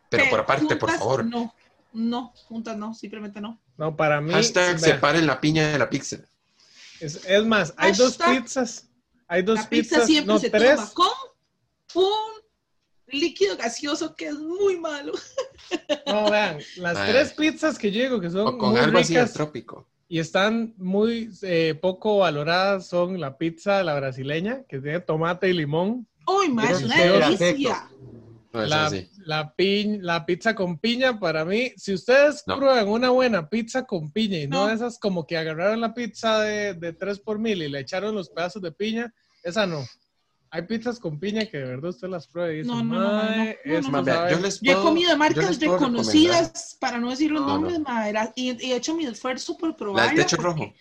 Pero 0.09 0.29
por 0.31 0.41
aparte, 0.41 0.77
por 0.77 0.91
favor. 0.91 1.25
No, 1.25 1.55
no, 1.93 2.33
juntas 2.49 2.77
no, 2.77 2.95
simplemente 2.95 3.41
no. 3.41 3.59
No, 3.77 3.95
para 3.97 4.21
mí. 4.21 4.33
Hashtag 4.33 4.81
vea, 4.81 4.95
separen 4.95 5.27
la 5.27 5.41
piña 5.41 5.69
de 5.73 5.79
la 5.79 5.89
pizza. 5.89 6.17
es, 7.01 7.25
es 7.25 7.45
más, 7.45 7.75
hay 7.77 7.93
dos 7.93 8.17
pizzas. 8.19 8.87
Hay 9.29 9.43
dos 9.43 9.61
La 9.61 9.69
pizza 9.69 9.91
pizzas. 9.97 10.07
siempre 10.07 10.35
No, 10.35 10.41
se 10.41 10.51
tres. 10.51 10.75
toma 10.77 10.91
con 10.95 11.09
un 11.95 12.41
líquido 13.07 13.57
gaseoso 13.57 14.15
que 14.15 14.29
es 14.29 14.35
muy 14.39 14.79
malo. 14.79 15.13
No, 16.07 16.31
vean, 16.31 16.59
las 16.77 16.97
Ay. 16.97 17.13
tres 17.13 17.33
pizzas 17.35 17.79
que 17.79 17.91
digo 17.91 18.21
que 18.21 18.31
son 18.31 18.47
O 18.47 18.59
con 18.59 18.71
muy 18.71 18.81
algo 18.81 18.99
así 18.99 19.15
ricas 19.15 19.33
trópico. 19.33 19.89
y 20.09 20.19
están 20.19 20.75
muy 20.79 21.31
eh, 21.43 21.75
poco 21.81 22.19
valoradas 22.19 22.87
son 22.89 23.21
la 23.21 23.37
pizza, 23.39 23.83
la 23.85 23.95
brasileña, 23.95 24.63
que 24.69 24.79
tiene 24.81 25.01
tomate 25.01 25.49
y 25.49 25.53
limón. 25.53 26.07
Uy, 26.27 26.55
Pero 26.57 26.79
una 27.17 27.31
delicia. 27.31 27.89
No, 28.53 28.63
La, 28.67 28.87
así. 28.87 29.09
la, 29.19 29.55
pi- 29.55 29.99
la 30.01 30.27
pizza 30.27 30.57
con 30.57 30.77
piña, 30.79 31.21
para 31.21 31.45
mí, 31.45 31.73
si 31.77 31.95
ustedes 31.95 32.43
No. 32.49 32.57
prueban 32.57 32.89
una 32.89 33.11
buena 33.11 33.49
pizza 33.49 33.85
con 33.87 34.11
piña 34.11 34.39
y 34.39 34.49
no, 34.49 34.67
No. 34.67 34.73
esas 34.73 34.99
como 34.99 35.25
que 35.25 35.37
agarraron 35.37 35.81
la 35.81 35.95
pizza 35.95 36.41
de, 36.41 36.75
de 36.75 36.93
3 36.93 37.21
por 37.21 37.39
mil 37.39 37.63
y 37.63 37.69
le 37.69 37.79
echaron 37.79 38.13
los 38.13 38.29
pedazos 38.29 38.61
de 38.61 38.73
piña, 38.73 39.15
esa 39.45 39.67
no. 39.69 39.85
Hay 40.53 40.63
pizzas 40.63 40.99
con 40.99 41.19
piña 41.21 41.47
que 41.47 41.59
de 41.59 41.65
verdad 41.65 41.91
usted 41.91 42.09
las 42.09 42.27
prueba 42.27 42.53
y 42.53 42.57
dice, 42.59 42.69
No, 42.69 42.83
no, 42.83 42.95
no, 42.95 43.01
no, 43.01 43.13
"Mae, 43.23 43.59
no, 43.65 43.73
no, 43.73 43.79
esto 43.79 43.83
no, 43.91 43.97
Más, 43.99 44.05
vea, 44.05 44.15
sabe". 44.17 44.31
yo 44.33 44.39
les 44.41 44.61
Yo 44.61 44.71
he 44.71 44.75
puedo- 44.75 44.85
comido 44.89 45.09
de 45.09 45.15
yo 45.15 45.19
marcas 45.19 45.35
puedo 45.45 45.51
recomendar 45.53 45.81
reconocidas, 45.81 46.77
para 46.81 46.99
no 46.99 47.11
decir 47.11 47.31
los 47.31 47.41
No, 47.43 47.47
no. 47.47 47.55
nombres, 47.55 47.79
ma, 47.81 48.09
era- 48.09 48.33
y, 48.35 48.67
y 48.67 48.73
he 48.73 48.77
hecho 48.77 48.95
mi 48.97 49.05
esfuerzo 49.07 49.57
por 49.57 49.71
La 49.71 49.77
probarla. 49.77 50.11
del 50.13 50.17
techo 50.25 50.37
porque- 50.39 50.49
rojo. 50.63 50.75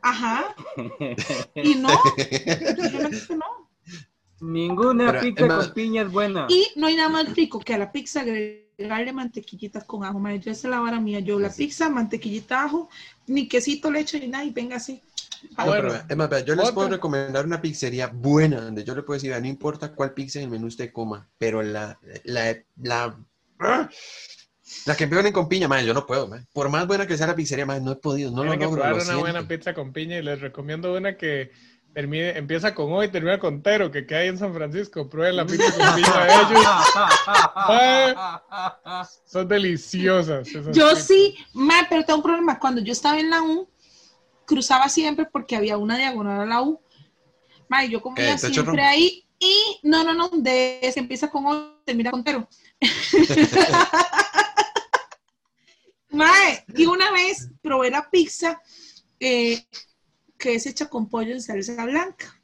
Ajá. 0.00 0.54
Y 1.54 1.74
no, 1.76 1.88
simplemente 2.16 3.36
no. 3.36 3.44
Ninguna 4.40 5.06
Pero, 5.12 5.20
pizza 5.20 5.42
es 5.42 5.48
más- 5.48 5.64
con 5.66 5.74
piña 5.74 6.02
es 6.02 6.10
buena. 6.10 6.46
Y 6.48 6.66
no 6.76 6.86
hay 6.86 6.96
nada 6.96 7.08
más 7.08 7.34
rico 7.34 7.60
que 7.60 7.72
a 7.74 7.78
la 7.78 7.92
pizza 7.92 8.20
agregarle 8.22 9.12
mantequillita 9.12 9.82
con 9.82 10.04
ajo. 10.04 10.18
Ma, 10.18 10.34
yo 10.34 10.50
esa 10.50 10.66
es 10.66 10.70
la 10.70 10.80
vara 10.80 11.00
mía. 11.00 11.20
Yo 11.20 11.38
la 11.38 11.50
pizza, 11.50 11.88
mantequillita, 11.88 12.64
ajo, 12.64 12.88
ni 13.26 13.48
quesito, 13.48 13.90
leche, 13.90 14.18
ni 14.20 14.28
nada, 14.28 14.44
y 14.44 14.50
venga 14.50 14.76
así. 14.76 15.00
No, 15.56 15.66
Bueno, 15.66 15.88
pero, 15.90 16.04
es 16.08 16.16
más, 16.16 16.44
yo 16.44 16.54
les 16.54 16.64
otra. 16.64 16.74
puedo 16.74 16.88
recomendar 16.88 17.44
una 17.44 17.60
pizzería 17.60 18.08
buena, 18.08 18.60
donde 18.60 18.84
yo 18.84 18.94
le 18.94 19.02
puedo 19.02 19.16
decir, 19.16 19.30
vea, 19.30 19.40
no 19.40 19.46
importa 19.46 19.92
cuál 19.94 20.12
pizza 20.14 20.38
en 20.38 20.46
el 20.46 20.50
menú 20.50 20.66
usted 20.66 20.92
coma, 20.92 21.28
pero 21.38 21.62
la, 21.62 21.98
la, 22.24 22.56
la, 22.82 23.16
¡ah! 23.60 23.88
la 24.86 24.96
que 24.96 25.06
ponen 25.06 25.32
con 25.32 25.48
piña, 25.48 25.68
madre, 25.68 25.86
yo 25.86 25.94
no 25.94 26.06
puedo, 26.06 26.26
madre. 26.28 26.44
por 26.52 26.68
más 26.68 26.86
buena 26.86 27.06
que 27.06 27.16
sea 27.16 27.26
la 27.28 27.36
pizzería, 27.36 27.66
madre, 27.66 27.82
no 27.82 27.92
he 27.92 27.96
podido, 27.96 28.30
no 28.30 28.42
Tienen 28.42 28.52
lo 28.52 28.58
que 28.58 28.64
logro, 28.64 28.76
probar 28.82 28.90
lo 28.92 28.96
una 28.96 29.04
siento. 29.04 29.20
buena 29.20 29.48
pizza 29.48 29.74
con 29.74 29.92
piña 29.92 30.18
y 30.18 30.22
les 30.22 30.40
recomiendo 30.40 30.94
una 30.96 31.16
que 31.16 31.52
termine, 31.92 32.36
empieza 32.36 32.74
con 32.74 32.92
O 32.92 33.04
y 33.04 33.08
termina 33.08 33.38
con 33.38 33.62
Tero, 33.62 33.90
que 33.92 34.04
queda 34.04 34.18
ahí 34.20 34.28
en 34.28 34.38
San 34.38 34.52
Francisco. 34.52 35.08
Prueben 35.08 35.36
la 35.36 35.46
pizza 35.46 35.70
con 35.70 35.94
piña 35.94 36.24
de 36.24 36.34
ellos. 36.34 36.66
Son 39.26 39.46
deliciosas. 39.48 40.48
esas 40.48 40.76
Yo 40.76 40.88
pizzas. 40.90 41.06
sí, 41.06 41.36
ma, 41.52 41.86
pero 41.88 42.04
tengo 42.04 42.16
un 42.18 42.22
problema. 42.24 42.58
Cuando 42.58 42.80
yo 42.82 42.92
estaba 42.92 43.18
en 43.20 43.30
la 43.30 43.42
U, 43.42 43.68
cruzaba 44.46 44.88
siempre 44.88 45.26
porque 45.26 45.56
había 45.56 45.78
una 45.78 45.96
diagonal 45.96 46.40
a 46.40 46.46
la 46.46 46.62
U. 46.62 46.80
Ma, 47.68 47.84
y 47.84 47.90
yo 47.90 48.02
comía 48.02 48.36
¿Qué, 48.36 48.40
techo 48.40 48.62
siempre 48.62 48.82
ahí. 48.82 49.24
Y 49.38 49.80
no, 49.82 50.04
no, 50.04 50.14
no, 50.14 50.28
de 50.28 50.78
ese 50.82 51.00
empieza 51.00 51.30
con 51.30 51.46
O, 51.46 51.80
termina 51.84 52.10
con 52.10 52.24
Tero. 52.24 52.48
Mae, 56.10 56.64
y 56.76 56.86
una 56.86 57.10
vez 57.10 57.50
probé 57.60 57.90
la 57.90 58.08
pizza 58.08 58.60
eh, 59.18 59.64
que 60.38 60.54
es 60.54 60.66
hecha 60.66 60.88
con 60.88 61.08
pollo 61.08 61.32
en 61.32 61.42
salsa 61.42 61.84
blanca. 61.84 62.40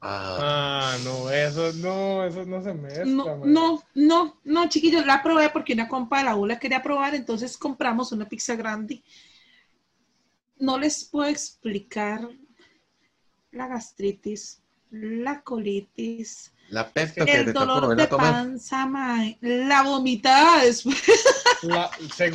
Ah, 0.00 0.96
no, 1.02 1.28
eso 1.30 1.72
no, 1.74 2.24
eso 2.24 2.44
no 2.44 2.62
se 2.62 2.72
mezcla. 2.72 3.04
No, 3.04 3.44
no, 3.44 3.82
no, 3.94 4.40
no, 4.44 4.68
chiquillos, 4.68 5.04
la 5.04 5.22
probé 5.22 5.50
porque 5.50 5.72
una 5.72 5.88
compa 5.88 6.18
de 6.18 6.24
la 6.24 6.36
U 6.36 6.46
la 6.46 6.58
quería 6.58 6.82
probar, 6.82 7.16
entonces 7.16 7.56
compramos 7.56 8.12
una 8.12 8.28
pizza 8.28 8.54
grande. 8.54 9.02
No 10.58 10.78
les 10.78 11.04
puedo 11.04 11.28
explicar 11.30 12.28
la 13.52 13.66
gastritis, 13.68 14.60
la 14.90 15.40
colitis, 15.42 16.52
la 16.70 16.88
pepto 16.88 17.24
que 17.24 17.32
el 17.32 17.44
te 17.46 17.52
tocó 17.52 17.66
dolor 17.66 17.96
de 17.96 18.06
panza, 18.08 18.86
mae, 18.86 19.38
la 19.40 19.82
vomitada 19.82 20.64
después. 20.64 21.02
La- 21.62 21.90
se 22.14 22.30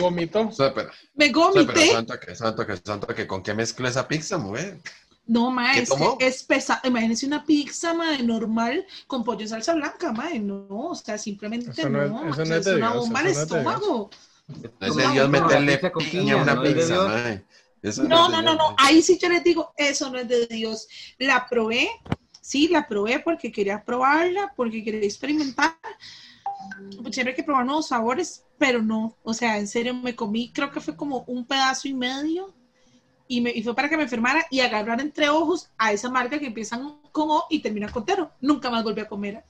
sea, 0.52 0.74
pero, 0.74 0.90
Me 1.16 1.28
pero 1.32 1.40
vomité. 1.40 1.92
santo 1.92 2.20
que, 2.20 2.36
santo 2.36 2.68
que, 2.68 2.76
santo 2.76 3.08
que, 3.16 3.26
¿con 3.26 3.42
qué 3.42 3.54
mezcla 3.54 3.88
esa 3.88 4.06
pizza, 4.06 4.38
mujer? 4.38 4.80
No, 5.26 5.56
¿Qué 5.74 5.80
es, 5.84 5.90
que 6.20 6.28
es 6.28 6.44
pesada. 6.44 6.82
Imagínense 6.84 7.26
una 7.26 7.46
pizza, 7.46 7.94
mae, 7.94 8.22
normal 8.22 8.86
con 9.08 9.24
pollo 9.24 9.40
en 9.42 9.48
salsa 9.48 9.76
blanca, 9.76 10.12
mae. 10.12 10.40
No, 10.40 10.66
o 10.70 10.96
sea, 10.96 11.18
simplemente 11.18 11.72
Eso 11.72 11.90
no 11.90 12.04
es- 12.04 12.12
no. 12.12 12.30
eso 12.30 12.42
o 12.42 12.46
no 12.46 12.56
es 12.56 12.66
de 12.66 12.72
es 12.72 12.78
una 12.78 12.92
Dios, 12.92 13.00
bomba 13.04 13.20
al 13.22 13.28
eso 13.28 13.40
no 13.40 13.44
es 13.46 13.52
estómago. 13.54 14.10
No 14.48 14.88
es 14.88 14.96
No, 14.96 14.96
de 15.02 15.08
Dios 15.14 15.30
meterle 15.30 15.78
piña 16.12 16.34
a 16.34 16.44
una 16.44 16.54
es 16.54 16.74
pizza, 16.74 16.86
Dios. 16.88 17.40
Eso 17.84 18.04
No, 18.06 18.30
no, 18.30 18.42
no, 18.42 18.56
no. 18.56 18.76
Ahí 18.78 19.02
sí 19.02 19.20
yo 19.22 19.28
les 19.28 19.44
digo, 19.44 19.74
eso 19.78 20.10
no 20.10 20.18
es 20.18 20.28
de 20.28 20.48
Dios. 20.48 20.88
La 21.20 21.48
probé, 21.48 21.90
sí, 22.42 22.70
la 22.70 22.88
probé 22.88 23.20
porque 23.20 23.52
quería 23.52 23.84
probarla, 23.84 24.54
porque 24.56 24.84
quería 24.84 25.04
experimentar. 25.04 25.76
Pues 27.02 27.14
siempre 27.14 27.34
hay 27.34 27.36
que 27.36 27.44
probar 27.44 27.66
nuevos 27.66 27.90
sabores, 27.90 28.46
pero 28.58 28.82
no. 28.82 29.18
O 29.24 29.34
sea, 29.34 29.60
en 29.60 29.68
serio, 29.68 29.94
me 29.94 30.16
comí, 30.16 30.52
creo 30.54 30.72
que 30.72 30.80
fue 30.80 30.96
como 30.96 31.26
un 31.28 31.46
pedazo 31.46 31.90
y 31.90 31.94
medio. 31.94 32.54
Y, 33.28 33.42
me, 33.42 33.52
y 33.52 33.64
fue 33.64 33.76
para 33.76 33.90
que 33.90 33.98
me 33.98 34.04
enfermara 34.04 34.46
y 34.50 34.62
agarrar 34.62 35.02
entre 35.02 35.28
ojos 35.30 35.70
a 35.78 35.92
esa 35.92 36.10
marca 36.10 36.40
que 36.40 36.48
empiezan 36.48 37.00
con 37.12 37.32
O 37.32 37.46
y 37.50 37.60
terminan 37.62 37.92
con 37.92 38.06
Tero. 38.06 38.32
Nunca 38.40 38.70
más 38.70 38.84
volví 38.84 39.02
a 39.02 39.08
comer. 39.08 39.44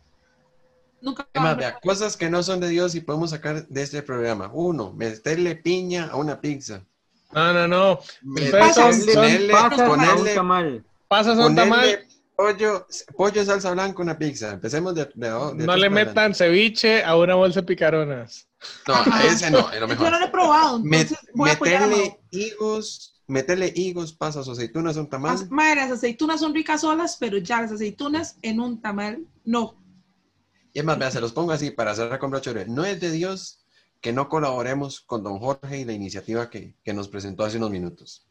Nunca 1.01 1.27
más, 1.35 1.43
más. 1.43 1.57
vea, 1.57 1.79
cosas 1.79 2.17
que 2.17 2.29
no 2.29 2.41
son 2.41 2.61
de 2.61 2.69
Dios 2.69 2.95
y 2.95 3.01
podemos 3.01 3.31
sacar 3.31 3.67
de 3.67 3.81
este 3.83 4.01
programa. 4.01 4.49
Uno, 4.53 4.91
meterle 4.93 5.55
piña 5.55 6.05
a 6.05 6.15
una 6.15 6.39
pizza. 6.39 6.85
No, 7.33 7.53
no, 7.53 7.67
no. 7.67 7.99
Ponerle 8.23 9.13
ponerle, 9.13 9.51
pasas 9.51 9.79
a 9.89 10.15
un 10.15 10.25
tamal. 10.35 10.85
Pasas 11.07 11.39
a 11.39 11.45
un 11.45 11.55
tamal, 11.55 11.99
pollo, 12.35 12.87
pollo 13.15 13.41
en 13.41 13.45
salsa 13.47 13.71
blanca 13.71 14.01
una 14.01 14.17
pizza. 14.17 14.51
Empecemos 14.51 14.95
de, 14.95 15.05
de- 15.13 15.29
de 15.55 15.65
no 15.65 15.75
le 15.75 15.89
metan 15.89 16.33
ceviche 16.33 17.03
a 17.03 17.15
una 17.15 17.35
bolsa 17.35 17.61
de 17.61 17.67
picaronas. 17.67 18.47
No, 18.87 18.93
a 18.95 19.23
ese 19.25 19.51
no, 19.51 19.59
es 19.59 19.65
lo 19.65 19.71
Yo 19.73 19.79
no 19.81 19.87
mejor. 19.87 20.11
lo 20.19 20.25
he 20.25 20.29
probado. 20.29 20.79
Meterle 21.33 22.19
higos, 22.31 23.21
meterle 23.27 23.71
higos, 23.75 24.13
pasas 24.13 24.47
o 24.47 24.51
aceitunas 24.53 24.97
a 24.97 25.01
un 25.01 25.09
tamal. 25.09 25.35
As- 25.35 25.49
Madre, 25.51 25.75
las 25.81 25.91
aceitunas 25.91 26.39
son 26.39 26.53
ricas 26.53 26.81
solas, 26.81 27.17
pero 27.19 27.37
ya 27.37 27.61
las 27.61 27.71
aceitunas 27.71 28.37
en 28.41 28.59
un 28.59 28.81
tamal, 28.81 29.25
no. 29.43 29.79
Y 30.73 30.79
es 30.79 30.85
más, 30.85 30.97
vea, 30.97 31.11
se 31.11 31.21
los 31.21 31.33
pongo 31.33 31.51
así 31.51 31.69
para 31.71 31.93
broche 31.93 32.53
de 32.53 32.61
oro. 32.61 32.71
No 32.73 32.83
es 32.85 32.99
de 32.99 33.11
Dios 33.11 33.62
que 34.03 34.11
no 34.11 34.27
colaboremos 34.27 34.99
con 34.99 35.23
don 35.23 35.39
Jorge 35.39 35.79
y 35.79 35.85
la 35.85 35.93
iniciativa 35.93 36.49
que, 36.49 36.75
que 36.83 36.93
nos 36.93 37.07
presentó 37.07 37.45
hace 37.45 37.55
unos 37.55 37.71
minutos. 37.71 38.27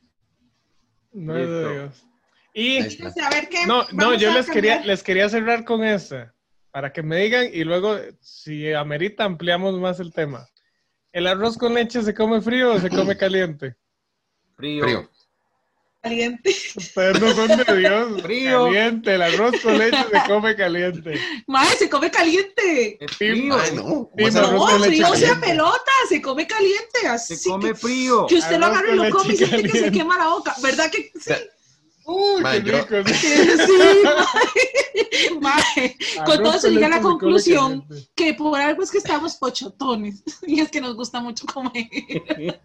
No 1.13 1.35
es 1.35 1.49
de. 1.49 1.73
Dios. 1.73 2.07
Y 2.53 2.83
ver 2.83 3.49
qué. 3.51 3.67
no, 3.67 3.87
no, 3.93 4.15
yo 4.15 4.31
les 4.35 4.51
quería, 4.51 4.85
les 4.85 5.03
quería 5.03 5.31
cerrar 5.31 5.65
con 5.65 5.83
esta, 5.83 6.35
para 6.71 6.93
que 6.93 7.03
me 7.03 7.17
digan 7.17 7.47
y 7.51 7.65
luego, 7.65 7.97
si 8.21 8.71
amerita, 8.71 9.25
ampliamos 9.25 9.81
más 9.81 9.99
el 9.99 10.13
tema. 10.13 10.47
¿El 11.11 11.27
arroz 11.27 11.57
con 11.57 11.73
leche 11.73 12.03
se 12.03 12.13
come 12.13 12.43
frío 12.43 12.75
o 12.75 12.79
se 12.79 12.91
come 12.91 13.17
caliente? 13.17 13.75
Frío. 14.55 14.85
Frío. 14.85 15.11
Caliente. 16.03 16.57
Ustedes 16.77 17.21
no 17.21 17.33
son 17.33 17.49
de 17.49 17.77
Dios. 17.79 18.23
Frío. 18.23 18.65
Caliente, 18.65 19.15
el 19.15 19.23
arroz 19.23 19.55
con 19.63 19.79
leche 19.79 20.05
se 20.11 20.29
come 20.29 20.57
caliente. 20.57 21.21
Madre, 21.47 21.77
se 21.77 21.89
come 21.89 22.11
caliente. 22.11 22.99
Es 23.01 23.17
frío. 23.17 23.57
Ay, 23.57 23.71
no. 23.77 23.85
¿cómo 23.85 24.11
Sí, 24.17 24.33
se 24.33 24.41
no, 24.41 24.79
frío 24.81 25.15
sea 25.15 25.41
pelota, 25.41 25.93
se 26.09 26.21
come 26.21 26.45
caliente. 26.49 27.07
Así 27.09 27.37
Se 27.37 27.49
come 27.49 27.73
frío. 27.75 28.27
que 28.27 28.35
usted 28.35 28.59
lo 28.59 28.67
agarre 28.67 28.95
y 28.95 28.97
lo 28.97 29.11
come 29.11 29.35
y 29.35 29.37
siente 29.37 29.63
que 29.63 29.79
se 29.79 29.93
quema 29.93 30.19
la 30.19 30.29
boca. 30.29 30.57
¿Verdad 30.61 30.91
que 30.91 31.13
sí? 31.21 31.33
Uy, 32.05 32.43
qué 32.43 32.63
yo- 32.63 32.79
rico. 32.85 33.09
sí. 33.15 33.27
Sí, 35.13 35.97
Con 36.27 36.43
todo 36.43 36.55
eso 36.55 36.69
llegué 36.69 36.85
a 36.87 36.89
la 36.89 37.01
conclusión 37.01 37.85
que 38.15 38.35
por 38.35 38.61
algo 38.61 38.83
es 38.83 38.91
que 38.91 38.99
estamos 38.99 39.37
pochotones 39.37 40.23
y 40.47 40.61
es 40.61 40.71
que 40.71 40.81
nos 40.81 40.95
gusta 40.97 41.21
mucho 41.21 41.47
comer. 41.47 41.89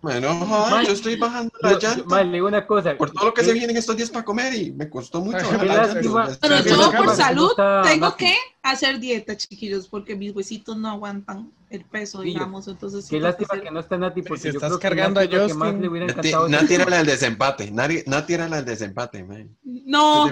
Bueno, 0.02 0.34
joder, 0.46 0.86
yo 0.88 0.94
estoy 0.94 1.16
bajando 1.16 1.52
la 1.62 1.72
Yo- 1.74 1.80
yo- 1.80 1.90
llanta 1.96 2.24
le 2.24 2.32
digo 2.34 2.48
una 2.48 2.66
cosa. 2.68 2.98
por 2.98 3.12
todo 3.12 3.26
lo 3.26 3.34
que 3.34 3.42
¿qué- 3.42 3.48
se 3.48 3.54
vienen 3.54 3.78
estos 3.78 3.96
días 3.98 4.10
para 4.10 4.26
comer 4.26 4.54
y 4.54 4.72
me 4.72 4.90
costó 4.90 5.22
mucho 5.22 5.38
Ay, 5.38 5.44
bajar 5.44 5.60
qué 5.60 5.66
la 5.66 5.76
lástima. 5.76 6.26
llanta. 6.28 6.38
Pero 6.42 6.64
yo 6.64 6.92
por 7.04 7.16
salud 7.16 7.52
tengo 7.84 8.16
que 8.16 8.36
hacer 8.64 9.00
dieta, 9.00 9.38
chiquillos, 9.38 9.88
porque 9.88 10.16
mis 10.16 10.36
huesitos 10.36 10.76
no 10.78 10.90
aguantan 10.90 11.52
el 11.70 11.86
peso, 11.86 12.22
Sí, 12.22 12.30
digamos. 12.30 12.68
Entonces, 12.68 13.06
Qué 13.06 13.10
tengo 13.18 13.22
que 13.22 13.28
lástima 13.30 13.48
hacer- 13.52 13.64
que 13.64 13.72
no 13.72 13.80
está 13.80 13.98
Nati, 13.98 14.22
porque 14.22 14.42
si 14.42 14.48
yo 14.48 14.54
estás 14.54 14.70
creo 14.70 14.80
que 14.80 14.88
cargando 14.88 15.22
Nati 15.22 15.36
a 15.36 15.38
lo 15.40 15.48
que 15.48 15.54
más 15.54 15.68
Justin. 15.68 15.82
le 15.82 15.88
hubiera 15.90 16.08
Nati, 16.08 16.20
encantado. 16.30 16.50
Nati 16.50 16.74
era 16.76 16.86
la 16.86 16.98
del 16.98 17.06
desempate. 17.08 17.72
Nati, 17.72 18.04
Nati 18.06 18.34
era 18.34 18.50
la 18.50 18.56
del 18.58 18.66
desempate, 18.66 19.24
man. 19.24 19.58
No, 19.64 20.28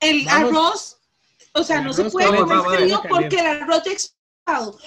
el 0.00 0.24
Vamos. 0.26 0.48
arroz, 0.48 0.96
o 1.52 1.62
sea, 1.64 1.78
El 1.78 1.84
no 1.84 1.92
se 1.92 2.04
puede 2.10 2.36
comer 2.36 2.58
frío 2.78 3.02
porque 3.08 3.36
el 3.40 3.46
arroz 3.46 3.82
ya 3.84 3.92
expirado. 3.92 4.78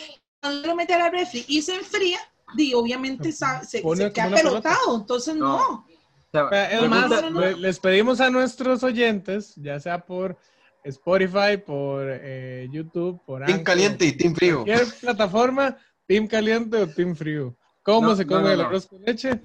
Cuando 0.42 0.68
lo 0.68 0.76
mete 0.76 0.94
a 0.94 1.00
la 1.00 1.10
refri 1.10 1.46
y 1.48 1.62
se 1.62 1.76
enfría, 1.76 2.20
di, 2.56 2.74
obviamente 2.74 3.32
se, 3.32 3.82
Pone 3.82 4.06
se 4.06 4.12
queda 4.14 4.26
pelota. 4.26 4.42
pelotado, 4.42 4.96
entonces 4.98 5.36
no. 5.36 5.58
No. 5.58 5.86
O 5.86 6.32
sea, 6.32 6.46
O 6.46 6.50
sea, 6.50 6.64
Es 6.72 6.80
pregunta- 6.80 7.08
más, 7.10 7.22
no, 7.24 7.30
no. 7.30 7.40
le- 7.42 7.58
les 7.58 7.80
pedimos 7.80 8.20
a 8.20 8.30
nuestros 8.32 8.84
oyentes, 8.84 9.54
ya 9.56 9.80
sea 9.80 10.00
por 10.06 10.36
Spotify, 10.84 11.58
por 11.66 12.04
eh, 12.10 12.68
YouTube, 12.72 13.22
por 13.26 13.40
Team 13.46 13.60
Anchor, 13.60 13.64
caliente 13.64 14.06
y 14.06 14.12
team 14.14 14.36
frío. 14.36 14.64
cualquier 14.64 14.88
plataforma, 15.00 15.78
Team 16.08 16.28
Caliente 16.28 16.78
o 16.78 16.88
Team 16.88 17.16
Frío. 17.16 17.56
¿Cómo 17.84 18.10
No, 18.10 18.16
se 18.16 18.26
come 18.28 18.44
no, 18.44 18.52
el 18.52 18.58
no. 18.60 18.66
arroz 18.66 18.88
con 18.88 19.02
leche? 19.02 19.40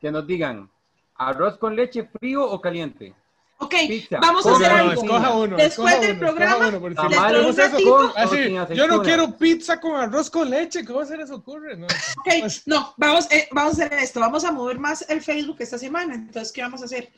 que 0.00 0.10
nos 0.10 0.26
digan, 0.26 0.70
¿arroz 1.16 1.58
con 1.58 1.76
leche 1.76 2.04
frío 2.18 2.42
o 2.50 2.60
caliente? 2.60 3.14
Ok, 3.62 3.74
Pizza. 3.86 4.18
vamos 4.20 4.46
a 4.46 4.52
hacer 4.52 4.72
No, 4.72 4.78
algo. 4.78 5.02
escoja 5.02 5.30
uno. 5.34 5.56
Después 5.58 5.92
escoja 5.92 6.00
del 6.00 6.10
uno, 6.12 6.18
programa, 6.20 6.68
uno, 6.68 6.88
eso- 6.88 8.30
sin 8.30 8.74
yo 8.74 8.88
no 8.88 9.02
quiero 9.02 9.36
pizza 9.36 9.78
con 9.78 9.96
arroz 9.96 10.30
con 10.30 10.48
leche. 10.48 10.82
¿Cómo 10.82 11.04
se 11.04 11.18
les 11.18 11.30
ocurre? 11.30 11.76
No. 11.76 11.84
Ok, 11.84 12.50
no, 12.64 12.94
vamos, 12.96 13.30
eh, 13.30 13.48
vamos 13.52 13.78
a 13.78 13.84
hacer 13.84 13.98
esto. 13.98 14.18
Vamos 14.20 14.44
a 14.44 14.52
mover 14.52 14.78
más 14.78 15.04
el 15.10 15.20
Facebook 15.20 15.56
esta 15.58 15.76
semana. 15.76 16.14
Entonces, 16.14 16.52
¿qué 16.52 16.62
vamos 16.62 16.80
a 16.80 16.86
hacer? 16.86 17.10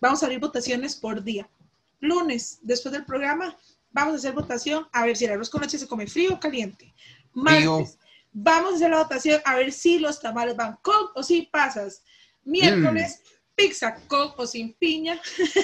Vamos 0.00 0.22
a 0.22 0.26
abrir 0.26 0.38
votaciones 0.38 0.94
por 0.94 1.24
día. 1.24 1.48
Lunes, 2.00 2.58
después 2.62 2.92
del 2.92 3.04
programa, 3.04 3.56
vamos 3.90 4.14
a 4.14 4.16
hacer 4.18 4.32
votación 4.32 4.86
a 4.92 5.04
ver 5.04 5.16
si 5.16 5.24
el 5.24 5.32
arroz 5.32 5.50
con 5.50 5.60
leche 5.62 5.78
se 5.78 5.88
come 5.88 6.06
frío 6.06 6.34
o 6.34 6.40
caliente. 6.40 6.94
Martes, 7.32 7.62
Frío. 7.62 7.86
vamos 8.32 8.72
a 8.72 8.76
hacer 8.76 8.90
la 8.90 9.02
votación 9.02 9.40
a 9.44 9.56
ver 9.56 9.72
si 9.72 9.98
los 9.98 10.20
tamales 10.20 10.56
van 10.56 10.78
con 10.82 11.06
o 11.14 11.22
sin 11.22 11.50
pasas. 11.50 12.02
Miércoles, 12.44 13.20
pizza 13.54 13.94
con 14.06 14.32
o 14.36 14.46
sin 14.46 14.74
piña. 14.74 15.20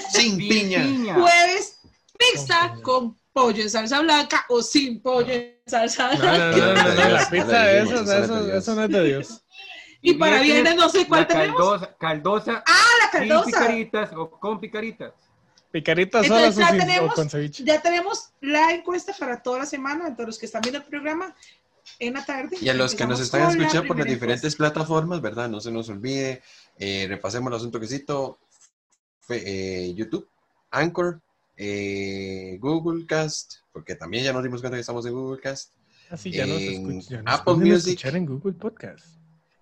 Sin 0.09 0.37
piña. 0.49 1.15
Jueves, 1.15 1.79
pizza 2.17 2.75
Con 2.81 3.17
pollo 3.33 3.63
en 3.63 3.69
salsa 3.69 3.99
blanca 4.01 4.45
o 4.49 4.61
sin 4.61 5.01
pollo 5.01 5.33
en 5.33 5.57
salsa 5.65 6.13
No, 6.13 6.19
blanca. 6.19 6.57
no, 6.57 6.73
no, 6.73 6.83
no, 6.83 6.93
no, 6.95 7.09
la 7.09 7.29
pizza 7.29 7.59
de 7.63 7.79
Eso 7.81 7.95
eso, 8.03 8.53
eso 8.53 8.75
no 8.75 8.83
es 8.83 8.89
de 8.89 9.03
Dios. 9.03 9.41
Y 10.01 10.13
para 10.13 10.39
viernes 10.41 10.75
no 10.75 10.87
sé 10.89 11.07
cuál 11.07 11.21
la 11.21 11.27
tenemos. 11.27 11.57
Caldosa, 11.57 11.95
caldosa 11.97 12.63
Ah, 12.67 12.83
la 12.99 13.19
sin 13.19 13.29
caldosa. 13.29 13.45
picaritas 13.45 14.11
o 14.15 14.29
con 14.29 14.59
picaritas. 14.59 15.13
Entonces 16.25 16.57
o, 16.57 16.59
ya 16.59 16.67
sin- 16.69 16.75
o 16.75 16.79
tenemos, 16.79 17.13
con 17.13 17.29
ceviche. 17.29 17.63
ya 17.63 17.81
tenemos 17.81 18.29
la 18.41 18.71
encuesta 18.71 19.13
para 19.19 19.41
toda 19.41 19.59
la 19.59 19.65
semana, 19.65 20.07
entonces 20.07 20.27
los 20.27 20.37
que 20.39 20.45
están 20.45 20.61
viendo 20.61 20.79
el 20.79 20.85
programa 20.85 21.35
en 21.99 22.13
la 22.13 22.25
tarde. 22.25 22.57
Y 22.61 22.69
a 22.69 22.73
los 22.73 22.95
que 22.95 23.05
nos 23.05 23.19
están 23.19 23.41
la 23.41 23.49
escuchando 23.49 23.87
por 23.87 23.97
las 23.97 24.07
diferentes 24.07 24.55
plataformas, 24.55 25.21
¿verdad? 25.21 25.49
No 25.49 25.59
se 25.59 25.71
nos 25.71 25.87
olvide, 25.89 26.41
eh, 26.77 27.05
repasemos 27.07 27.51
los 27.51 27.63
un 27.63 27.71
toquecito, 27.71 28.39
Fe- 29.21 29.43
eh, 29.87 29.93
YouTube, 29.93 30.27
Anchor, 30.71 31.19
eh, 31.57 32.57
Google 32.59 33.05
Cast, 33.05 33.55
porque 33.71 33.95
también 33.95 34.23
ya 34.23 34.33
nos 34.33 34.43
dimos 34.43 34.61
cuenta 34.61 34.75
que 34.77 34.81
estamos 34.81 35.05
en 35.05 35.13
Google 35.13 35.41
Cast, 35.41 35.71
Así 36.09 36.31
ya 36.31 36.45
nos 36.45 36.61
escuchan. 36.61 37.01
ya 37.01 37.21
nos 37.21 37.33
Apple 37.39 37.53
Music. 37.55 37.87
escuchar 37.93 38.15
en 38.15 38.25
Google 38.25 38.53
Podcast. 38.53 39.05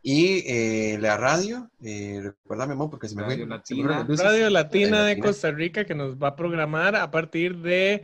Y 0.06 0.43
eh, 0.45 0.97
la 0.99 1.16
radio, 1.18 1.72
eh, 1.82 2.20
recuérdame, 2.22 2.76
Mo, 2.76 2.89
porque 2.89 3.08
se 3.08 3.16
me 3.16 3.24
fue. 3.24 3.38
Radio 3.38 3.43
se 3.45 3.47
me 3.47 3.56
Latina. 3.56 3.88
Radio 3.88 4.04
Latina 4.04 4.24
Radio 4.24 4.45
de 4.45 5.10
Latina. 5.12 5.26
Costa 5.26 5.51
Rica 5.51 5.86
que 5.86 5.95
nos 5.95 6.18
va 6.18 6.28
a 6.30 6.36
programar 6.36 6.95
a 6.97 7.10
partir 7.10 7.58
de 7.60 8.04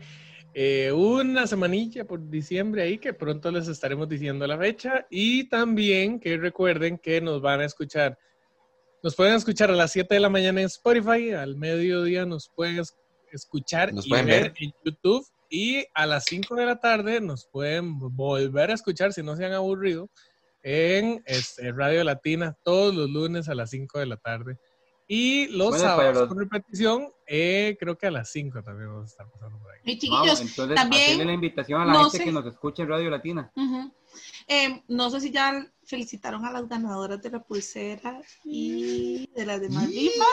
eh, 0.53 0.91
una 0.93 1.45
semanilla 1.45 2.05
por 2.05 2.29
diciembre 2.29 2.83
ahí 2.83 2.97
que 2.97 3.13
pronto 3.13 3.51
les 3.51 3.67
estaremos 3.67 4.07
diciendo 4.07 4.47
la 4.47 4.57
fecha 4.57 5.05
y 5.09 5.49
también 5.49 6.19
que 6.21 6.37
recuerden 6.37 6.97
que 6.97 7.19
nos 7.21 7.41
van 7.41 7.59
a 7.59 7.65
escuchar. 7.65 8.17
Nos 9.03 9.15
pueden 9.15 9.35
escuchar 9.35 9.69
a 9.69 9.75
las 9.75 9.91
7 9.91 10.13
de 10.15 10.19
la 10.21 10.29
mañana 10.29 10.61
en 10.61 10.67
Spotify, 10.67 11.31
al 11.31 11.55
mediodía 11.57 12.25
nos 12.25 12.49
pueden 12.55 12.79
es- 12.79 12.95
escuchar 13.31 13.93
Nos 13.93 14.05
y 14.07 14.09
pueden 14.09 14.25
ver, 14.25 14.43
ver. 14.43 14.53
en 14.59 14.73
YouTube 14.85 15.25
y 15.49 15.85
a 15.93 16.05
las 16.05 16.25
5 16.25 16.55
de 16.55 16.65
la 16.65 16.79
tarde 16.79 17.19
nos 17.21 17.45
pueden 17.45 17.99
volver 17.99 18.71
a 18.71 18.73
escuchar 18.73 19.13
si 19.13 19.21
no 19.21 19.35
se 19.35 19.45
han 19.45 19.53
aburrido 19.53 20.09
en 20.63 21.23
este, 21.25 21.71
Radio 21.71 22.03
Latina 22.03 22.57
todos 22.63 22.93
los 22.93 23.09
lunes 23.09 23.49
a 23.49 23.55
las 23.55 23.69
5 23.69 23.99
de 23.99 24.05
la 24.05 24.17
tarde. 24.17 24.57
Y 25.07 25.47
los 25.47 25.69
Bueno, 25.69 25.83
sábados 25.83 26.15
los- 26.15 26.27
con 26.27 26.37
repetición, 26.39 27.07
eh, 27.25 27.75
creo 27.79 27.97
que 27.97 28.05
a 28.07 28.11
las 28.11 28.29
5 28.31 28.61
también 28.61 28.89
vamos 28.89 29.05
a 29.05 29.11
estar 29.11 29.31
pasando 29.31 29.57
por 29.57 29.71
ahí. 29.71 29.79
Y 29.83 30.09
Vamos, 30.09 30.25
chiquillos, 30.27 30.41
entonces, 30.51 30.75
también, 30.75 31.25
la 31.25 31.33
invitación 31.33 31.81
a 31.81 31.85
la 31.85 31.93
no 31.93 31.99
gente 32.03 32.17
sé. 32.19 32.23
que 32.25 32.31
nos 32.31 32.45
escuche 32.45 32.83
en 32.83 32.89
Radio 32.89 33.09
Latina. 33.09 33.51
ujú. 33.55 33.91
Eh, 34.47 34.83
no 34.87 35.09
sé 35.11 35.21
si 35.21 35.31
ya 35.31 35.65
felicitaron 35.85 36.43
a 36.45 36.51
las 36.51 36.67
ganadoras 36.67 37.21
de 37.21 37.29
la 37.29 37.43
pulsera 37.43 38.21
y 38.43 39.27
de 39.35 39.45
las 39.45 39.61
demás 39.61 39.87
rifas. 39.87 40.27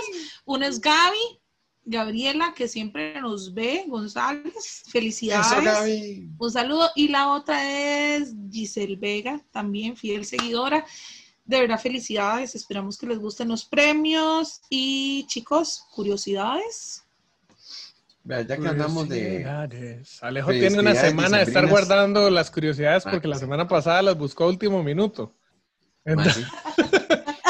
Una 0.46 0.66
es 0.66 0.80
Gaby, 0.80 1.40
Gabriela, 1.88 2.52
que 2.54 2.66
siempre 2.66 3.20
nos 3.20 3.54
ve, 3.54 3.84
González, 3.86 4.82
felicidades. 4.88 5.46
Eso, 5.46 5.62
Gaby. 5.62 6.28
Un 6.36 6.50
saludo. 6.50 6.90
Y 6.96 7.08
la 7.08 7.32
otra 7.32 7.62
es 7.64 8.34
Giselle 8.50 8.96
Vega, 8.96 9.40
también 9.52 9.96
fiel 9.96 10.24
seguidora. 10.24 10.84
De 11.44 11.60
verdad, 11.60 11.80
felicidades. 11.80 12.56
Esperamos 12.56 12.98
que 12.98 13.06
les 13.06 13.18
gusten 13.20 13.48
los 13.48 13.64
premios. 13.64 14.60
Y 14.68 15.26
chicos, 15.28 15.84
curiosidades. 15.94 17.04
Vea, 18.24 18.42
ya 18.42 18.56
que 18.56 18.66
hablamos 18.66 19.08
de... 19.08 19.20
Curiosidades. 19.20 20.22
Alejo 20.24 20.50
tiene 20.50 20.80
una 20.80 20.94
semana 20.96 21.36
de 21.36 21.44
estar 21.44 21.68
guardando 21.68 22.28
las 22.30 22.50
curiosidades 22.50 23.06
Ah, 23.06 23.12
porque 23.12 23.28
la 23.28 23.36
sí. 23.36 23.42
semana 23.42 23.68
pasada 23.68 24.02
las 24.02 24.18
buscó 24.18 24.42
a 24.42 24.48
último 24.48 24.82
minuto. 24.82 25.36
Más, 26.04 26.34
sí. 26.34 26.44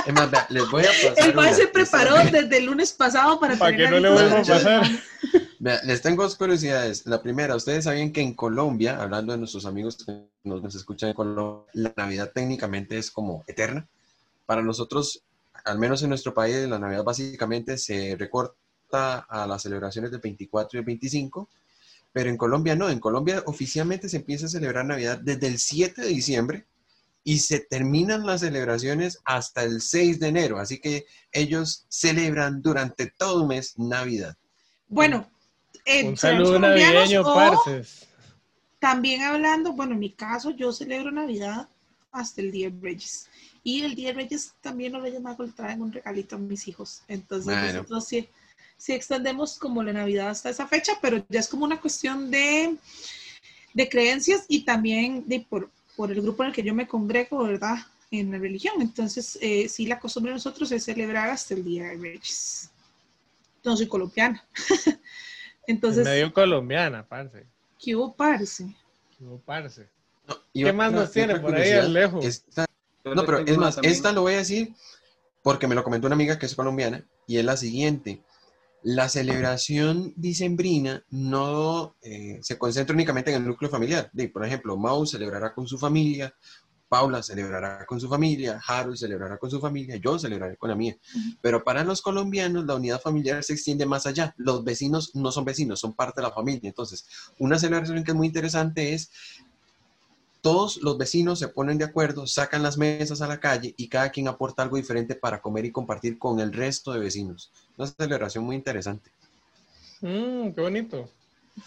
Es 0.07 0.15
más, 0.15 0.31
vea, 0.31 0.47
les 0.51 0.71
voy 0.71 0.85
a 0.85 0.87
pasar 0.87 1.15
El 1.17 1.35
mae 1.35 1.53
se 1.53 1.67
preparó 1.67 2.17
desde 2.17 2.59
el 2.59 2.67
lunes 2.67 2.93
pasado 2.93 3.41
para, 3.41 3.57
Para 3.57 3.73
que 3.77 3.85
tener 3.85 3.91
no 3.91 4.01
la 4.01 4.09
le 4.09 4.15
vuelva 4.15 4.39
a 4.39 4.43
pasar. 4.43 4.87
Vea, 5.59 5.81
les 5.83 6.01
tengo 6.01 6.23
dos 6.23 6.37
curiosidades. 6.37 7.07
La 7.07 7.21
primera, 7.21 7.57
ustedes 7.57 7.85
sabían 7.85 8.13
que 8.13 8.21
en 8.21 8.35
Colombia, 8.35 9.03
hablando 9.03 9.33
de 9.33 9.39
nuestros 9.39 9.67
amigos 9.67 9.97
que 9.97 10.13
nos, 10.45 10.63
nos 10.63 10.75
escuchan 10.77 11.09
en 11.09 11.15
Colombia, 11.17 11.67
la 11.73 11.93
Navidad 11.97 12.31
técnicamente 12.33 12.97
es 12.99 13.11
como 13.11 13.43
eterna. 13.49 13.85
Para 14.47 14.63
nosotros, 14.63 15.23
al 15.65 15.79
menos 15.81 16.03
en 16.05 16.11
nuestro 16.11 16.33
país, 16.33 16.69
la 16.69 16.79
Navidad 16.79 17.03
básicamente 17.03 17.77
se 17.77 18.15
recorta 18.17 19.27
a 19.29 19.47
las 19.49 19.63
celebraciones 19.63 20.13
del 20.13 20.21
24 20.21 20.79
y 20.79 20.81
el 20.81 20.87
25, 20.87 21.49
pero 22.13 22.31
en 22.31 22.37
Colombia 22.37 22.77
no. 22.77 22.89
En 22.89 23.01
Colombia 23.01 23.43
oficialmente 23.47 24.09
se 24.09 24.19
empieza 24.19 24.47
a 24.47 24.51
celebrar 24.51 24.85
Navidad 24.85 25.19
desde 25.19 25.49
el 25.49 25.59
7 25.59 26.03
de 26.03 26.09
diciembre 26.09 26.65
y 27.29 27.41
se 27.41 27.59
terminan 27.59 28.25
las 28.25 28.43
celebraciones 28.43 29.19
hasta 29.25 29.65
el 29.65 29.81
6 29.81 30.21
de 30.21 30.29
enero. 30.29 30.61
Así 30.61 30.79
que 30.79 31.07
ellos 31.33 31.85
celebran 31.89 32.63
durante 32.63 33.11
todo 33.19 33.43
un 33.43 33.49
mes 33.49 33.77
Navidad. 33.77 34.37
Bueno, 34.87 35.29
eh, 35.85 36.05
Un 36.05 36.17
saludo 36.17 36.61
navideño, 36.61 37.23
o 37.23 37.35
parce. 37.35 37.83
También 38.79 39.23
hablando, 39.23 39.73
bueno, 39.73 39.95
en 39.95 39.99
mi 39.99 40.13
caso, 40.13 40.53
yo 40.53 40.73
celebro 40.73 41.11
Navidad 41.11 41.69
hasta 42.13 42.43
el 42.43 42.53
Día 42.53 42.71
de 42.71 42.81
Reyes. 42.81 43.29
Y 43.65 43.83
el 43.83 43.97
Día 43.97 44.11
de 44.11 44.23
Reyes 44.23 44.53
también 44.61 44.93
los 44.93 45.03
Reyes 45.03 45.21
Magos 45.21 45.53
traen 45.57 45.83
un 45.83 45.93
regalito 45.93 46.37
a 46.37 46.39
mis 46.39 46.69
hijos. 46.69 47.03
Entonces, 47.09 47.47
Bueno. 47.47 47.73
nosotros 47.73 48.07
sí, 48.07 48.29
sí 48.77 48.93
extendemos 48.93 49.59
como 49.59 49.83
la 49.83 49.93
Navidad 49.93 50.29
hasta 50.29 50.51
esa 50.51 50.69
fecha, 50.69 50.93
pero 51.03 51.27
ya 51.29 51.41
es 51.41 51.49
como 51.49 51.65
una 51.65 51.81
cuestión 51.81 52.31
de, 52.31 52.77
de 53.75 53.89
creencias 53.89 54.45
y 54.47 54.65
también 54.65 55.25
de 55.27 55.41
por, 55.41 55.73
por 55.97 56.13
el 56.13 56.21
grupo 56.23 56.43
en 56.43 56.51
el 56.51 56.55
que 56.55 56.63
yo 56.63 56.75
me 56.75 56.87
congrego, 56.87 57.43
¿verdad? 57.45 57.77
En 58.11 58.31
la 58.31 58.39
religión. 58.39 58.81
Entonces, 58.81 59.39
eh, 59.41 59.69
sí, 59.69 59.87
la 59.87 59.99
costumbre 59.99 60.31
de 60.31 60.35
nosotros 60.37 60.71
es 60.73 60.85
celebrar 60.85 61.31
hasta 61.31 61.55
el 61.55 61.65
Día 61.65 61.85
de 61.89 61.97
Reyes. 61.97 62.71
No 63.65 63.77
soy 63.77 63.89
colombiana. 63.89 64.45
Entonces, 65.67 66.05
medio 66.05 66.33
colombiana, 66.33 67.05
parce. 67.05 67.45
¿qué 67.79 67.97
hubo, 67.97 68.15
parce? 68.15 68.65
Qué 69.17 69.25
hubo, 69.25 69.39
parce. 69.41 69.89
No, 70.29 70.37
¿Qué 70.53 70.73
más 70.73 70.93
nos 70.93 71.11
y 71.11 71.13
tiene 71.13 71.39
por 71.41 71.55
ahí, 71.55 71.71
esta- 72.23 72.67
Yo 73.05 73.15
no, 73.15 73.25
pero 73.25 73.39
es 73.39 73.57
más, 73.57 73.77
también. 73.77 73.95
esta 73.95 74.13
lo 74.13 74.23
voy 74.23 74.35
a 74.35 74.39
decir 74.39 74.73
porque 75.43 75.67
me 75.69 75.75
lo 75.77 75.85
comentó 75.85 76.07
una 76.09 76.15
amiga 76.15 76.39
que 76.39 76.47
es 76.47 76.55
colombiana 76.55 77.05
y 77.27 77.39
es 77.39 77.45
la 77.45 77.57
siguiente. 77.57 78.23
La 78.83 79.09
celebración 79.09 80.13
dicembrina 80.17 81.05
no 81.11 81.97
eh, 82.03 82.39
se 82.43 82.59
concentra 82.59 82.95
únicamente 82.95 83.31
en 83.31 83.43
el 83.43 83.49
núcleo 83.49 83.71
familiar. 83.71 84.11
De, 84.13 84.29
por 84.29 84.45
ejemplo, 84.45 84.77
Mau 84.77 85.05
celebrará 85.07 85.55
con 85.55 85.67
su 85.67 85.77
familia, 85.77 86.35
Paula 86.89 87.23
celebrará 87.23 87.85
con 87.85 88.01
su 88.01 88.09
familia, 88.09 88.61
Harold 88.67 88.97
celebrará 88.97 89.39
con 89.39 89.51
su 89.51 89.61
familia, 89.61 89.97
yo 89.97 90.19
celebraré 90.19 90.57
con 90.57 90.71
la 90.71 90.77
mía. 90.77 90.97
Pero 91.41 91.65
para 91.65 91.83
los 91.83 92.01
colombianos 92.01 92.65
la 92.65 92.77
unidad 92.77 93.01
familiar 93.01 93.43
se 93.43 93.55
extiende 93.55 93.87
más 93.87 94.07
allá. 94.07 94.35
Los 94.37 94.63
vecinos 94.63 95.15
no 95.15 95.33
son 95.33 95.45
vecinos, 95.45 95.81
son 95.81 95.95
parte 95.95 96.21
de 96.21 96.29
la 96.29 96.33
familia. 96.33 96.69
Entonces, 96.69 97.07
una 97.39 97.59
celebración 97.59 98.05
que 98.05 98.13
es 98.13 98.17
muy 98.17 98.29
interesante 98.29 98.95
es 98.95 99.11
todos 100.47 100.77
los 100.77 100.97
vecinos 100.97 101.41
se 101.41 101.49
ponen 101.49 101.77
de 101.77 101.87
acuerdo, 101.87 102.25
sacan 102.29 102.63
las 102.63 102.79
mesas 102.79 103.21
a 103.21 103.27
la 103.27 103.41
calle 103.41 103.75
y 103.77 103.89
cada 103.89 104.11
quien 104.11 104.29
aporta 104.29 104.63
algo 104.63 104.77
diferente 104.77 105.17
para 105.17 105.41
comer 105.41 105.65
y 105.65 105.73
compartir 105.73 106.21
con 106.21 106.39
el 106.39 106.53
resto 106.53 106.93
de 106.93 107.01
vecinos. 107.01 107.51
Una 107.77 107.89
celebración 107.89 108.45
muy 108.45 108.55
interesante. 108.55 109.11
Mm, 110.03 110.51
qué 110.51 110.61
bonito. 110.61 111.11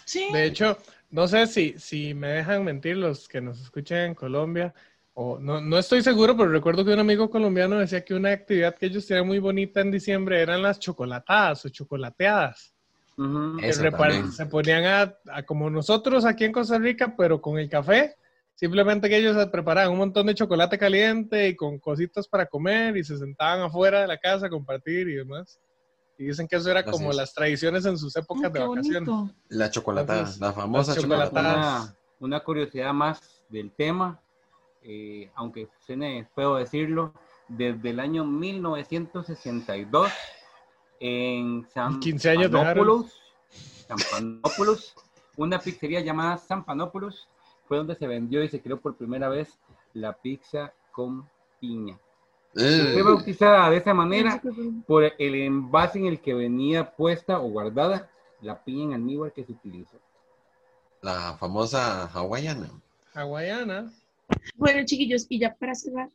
Sí. 0.06 0.28
De 0.32 0.46
hecho, 0.46 0.78
no 1.10 1.28
sé 1.28 1.46
si, 1.46 1.74
si 1.78 2.14
me 2.14 2.28
dejan 2.28 2.64
mentir 2.64 2.96
los 2.96 3.28
que 3.28 3.42
nos 3.42 3.60
escuchan 3.60 3.98
en 3.98 4.14
Colombia, 4.14 4.72
o 5.12 5.38
no, 5.38 5.60
no 5.60 5.76
estoy 5.78 6.02
seguro, 6.02 6.34
pero 6.34 6.48
recuerdo 6.48 6.82
que 6.82 6.94
un 6.94 7.00
amigo 7.00 7.28
colombiano 7.28 7.78
decía 7.78 8.02
que 8.02 8.14
una 8.14 8.30
actividad 8.30 8.76
que 8.76 8.86
ellos 8.86 9.06
tenían 9.06 9.26
muy 9.26 9.40
bonita 9.40 9.82
en 9.82 9.90
diciembre 9.90 10.40
eran 10.40 10.62
las 10.62 10.80
chocolatadas 10.80 11.66
o 11.66 11.68
chocolateadas. 11.68 12.72
Que 13.60 13.74
se 13.74 14.46
ponían 14.46 14.86
a, 14.86 15.14
a 15.30 15.42
como 15.42 15.68
nosotros 15.68 16.24
aquí 16.24 16.46
en 16.46 16.52
Costa 16.52 16.78
Rica, 16.78 17.14
pero 17.14 17.42
con 17.42 17.58
el 17.58 17.68
café. 17.68 18.16
Simplemente 18.60 19.08
que 19.08 19.16
ellos 19.16 19.34
preparaban 19.46 19.90
un 19.90 19.96
montón 19.96 20.26
de 20.26 20.34
chocolate 20.34 20.76
caliente 20.76 21.48
y 21.48 21.56
con 21.56 21.78
cositas 21.78 22.28
para 22.28 22.44
comer 22.44 22.94
y 22.98 23.02
se 23.02 23.16
sentaban 23.16 23.62
afuera 23.62 24.02
de 24.02 24.06
la 24.06 24.18
casa 24.18 24.48
a 24.48 24.50
compartir 24.50 25.08
y 25.08 25.14
demás. 25.14 25.58
Y 26.18 26.24
dicen 26.26 26.46
que 26.46 26.56
eso 26.56 26.70
era 26.70 26.84
como 26.84 27.10
las 27.14 27.32
tradiciones 27.32 27.86
en 27.86 27.96
sus 27.96 28.14
Oh, 28.16 28.20
épocas 28.20 28.52
de 28.52 28.58
vacaciones. 28.60 29.08
bonito. 29.08 29.34
La 29.48 29.70
chocolatada, 29.70 30.18
Entonces, 30.18 30.40
la 30.42 30.52
famosa 30.52 30.92
las 30.92 31.00
chocolatada. 31.02 31.42
chocolatadas. 31.54 31.84
Una, 32.18 32.26
una 32.36 32.40
curiosidad 32.40 32.92
más 32.92 33.42
del 33.48 33.70
tema, 33.72 34.20
eh, 34.82 35.30
aunque 35.36 35.70
suene 35.86 36.28
feo 36.34 36.56
decirlo, 36.56 37.14
desde 37.48 37.88
el 37.88 37.98
año 37.98 38.26
1962 38.26 40.12
en 41.00 41.66
San 41.72 41.98
15 41.98 42.28
años 42.28 42.50
de 42.52 42.58
Panópolis, 42.58 43.12
San 43.88 43.96
Panópolis, 44.10 44.94
una 45.38 45.58
pizzería 45.58 46.00
llamada 46.02 46.36
San 46.36 46.62
Panópolis 46.62 47.26
fue 47.70 47.78
donde 47.78 47.94
se 47.94 48.08
vendió 48.08 48.42
y 48.42 48.48
se 48.48 48.60
creó 48.60 48.80
por 48.80 48.96
primera 48.96 49.28
vez 49.28 49.56
la 49.94 50.12
pizza 50.12 50.72
con 50.90 51.24
piña. 51.60 51.96
Eh, 52.56 52.90
Fue 52.94 53.02
bautizada 53.04 53.70
de 53.70 53.76
esa 53.76 53.94
manera 53.94 54.42
por 54.88 55.04
el 55.04 55.34
envase 55.36 56.00
en 56.00 56.06
el 56.06 56.20
que 56.20 56.34
venía 56.34 56.90
puesta 56.96 57.38
o 57.38 57.48
guardada 57.48 58.10
la 58.40 58.60
piña 58.64 58.86
en 58.86 58.94
almíbar 58.94 59.32
que 59.32 59.44
se 59.44 59.52
utilizó. 59.52 60.00
la 61.00 61.36
famosa 61.38 62.06
hawaiana. 62.12 62.68
Hawaiana. 63.14 63.92
Bueno, 64.56 64.84
chiquillos, 64.84 65.26
y 65.28 65.38
ya 65.38 65.54
para 65.54 65.76
cerrar, 65.76 66.10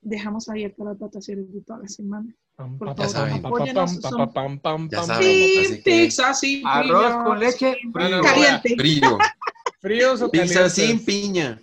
dejamos 0.00 0.48
abiertas 0.48 0.84
las 0.86 0.98
votaciones 0.98 1.54
de 1.54 1.60
toda 1.60 1.78
la 1.78 1.88
semana. 1.88 2.34
Pam, 2.56 2.76
Por 2.76 2.88
pam, 2.88 2.96
favor, 2.96 3.14
pam, 3.14 3.42
pam, 3.42 3.46
apóyenos, 3.46 3.98
pam, 3.98 4.10
son- 4.10 4.32
pam, 4.32 4.58
pam, 4.58 4.88
Ya 4.90 4.98
pam, 4.98 5.06
saben. 5.06 5.82
Pizza, 5.84 6.32
Arroz 6.64 7.14
con 7.24 7.38
leche, 7.38 7.76
frío. 7.92 8.20
Caliente. 8.22 8.74
Frío. 8.76 9.18
Fríos 9.80 10.20
o 10.22 10.30
Pizza 10.30 10.46
calientes. 10.46 10.72
sin 10.74 11.04
piña. 11.04 11.60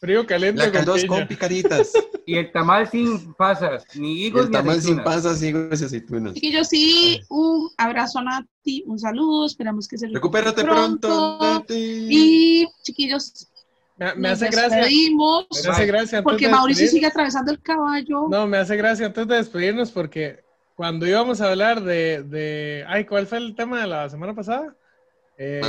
Frío 0.00 0.26
caliente 0.26 0.58
La 0.60 0.66
con 0.66 0.72
caldos 0.74 1.02
piña. 1.02 1.08
con 1.08 1.28
picaritas. 1.28 1.92
Y 2.28 2.36
el 2.36 2.52
tamal 2.52 2.86
sin 2.90 3.32
pasas, 3.32 3.84
ni 3.94 4.24
higos 4.26 4.42
el 4.42 4.48
ni 4.48 4.52
tamal 4.52 4.82
sin 4.82 5.02
pasas, 5.02 5.42
higos 5.42 5.80
y 5.80 5.84
aceitunas. 5.86 6.34
Chiquillos, 6.34 6.68
sí, 6.68 7.22
un 7.30 7.70
abrazo 7.78 8.18
a 8.18 8.22
Nati, 8.24 8.84
un 8.86 8.98
saludo, 8.98 9.46
esperamos 9.46 9.88
que 9.88 9.96
se 9.96 10.08
Recupérate 10.08 10.62
pronto. 10.62 11.38
Nati. 11.40 11.74
Y 11.74 12.68
chiquillos, 12.82 13.48
Me, 13.96 14.14
me 14.16 14.28
nos 14.28 14.32
hace 14.42 14.50
gracia. 14.50 14.76
despedimos, 14.76 15.46
Me 15.64 15.70
hace 15.70 15.86
gracia 15.86 16.18
antes 16.18 16.30
porque 16.30 16.44
de 16.44 16.52
Mauricio 16.52 16.84
despedir- 16.84 16.90
sigue 16.90 17.06
atravesando 17.06 17.50
el 17.50 17.62
caballo. 17.62 18.28
No, 18.28 18.46
me 18.46 18.58
hace 18.58 18.76
gracia 18.76 19.06
antes 19.06 19.26
de 19.26 19.36
despedirnos 19.36 19.90
porque 19.90 20.40
cuando 20.74 21.06
íbamos 21.06 21.40
a 21.40 21.48
hablar 21.48 21.82
de, 21.82 22.24
de- 22.24 22.84
ay, 22.88 23.06
¿cuál 23.06 23.26
fue 23.26 23.38
el 23.38 23.54
tema 23.54 23.80
de 23.80 23.86
la 23.86 24.06
semana 24.10 24.34
pasada? 24.34 24.76
Eh, 25.38 25.62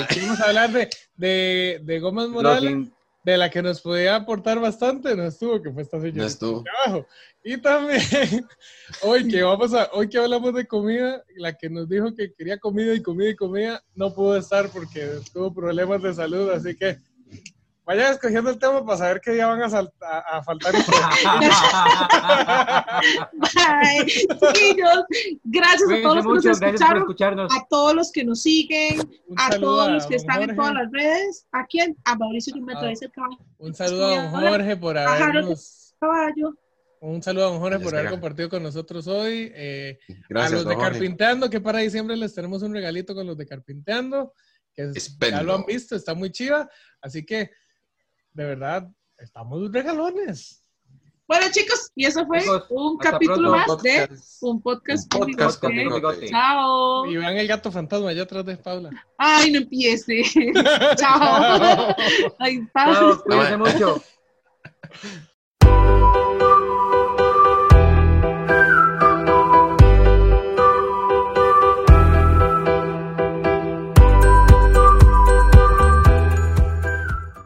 hablar 0.45 0.71
de, 0.71 0.89
de, 1.15 1.79
de 1.83 1.99
Gómez 1.99 2.27
Morales, 2.27 2.87
de 3.23 3.37
la 3.37 3.51
que 3.51 3.61
nos 3.61 3.81
podía 3.81 4.15
aportar 4.15 4.59
bastante, 4.59 5.15
no 5.15 5.25
estuvo, 5.25 5.61
que 5.61 5.71
fue 5.71 5.83
esta 5.83 5.99
señora 5.99 6.17
No 6.17 6.25
estuvo. 6.25 6.63
abajo. 6.83 7.05
Y 7.43 7.57
también, 7.57 8.01
hoy 9.03 9.27
que 9.27 9.43
vamos 9.43 9.73
a, 9.75 9.89
hoy 9.93 10.09
que 10.09 10.17
hablamos 10.17 10.55
de 10.55 10.65
comida, 10.65 11.23
la 11.35 11.53
que 11.53 11.69
nos 11.69 11.87
dijo 11.87 12.13
que 12.15 12.33
quería 12.33 12.57
comida 12.57 12.95
y 12.95 13.01
comida 13.01 13.29
y 13.29 13.35
comida, 13.35 13.83
no 13.93 14.13
pudo 14.13 14.37
estar 14.37 14.69
porque 14.71 15.07
tuvo 15.31 15.53
problemas 15.53 16.01
de 16.01 16.15
salud, 16.15 16.49
así 16.49 16.75
que 16.75 16.97
vayan 17.97 18.13
escogiendo 18.13 18.51
el 18.51 18.59
tema 18.59 18.85
para 18.85 18.97
saber 18.99 19.19
qué 19.19 19.31
día 19.31 19.47
van 19.47 19.63
a, 19.63 19.69
sal- 19.69 19.91
a- 20.01 20.37
a 20.37 20.43
faltar. 20.43 20.73
Bye. 23.33 24.05
Chiquillos, 24.05 25.03
gracias 25.43 25.81
a 25.83 25.85
Cuídense 25.85 26.03
todos 26.03 26.15
los 26.15 26.23
que 26.25 26.29
mucho, 26.29 26.47
nos 26.49 26.61
escucharon, 26.61 26.97
escucharnos. 27.03 27.51
a 27.55 27.65
todos 27.69 27.95
los 27.95 28.11
que 28.11 28.23
nos 28.23 28.41
siguen, 28.41 28.99
Un 29.27 29.39
a 29.39 29.49
todos 29.59 29.91
los 29.91 30.05
que 30.05 30.15
están 30.15 30.41
en 30.43 30.55
Jorge. 30.55 30.55
todas 30.55 30.73
las 30.73 30.91
redes. 30.91 31.47
¿A 31.51 31.65
quién? 31.65 31.97
A 32.05 32.15
Mauricio 32.15 32.53
que 32.53 32.61
me 32.61 32.73
el 32.73 33.11
caballo. 33.11 33.37
Un 33.57 33.73
saludo 33.73 34.05
a 34.05 34.15
don 34.23 34.29
Jorge 34.31 34.77
por 34.77 34.97
A 34.97 35.13
habernos. 35.15 35.95
caballo. 35.99 36.55
Un 37.01 37.23
saludo 37.23 37.47
a 37.47 37.51
don 37.51 37.59
Jorge 37.59 37.79
por 37.79 37.95
haber 37.95 38.09
compartido 38.11 38.49
con 38.49 38.61
nosotros 38.61 39.07
hoy. 39.07 39.51
eh, 39.55 39.97
a 40.09 40.13
Gracias, 40.29 40.63
los 40.63 40.67
de. 40.69 40.77
Carpinteando, 40.77 41.49
que 41.49 41.59
para 41.61 41.79
diciembre 41.79 42.15
les 42.17 42.35
tenemos 42.35 42.61
un 42.61 42.73
regalito 42.73 43.15
con 43.15 43.25
los 43.25 43.37
de 43.37 43.47
Carpinteando, 43.47 44.33
que 44.75 44.83
es- 44.95 45.17
ya 45.17 45.41
lo 45.41 45.55
han 45.55 45.65
visto, 45.65 45.95
está 45.95 46.13
muy 46.13 46.29
chiva. 46.31 46.69
Así 47.01 47.25
que, 47.25 47.51
de 48.39 48.45
verdad, 48.45 48.87
estamos 49.17 49.69
regalones. 49.69 50.63
Bueno, 51.27 51.47
chicos, 51.51 51.91
y 51.93 52.05
eso 52.05 52.25
fue 52.25 52.39
Chicos, 52.39 52.67
un 52.69 52.97
capítulo 52.97 53.51
pronto. 53.51 53.73
más 53.75 53.83
de 53.83 54.09
un 54.39 54.61
podcast, 54.61 55.13
Un 55.13 55.19
con 55.19 55.29
podcast 55.29 55.59
con 55.59 55.71
bigote. 55.75 55.95
bigote. 55.95 56.29
Chao. 56.29 57.05
Y 57.05 57.17
vean 57.17 57.35
el 57.35 57.47
gato 57.49 57.69
fantasma 57.69 58.09
allá 58.11 58.23
atrás 58.23 58.45
de 58.45 58.55
Paula. 58.55 58.91
Ay, 59.17 59.51
no 59.51 59.57
empiece. 59.59 60.21
Chao. 60.95 61.95
Está. 62.37 62.93
Chao, 62.93 63.23
cuídense 63.23 63.57
mucho. 63.57 64.01